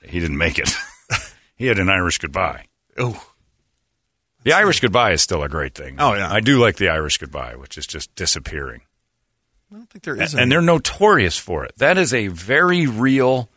He 0.03 0.21
didn't 0.21 0.39
make 0.39 0.59
it. 0.61 0.71
he 1.57 1.67
had 1.67 1.81
an 1.81 1.89
Irish 1.89 2.19
goodbye. 2.19 2.67
Oh, 2.97 3.21
The 4.45 4.53
Irish 4.53 4.79
goodbye 4.79 5.11
is 5.13 5.23
still 5.23 5.43
a 5.43 5.49
great 5.49 5.75
thing. 5.75 5.97
Oh, 5.99 6.15
yeah. 6.15 6.33
I 6.33 6.39
do 6.39 6.59
like 6.61 6.77
the 6.77 6.89
Irish 6.89 7.19
goodbye, 7.19 7.57
which 7.57 7.77
is 7.77 7.87
just 7.87 8.15
disappearing. 8.15 8.83
I 9.73 9.75
don't 9.79 9.91
think 9.91 10.05
there 10.05 10.15
is. 10.15 10.33
and 10.33 10.43
any. 10.43 10.51
they're 10.51 10.63
notorious 10.63 11.37
for 11.37 11.65
it. 11.65 11.73
That 11.79 11.99
is 11.99 12.15
a 12.15 12.29
very 12.29 12.87
real 12.87 13.51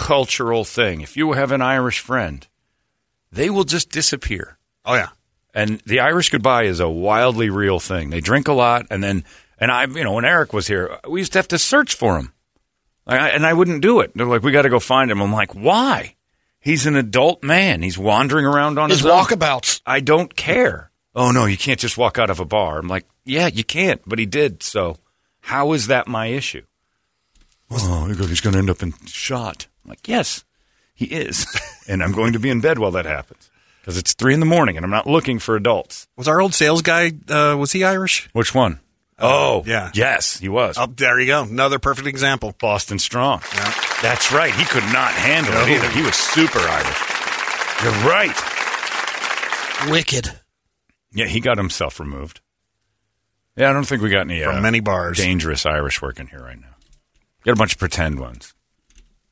cultural 0.00 0.64
thing. 0.64 1.02
If 1.02 1.16
you 1.16 1.32
have 1.32 1.52
an 1.52 1.60
Irish 1.60 2.00
friend, 2.00 2.46
they 3.30 3.50
will 3.50 3.64
just 3.64 3.90
disappear. 3.90 4.58
oh 4.84 4.94
yeah. 4.94 5.10
And 5.52 5.80
the 5.84 6.00
Irish 6.00 6.30
goodbye 6.30 6.64
is 6.64 6.78
a 6.80 6.88
wildly 6.88 7.50
real 7.50 7.80
thing. 7.80 8.10
They 8.10 8.20
drink 8.20 8.46
a 8.46 8.52
lot, 8.52 8.86
and 8.88 9.02
then, 9.02 9.24
and 9.58 9.70
I, 9.72 9.84
you 9.84 10.04
know, 10.04 10.12
when 10.12 10.24
Eric 10.24 10.52
was 10.52 10.68
here, 10.68 10.96
we 11.08 11.20
used 11.20 11.32
to 11.32 11.38
have 11.38 11.48
to 11.48 11.58
search 11.58 11.94
for 11.96 12.16
him, 12.16 12.32
I, 13.04 13.30
and 13.30 13.44
I 13.44 13.52
wouldn't 13.52 13.82
do 13.82 13.98
it. 13.98 14.12
They're 14.14 14.26
like, 14.26 14.44
"We 14.44 14.52
got 14.52 14.62
to 14.62 14.68
go 14.68 14.78
find 14.78 15.10
him." 15.10 15.20
I'm 15.20 15.32
like, 15.32 15.52
"Why? 15.54 16.14
He's 16.60 16.86
an 16.86 16.94
adult 16.94 17.42
man. 17.42 17.82
He's 17.82 17.98
wandering 17.98 18.46
around 18.46 18.78
on 18.78 18.90
his 18.90 19.00
his, 19.00 19.10
walkabouts. 19.10 19.80
I 19.84 19.98
don't 20.00 20.36
care. 20.36 20.92
Oh 21.16 21.32
no, 21.32 21.46
you 21.46 21.56
can't 21.56 21.80
just 21.80 21.98
walk 21.98 22.16
out 22.16 22.30
of 22.30 22.38
a 22.38 22.44
bar. 22.44 22.78
I'm 22.78 22.86
like, 22.86 23.06
yeah, 23.24 23.48
you 23.48 23.64
can't, 23.64 24.00
but 24.06 24.18
he 24.20 24.26
did. 24.26 24.62
So 24.62 24.96
how 25.40 25.72
is 25.72 25.88
that 25.88 26.06
my 26.06 26.26
issue? 26.26 26.62
Oh, 27.70 28.06
he's 28.06 28.40
going 28.40 28.52
to 28.52 28.58
end 28.58 28.70
up 28.70 28.82
in 28.82 28.94
shot. 29.06 29.66
I'm 29.84 29.88
like, 29.90 30.06
yes, 30.08 30.44
he 30.94 31.06
is, 31.06 31.46
and 31.88 32.02
I'm 32.02 32.12
going 32.12 32.32
to 32.34 32.38
be 32.38 32.50
in 32.50 32.60
bed 32.60 32.78
while 32.78 32.90
that 32.92 33.06
happens 33.06 33.50
because 33.80 33.96
it's 33.96 34.12
three 34.14 34.34
in 34.34 34.40
the 34.40 34.46
morning, 34.46 34.76
and 34.76 34.84
I'm 34.84 34.90
not 34.90 35.06
looking 35.06 35.38
for 35.38 35.56
adults. 35.56 36.06
Was 36.16 36.28
our 36.28 36.40
old 36.40 36.54
sales 36.54 36.82
guy? 36.82 37.12
Uh, 37.28 37.56
was 37.58 37.72
he 37.72 37.84
Irish? 37.84 38.28
Which 38.32 38.54
one? 38.54 38.80
Oh, 39.22 39.62
yeah. 39.66 39.90
yes, 39.92 40.38
he 40.38 40.48
was. 40.48 40.76
Oh, 40.78 40.86
there 40.86 41.20
you 41.20 41.26
go. 41.26 41.42
Another 41.42 41.78
perfect 41.78 42.08
example. 42.08 42.54
Boston 42.58 42.98
Strong. 42.98 43.42
Yeah. 43.54 43.74
That's 44.00 44.32
right. 44.32 44.54
He 44.54 44.64
could 44.64 44.84
not 44.84 45.12
handle 45.12 45.52
it 45.54 45.68
either. 45.68 45.90
He 45.90 46.00
was 46.00 46.14
super 46.14 46.58
Irish. 46.58 47.00
You're 47.82 48.08
right. 48.08 49.90
Wicked. 49.90 50.32
Yeah, 51.12 51.26
he 51.26 51.40
got 51.40 51.58
himself 51.58 52.00
removed. 52.00 52.40
Yeah, 53.56 53.68
I 53.70 53.72
don't 53.74 53.84
think 53.84 54.00
we 54.00 54.08
got 54.10 54.22
any 54.22 54.42
From 54.42 54.56
uh, 54.56 54.60
many 54.62 54.80
bars. 54.80 55.18
dangerous 55.18 55.66
Irish 55.66 56.00
working 56.00 56.26
here 56.28 56.40
right 56.40 56.58
now. 56.58 56.74
Got 57.44 57.52
a 57.52 57.56
bunch 57.56 57.72
of 57.74 57.78
pretend 57.78 58.20
ones, 58.20 58.54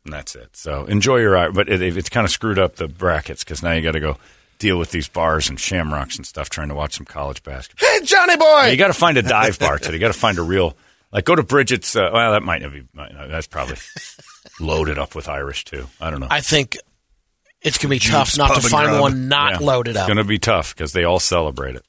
and 0.09 0.15
that's 0.15 0.35
it. 0.35 0.49
So 0.57 0.87
enjoy 0.87 1.19
your 1.19 1.37
Ir- 1.37 1.53
but 1.53 1.69
it, 1.69 1.83
it's 1.83 2.09
kind 2.09 2.25
of 2.25 2.31
screwed 2.31 2.59
up 2.59 2.77
the 2.77 2.89
brackets 2.89 3.45
because 3.45 3.63
now 3.63 3.73
you 3.73 3.83
got 3.83 3.93
to 3.93 4.01
go 4.01 4.17
deal 4.59 4.79
with 4.79 4.91
these 4.91 5.07
bars 5.07 5.49
and 5.51 5.61
shamrocks 5.61 6.17
and 6.17 6.27
stuff 6.27 6.49
trying 6.49 6.69
to 6.69 6.75
watch 6.75 6.95
some 6.97 7.05
college 7.07 7.43
basketball. 7.43 7.89
Hey, 7.89 8.05
Johnny 8.05 8.37
boy. 8.37 8.69
You 8.71 8.77
got 8.79 8.87
to 8.89 8.95
find 8.95 9.19
a 9.19 9.23
dive 9.23 9.59
bar 9.59 9.79
today. 9.79 9.93
You 9.95 9.99
got 10.01 10.13
to 10.13 10.19
find 10.19 10.39
a 10.39 10.43
real 10.43 10.77
like 11.13 11.25
go 11.27 11.35
to 11.37 11.43
Bridget's. 11.43 11.95
Uh, 11.95 12.11
well, 12.13 12.33
that 12.33 12.43
might 12.43 12.63
not 12.63 12.73
be. 12.73 12.83
Might 12.95 13.13
not, 13.13 13.29
that's 13.29 13.47
probably 13.47 13.77
loaded 14.59 14.99
up 14.99 15.15
with 15.15 15.29
Irish 15.29 15.65
too. 15.65 15.87
I 16.01 16.11
don't 16.11 16.21
know. 16.21 16.29
I 16.31 16.41
think 16.41 16.77
it's 17.61 17.77
gonna 17.79 17.91
be 17.91 17.99
tough 17.99 18.29
Juice, 18.29 18.39
not 18.39 18.55
to 18.61 18.69
find 18.69 18.89
grub. 18.89 19.01
one 19.03 19.29
not 19.29 19.61
Yeah. 19.61 19.67
loaded 19.67 19.97
up. 19.97 20.03
It's 20.03 20.07
going 20.15 20.25
to 20.25 20.29
be 20.29 20.39
tough 20.39 20.75
because 20.75 20.93
they 20.93 21.05
all 21.05 21.21
celebrate 21.21 21.77
it. 21.77 21.85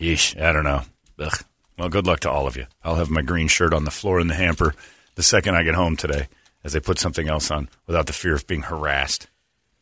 Yeesh, 0.00 0.40
I 0.40 0.52
don't 0.52 0.64
know. 0.64 0.82
Ugh. 1.18 1.38
Well, 1.78 1.88
good 1.88 2.06
luck 2.06 2.20
to 2.20 2.30
all 2.30 2.46
of 2.46 2.56
you. 2.56 2.66
I'll 2.82 2.96
have 2.96 3.10
my 3.10 3.22
green 3.22 3.48
shirt 3.48 3.72
on 3.72 3.84
the 3.84 3.90
floor 3.90 4.20
in 4.20 4.26
the 4.26 4.34
hamper 4.34 4.74
the 5.14 5.22
second 5.22 5.54
I 5.56 5.62
get 5.64 5.74
home 5.74 5.96
today 5.96 6.28
as 6.64 6.72
they 6.72 6.80
put 6.80 6.98
something 6.98 7.28
else 7.28 7.50
on 7.50 7.68
without 7.86 8.06
the 8.06 8.12
fear 8.12 8.34
of 8.34 8.46
being 8.46 8.62
harassed. 8.62 9.28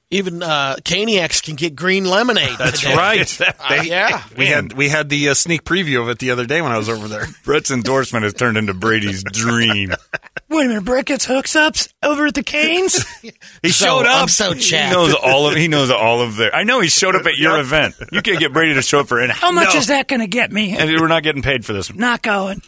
Even 0.09 0.41
uh, 0.41 0.77
Caniacs 0.85 1.43
can 1.43 1.57
get 1.57 1.75
green 1.75 2.05
lemonade. 2.05 2.57
That's 2.61 2.79
today. 2.81 2.95
right. 2.95 3.41
Uh, 3.59 3.83
yeah. 3.85 4.23
We 4.39 4.47
had 4.47 4.73
we 4.75 4.89
had 4.89 5.09
the 5.09 5.31
uh, 5.31 5.35
sneak 5.35 5.65
preview 5.65 6.01
of 6.01 6.09
it 6.09 6.21
the 6.21 6.31
other 6.31 6.47
day 6.47 6.63
when 6.63 6.71
I 6.71 6.79
was 6.79 6.89
over 6.89 7.09
there. 7.09 7.27
Brett's 7.45 7.73
endorsement 7.73 8.23
has 8.23 8.33
turned 8.33 8.57
into 8.57 8.73
Brady's 8.73 9.25
dream. 9.25 9.91
Wait 10.49 10.65
a 10.67 10.69
minute, 10.69 10.85
Brett 10.85 11.07
gets 11.07 11.25
hooks 11.25 11.57
ups 11.57 11.89
over 12.05 12.27
at 12.27 12.35
the 12.35 12.45
Canes. 12.45 13.05
He 13.63 13.71
So- 13.71 13.87
showed 13.87 14.07
up. 14.07 14.23
I'm 14.23 14.29
so 14.29 14.53
he 14.53 14.71
knows 14.77 15.13
all 15.15 15.49
of. 15.49 15.57
He 15.57 15.67
knows 15.67 15.91
all 15.91 16.21
of 16.23 16.37
their. 16.37 16.55
I 16.55 16.63
know 16.63 16.79
he 16.79 16.87
showed 16.89 17.17
up 17.17 17.27
at 17.27 17.37
your 17.37 17.59
event. 17.59 17.97
You 18.13 18.23
can't 18.23 18.39
get 18.39 18.53
Brady 18.53 18.75
to 18.75 18.83
show 18.83 19.01
up 19.01 19.09
for 19.09 19.21
it. 19.21 19.31
How 19.31 19.51
much 19.51 19.75
is 19.75 19.89
that 19.89 20.07
going 20.07 20.21
to 20.21 20.29
get 20.29 20.53
me? 20.53 20.77
And 20.77 20.89
we're 21.01 21.09
not 21.09 21.25
getting 21.25 21.43
paid 21.43 21.65
for 21.65 21.73
this. 21.73 21.93
Not 21.93 22.23
going. 22.23 22.63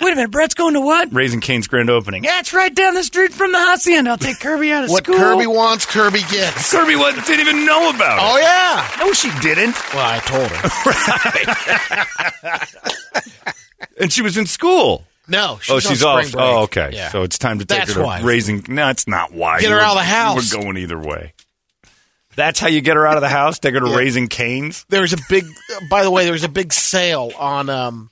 Wait 0.00 0.12
a 0.12 0.16
minute, 0.16 0.30
Brett's 0.30 0.54
going 0.54 0.74
to 0.74 0.80
what? 0.80 1.12
Raising 1.12 1.40
Cane's 1.40 1.66
grand 1.68 1.88
opening. 1.90 2.24
Yeah, 2.24 2.40
it's 2.40 2.52
right 2.52 2.74
down 2.74 2.94
the 2.94 3.04
street 3.04 3.32
from 3.32 3.52
the 3.52 3.58
hacienda. 3.58 4.10
I'll 4.10 4.18
take 4.18 4.40
Kirby 4.40 4.72
out 4.72 4.84
of 4.84 4.90
What 4.90 5.04
school. 5.04 5.16
Kirby 5.16 5.46
wants, 5.46 5.86
Kirby 5.86 6.20
gets. 6.30 6.72
Kirby 6.72 6.96
what, 6.96 7.14
didn't 7.26 7.40
even 7.46 7.64
know 7.66 7.90
about 7.90 8.18
it. 8.18 8.22
Oh 8.24 8.38
yeah. 8.38 8.88
No, 9.06 9.12
she 9.12 9.30
didn't. 9.40 9.76
Well, 9.94 10.04
I 10.04 10.18
told 10.20 10.48
her. 10.50 10.68
Right. 12.42 12.68
and 13.98 14.12
she 14.12 14.22
was 14.22 14.36
in 14.36 14.46
school. 14.46 15.04
No. 15.28 15.58
She's 15.62 15.70
oh, 15.74 15.78
she's 15.80 15.98
spring 16.00 16.12
off. 16.12 16.32
break. 16.32 16.44
Oh, 16.44 16.62
okay. 16.62 16.90
Yeah. 16.92 17.10
So 17.10 17.22
it's 17.22 17.38
time 17.38 17.58
to 17.60 17.64
take 17.64 17.78
That's 17.78 17.92
her 17.92 18.00
to 18.00 18.06
why. 18.06 18.20
raising. 18.22 18.64
No, 18.68 18.88
it's 18.88 19.06
not 19.06 19.32
why. 19.32 19.60
Get 19.60 19.68
You 19.68 19.74
her 19.74 19.76
were- 19.76 19.82
out 19.82 19.92
of 19.92 19.98
the 19.98 20.04
house. 20.04 20.52
We're 20.54 20.62
going 20.62 20.76
either 20.78 20.98
way. 20.98 21.32
That's 22.34 22.58
how 22.58 22.68
you 22.68 22.80
get 22.80 22.96
her 22.96 23.06
out 23.06 23.16
of 23.16 23.20
the 23.20 23.28
house. 23.28 23.58
Take 23.58 23.74
her 23.74 23.80
to 23.80 23.88
Yeah. 23.88 23.96
raising 23.96 24.26
canes. 24.28 24.86
There 24.88 25.02
was 25.02 25.12
a 25.12 25.18
big. 25.28 25.44
By 25.90 26.02
the 26.02 26.10
way, 26.10 26.24
there 26.24 26.32
was 26.32 26.44
a 26.44 26.48
big 26.48 26.72
sale 26.72 27.30
on 27.38 27.68
um, 27.68 28.10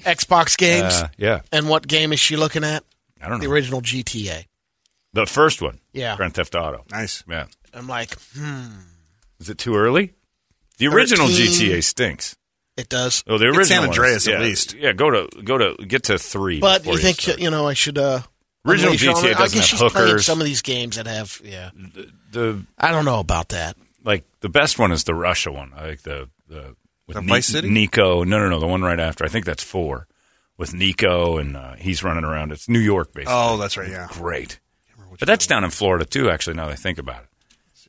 Xbox 0.00 0.56
games. 0.56 0.94
Uh, 0.94 1.08
yeah, 1.16 1.40
and 1.52 1.68
what 1.68 1.86
game 1.86 2.12
is 2.12 2.20
she 2.20 2.36
looking 2.36 2.64
at? 2.64 2.84
I 3.20 3.28
don't 3.28 3.38
know. 3.38 3.46
The 3.46 3.52
original 3.52 3.80
GTA. 3.80 4.44
The 5.12 5.26
first 5.26 5.60
one. 5.62 5.80
Yeah. 5.92 6.16
Grand 6.16 6.34
Theft 6.34 6.54
Auto. 6.54 6.84
Nice. 6.90 7.24
Yeah. 7.28 7.46
I'm 7.74 7.86
like, 7.88 8.16
hmm, 8.36 8.66
Is 9.40 9.48
it 9.48 9.58
too 9.58 9.74
early? 9.74 10.12
The 10.78 10.86
original 10.88 11.26
13. 11.26 11.46
GTA 11.46 11.82
stinks. 11.82 12.36
it 12.76 12.88
does. 12.88 13.24
Oh, 13.26 13.38
the 13.38 13.46
Get 13.46 13.56
original 13.56 13.64
San 13.64 13.80
one 13.80 13.88
is- 13.90 13.98
Andreas 13.98 14.28
at 14.28 14.40
least. 14.40 14.74
Yeah, 14.74 14.92
go 14.92 15.10
to 15.10 15.42
go 15.42 15.58
to 15.58 15.84
get 15.86 16.04
to 16.04 16.18
three. 16.18 16.60
But 16.60 16.82
before 16.82 16.94
you 16.94 17.02
think 17.02 17.20
start. 17.20 17.40
you 17.40 17.50
know 17.50 17.66
I 17.66 17.74
should? 17.74 17.98
uh 17.98 18.20
Original 18.66 18.92
unleash 18.92 19.04
her 19.04 19.10
on 19.10 19.16
GTA 19.16 19.22
her? 19.22 19.28
I 19.28 19.32
doesn't 19.38 19.58
guess 19.58 19.70
have 19.70 19.80
she's 19.80 19.92
playing 19.92 20.08
hookers. 20.08 20.26
some 20.26 20.40
of 20.40 20.44
these 20.46 20.62
games 20.62 20.96
that 20.96 21.06
have. 21.06 21.40
Yeah, 21.44 21.70
the 22.30 22.64
I 22.78 22.90
don't 22.92 23.04
know 23.04 23.18
about 23.18 23.48
that. 23.50 23.76
like 24.04 24.24
the 24.40 24.48
best 24.48 24.78
one 24.78 24.92
is 24.92 25.04
the 25.04 25.14
Russia 25.14 25.50
one. 25.50 25.72
I 25.74 25.88
like 25.88 26.02
the 26.02 26.28
the 26.48 26.76
with 27.08 27.16
Ni- 27.20 27.26
Vice 27.26 27.46
City? 27.46 27.68
Niko. 27.68 28.24
No, 28.24 28.38
no, 28.38 28.48
no, 28.48 28.60
the 28.60 28.66
one 28.68 28.82
right 28.82 29.00
after. 29.00 29.24
I 29.24 29.28
think 29.28 29.44
that's 29.44 29.62
four 29.64 30.06
with 30.56 30.70
Niko 30.72 31.40
and 31.40 31.56
uh, 31.56 31.74
he's 31.74 32.04
running 32.04 32.24
around. 32.24 32.52
It's 32.52 32.68
New 32.68 32.78
York 32.78 33.12
basically. 33.12 33.34
Oh, 33.36 33.56
that's 33.56 33.76
right. 33.76 33.88
Yeah. 33.90 34.06
great. 34.10 34.60
But 35.18 35.26
that's 35.26 35.46
down 35.48 35.64
in 35.64 35.70
Florida 35.70 36.04
too. 36.04 36.30
Actually, 36.30 36.54
now 36.54 36.66
that 36.66 36.72
I 36.72 36.76
think 36.76 36.98
about 36.98 37.22
it, 37.24 37.28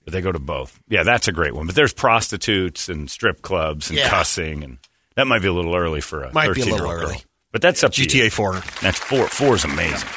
but 0.04 0.14
they 0.14 0.22
go 0.22 0.32
to 0.32 0.40
both. 0.40 0.80
Yeah, 0.90 1.04
that's 1.04 1.28
a 1.28 1.32
great 1.32 1.54
one. 1.54 1.68
But 1.68 1.76
there's 1.76 1.94
prostitutes 1.94 2.90
and 2.90 3.08
strip 3.12 3.44
clubs 3.44 3.90
and 3.90 4.00
Yeah. 4.00 4.10
cussing, 4.10 4.64
and 4.64 4.78
that 5.16 5.28
might 5.28 5.42
be 5.44 5.48
a 5.48 5.54
little 5.54 5.76
early 5.76 6.02
for 6.02 6.24
a 6.24 6.34
Might 6.34 6.54
be 6.56 6.62
a 6.62 6.66
13-year-old 6.66 6.90
girl. 6.92 7.10
early. 7.10 7.24
But 7.52 7.62
that's 7.62 7.84
up 7.84 7.92
to 7.94 8.02
you. 8.02 8.08
GTA 8.08 8.32
Four. 8.32 8.54
That's 8.82 8.98
four. 9.00 9.28
Four 9.28 9.56
is 9.56 9.64
amazing. 9.64 10.08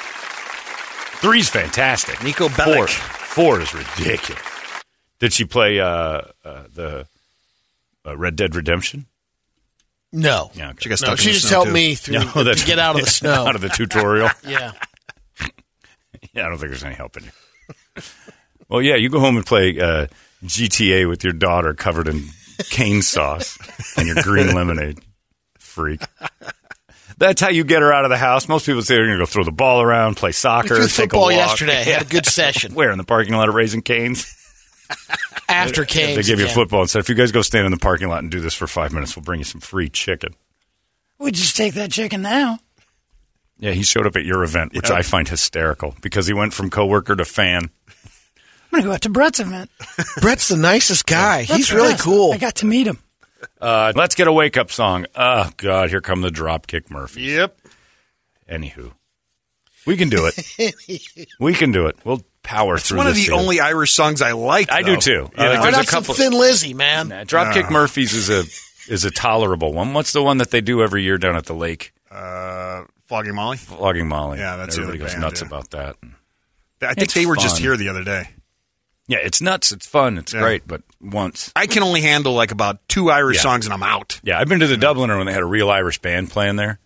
Three's 1.21 1.49
fantastic. 1.49 2.17
Niko 2.17 2.49
Four, 2.51 2.87
Bellic. 2.87 2.89
four 2.89 3.61
is 3.61 3.73
ridiculous. 3.75 4.43
Did 5.21 5.33
she 5.33 5.45
play 5.45 5.79
uh, 5.81 6.23
uh, 6.45 6.65
the 6.75 7.07
uh, 8.07 8.17
Red 8.17 8.37
Dead 8.37 8.55
Redemption? 8.55 9.07
No, 10.13 10.51
Yeah, 10.55 10.71
okay. 10.71 10.79
She 10.83 10.89
got 10.91 10.99
stuck 10.99 11.09
no, 11.09 11.13
in 11.13 11.17
she 11.19 11.27
the 11.29 11.33
just 11.33 11.47
snow, 11.49 11.57
helped 11.57 11.69
too. 11.69 11.73
me 11.75 11.95
through 11.97 12.15
No, 12.19 12.55
to 12.55 12.67
get 12.67 12.79
out 12.79 12.97
of 12.97 13.05
the 13.05 13.11
snow. 13.11 13.47
out 13.47 13.55
of 13.55 13.61
the 13.63 13.69
tutorial. 13.71 14.29
yeah, 14.47 14.73
Yeah, 16.35 16.47
I 16.47 16.49
don't 16.51 16.59
think 16.59 16.71
there's 16.71 16.85
any 16.85 16.95
help 16.95 17.17
in 17.17 17.25
you. 17.25 18.03
well, 18.69 18.83
yeah, 18.83 18.97
you 18.97 19.09
go 19.09 19.21
home 19.21 19.37
and 19.37 19.47
play 19.47 19.79
uh, 19.81 20.07
GTA 20.45 21.09
with 21.09 21.25
your 21.25 21.33
daughter 21.33 21.73
covered 21.75 22.09
in 22.09 22.25
cane 22.65 23.01
sauce 23.03 23.57
and 23.97 24.07
your 24.07 24.17
green 24.23 24.55
lemonade. 24.55 24.99
Freak. 25.59 26.03
That's 27.17 27.41
how 27.41 27.49
you 27.49 27.65
get 27.65 27.81
her 27.83 27.93
out 27.93 28.05
of 28.05 28.11
the 28.11 28.17
house. 28.19 28.49
Most 28.49 28.67
people 28.67 28.83
say 28.83 28.97
they're 28.97 29.07
going 29.07 29.19
to 29.19 29.23
go 29.23 29.27
throw 29.27 29.45
the 29.45 29.53
ball 29.53 29.81
around, 29.81 30.17
play 30.17 30.33
soccer, 30.33 30.77
threw 30.77 30.87
take 30.89 31.11
football 31.11 31.29
a 31.31 31.37
walk. 31.37 31.49
yesterday. 31.61 31.85
Had 31.85 32.03
a 32.03 32.05
good 32.07 32.27
session 32.27 32.75
Where 32.75 32.91
in 32.91 32.99
the 32.99 33.05
parking 33.05 33.35
lot 33.35 33.49
of 33.49 33.55
Raising 33.55 33.81
Cane's? 33.81 34.27
After 35.49 35.85
Canes. 35.85 36.17
they 36.17 36.23
gave 36.23 36.39
you 36.39 36.45
again. 36.47 36.55
football 36.55 36.81
and 36.81 36.91
said, 36.91 37.01
if 37.01 37.09
you 37.09 37.15
guys 37.15 37.33
go 37.33 37.43
stand 37.43 37.67
in 37.67 37.73
the 37.73 37.79
parking 37.79 38.09
lot 38.09 38.21
and 38.21 38.31
do 38.31 38.41
this 38.41 38.55
for 38.55 38.67
five 38.67 38.93
minutes, 38.93 39.17
we'll 39.17 39.25
bring 39.25 39.41
you 39.41 39.45
some 39.45 39.61
free 39.61 39.89
chicken. 39.89 40.35
We 41.19 41.31
just 41.31 41.57
take 41.57 41.75
that 41.75 41.93
chicken 41.93 42.23
now. 42.23 42.59
Yeah, 43.59 43.73
he 43.73 43.83
showed 43.85 44.07
up 44.07 44.17
at 44.17 44.25
your 44.25 44.43
event, 44.43 44.73
which 44.75 44.91
I 44.91 45.03
find 45.03 45.29
hysterical 45.29 45.95
because 46.01 46.27
he 46.27 46.33
went 46.33 46.53
from 46.53 46.69
coworker 46.69 47.15
to 47.15 47.25
fan. 47.25 47.71
I'm 48.73 48.81
going 48.81 48.83
to 48.83 48.89
go 48.89 48.95
out 48.95 49.03
to 49.03 49.11
Brett's 49.11 49.39
event. 49.39 49.71
Brett's 50.21 50.49
the 50.49 50.57
nicest 50.57 51.07
guy. 51.07 51.45
Brett's 51.45 51.57
He's 51.57 51.73
really 51.73 51.93
best. 51.93 52.03
cool. 52.03 52.33
I 52.33 52.39
got 52.39 52.57
to 52.57 52.67
meet 52.67 52.87
him. 52.89 52.99
Uh, 53.61 53.93
let's 53.95 54.15
get 54.15 54.27
a 54.27 54.33
wake 54.33 54.57
up 54.57 54.71
song. 54.73 55.07
Oh 55.15 55.51
God, 55.59 55.91
here 55.91 56.01
come 56.01 56.23
the 56.23 56.31
Dropkick 56.31 56.91
Murphys. 56.91 57.23
Yep. 57.25 57.59
Anywho, 58.51 58.93
we 59.87 59.97
can 59.97 60.09
do 60.09 60.27
it. 60.33 61.27
we 61.41 61.55
can 61.55 61.71
do 61.71 61.87
it. 61.87 61.97
We'll 62.05 62.23
power 62.43 62.77
It's 62.77 62.89
through. 62.89 62.99
one 62.99 63.07
of 63.07 63.15
the 63.15 63.25
deal. 63.27 63.35
only 63.39 63.61
Irish 63.61 63.93
songs 63.93 64.21
I 64.23 64.33
like. 64.33 64.71
I 64.73 64.83
do 64.83 64.97
too. 64.97 65.11
You 65.11 65.31
Uh, 65.37 65.43
know? 65.45 65.51
Why 65.61 65.63
there's 65.63 65.75
a 65.75 65.79
not 65.79 65.87
some 65.89 66.03
couple- 66.03 66.15
Thin 66.15 66.33
Lizzy, 66.33 66.75
man? 66.75 67.09
Nah, 67.09 67.25
Dropkick 67.25 67.71
Murphys 67.71 68.13
is 68.15 68.29
a 68.31 68.45
is 68.93 69.05
a 69.05 69.11
tolerable 69.11 69.73
one. 69.73 69.95
What's 69.95 70.13
the 70.13 70.23
one 70.23 70.39
that 70.39 70.51
they 70.51 70.61
do 70.61 70.83
every 70.83 71.03
year 71.05 71.19
down 71.19 71.37
at 71.37 71.47
the 71.47 71.55
lake? 71.55 71.93
uh, 72.11 72.83
Flogging 73.07 73.35
Molly. 73.35 73.57
Flogging 73.59 74.09
Molly. 74.09 74.39
Yeah, 74.39 74.57
that's 74.57 74.77
everybody 74.77 74.99
goes 74.99 75.11
band, 75.13 75.21
nuts 75.23 75.41
yeah. 75.41 75.47
about 75.47 75.71
that. 75.71 75.97
I 76.83 76.87
think 76.95 76.99
It's 77.05 77.15
they 77.15 77.27
were 77.27 77.37
just 77.37 77.59
here 77.59 77.77
the 77.77 77.89
other 77.91 78.03
day. 78.05 78.29
Yeah, 79.07 79.19
it's 79.19 79.41
nuts. 79.41 79.71
It's 79.73 79.87
fun. 79.87 80.17
It's 80.19 80.33
Yeah. 80.33 80.41
great. 80.41 80.67
But 80.67 80.83
once, 81.01 81.53
I 81.55 81.67
can 81.67 81.83
only 81.83 82.01
handle 82.01 82.33
like 82.35 82.51
about 82.53 82.79
two 82.89 83.11
Irish 83.11 83.37
Yeah. 83.37 83.43
songs 83.43 83.67
and 83.67 83.73
I'm 83.75 83.83
out. 83.83 84.19
yeah, 84.23 84.39
I've 84.39 84.49
been 84.49 84.61
to 84.61 84.67
the 84.67 84.77
Dubliner 84.77 85.17
when 85.19 85.27
they 85.27 85.33
had 85.33 85.43
a 85.43 85.47
real 85.47 85.71
Irish 85.71 85.99
band 86.01 86.31
playing 86.31 86.57
there. 86.57 86.79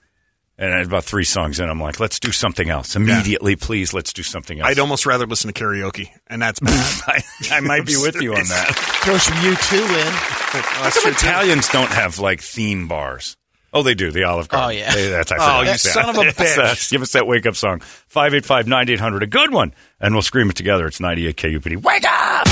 And 0.59 0.73
at 0.73 0.87
about 0.87 1.05
three 1.05 1.25
songs 1.25 1.61
in, 1.61 1.69
I'm 1.69 1.81
like, 1.81 2.01
let's 2.01 2.19
do 2.19 2.33
something 2.33 2.71
else 2.71 2.97
immediately, 2.97 3.57
please. 3.57 3.93
Let's 3.93 4.15
do 4.15 4.23
something 4.23 4.59
else. 4.61 4.71
I'd 4.71 4.79
almost 4.79 5.05
rather 5.05 5.27
listen 5.27 5.53
to 5.53 5.61
karaoke, 5.65 6.09
and 6.29 6.41
that's 6.41 6.61
bad. 6.61 7.03
I, 7.07 7.23
I 7.51 7.61
might 7.61 7.85
be 7.85 7.97
with 7.99 8.23
you 8.23 8.31
on 8.35 8.45
that. 8.49 8.75
Throw 9.05 9.19
some 9.19 9.35
U2 9.37 9.79
in. 9.83 10.13
How 10.13 10.91
come 10.91 11.13
Italians 11.13 11.69
don't 11.69 11.91
have 11.91 12.19
like 12.19 12.41
theme 12.41 12.89
bars? 12.89 13.37
Oh, 13.75 13.83
they 13.83 13.95
do. 13.95 14.11
The 14.11 14.25
Olive 14.25 14.49
Garden. 14.49 14.69
Oh, 14.69 14.71
yeah. 14.81 14.95
They- 14.95 15.09
that's, 15.11 15.31
I 15.31 15.37
Oh, 15.37 15.39
forgot. 15.39 15.61
you 15.65 15.69
Yeah. 15.69 15.77
son 15.77 16.09
of 16.09 16.17
a 16.17 16.21
bitch. 16.33 16.57
uh, 16.59 16.75
give 16.89 17.03
us 17.03 17.13
that 17.13 17.27
wake 17.27 17.45
up 17.45 17.55
song. 17.57 17.81
585 17.81 18.67
9800. 18.67 19.23
A 19.23 19.27
good 19.27 19.53
one. 19.53 19.75
And 20.01 20.15
we'll 20.15 20.23
scream 20.23 20.49
it 20.49 20.57
together. 20.57 20.87
It's 20.87 21.01
98 21.01 21.37
KUPD. 21.37 21.83
Wake 21.83 22.05
up! 22.09 22.49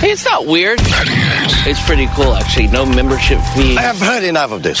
Hey, 0.00 0.10
it's 0.10 0.24
not 0.24 0.46
weird. 0.46 0.80
It's 0.82 1.80
pretty 1.86 2.08
cool, 2.16 2.34
actually. 2.34 2.66
No 2.66 2.84
membership 2.84 3.38
fee. 3.54 3.76
I 3.78 3.82
have 3.82 4.00
heard 4.00 4.24
enough 4.24 4.50
of 4.50 4.64
this. 4.64 4.80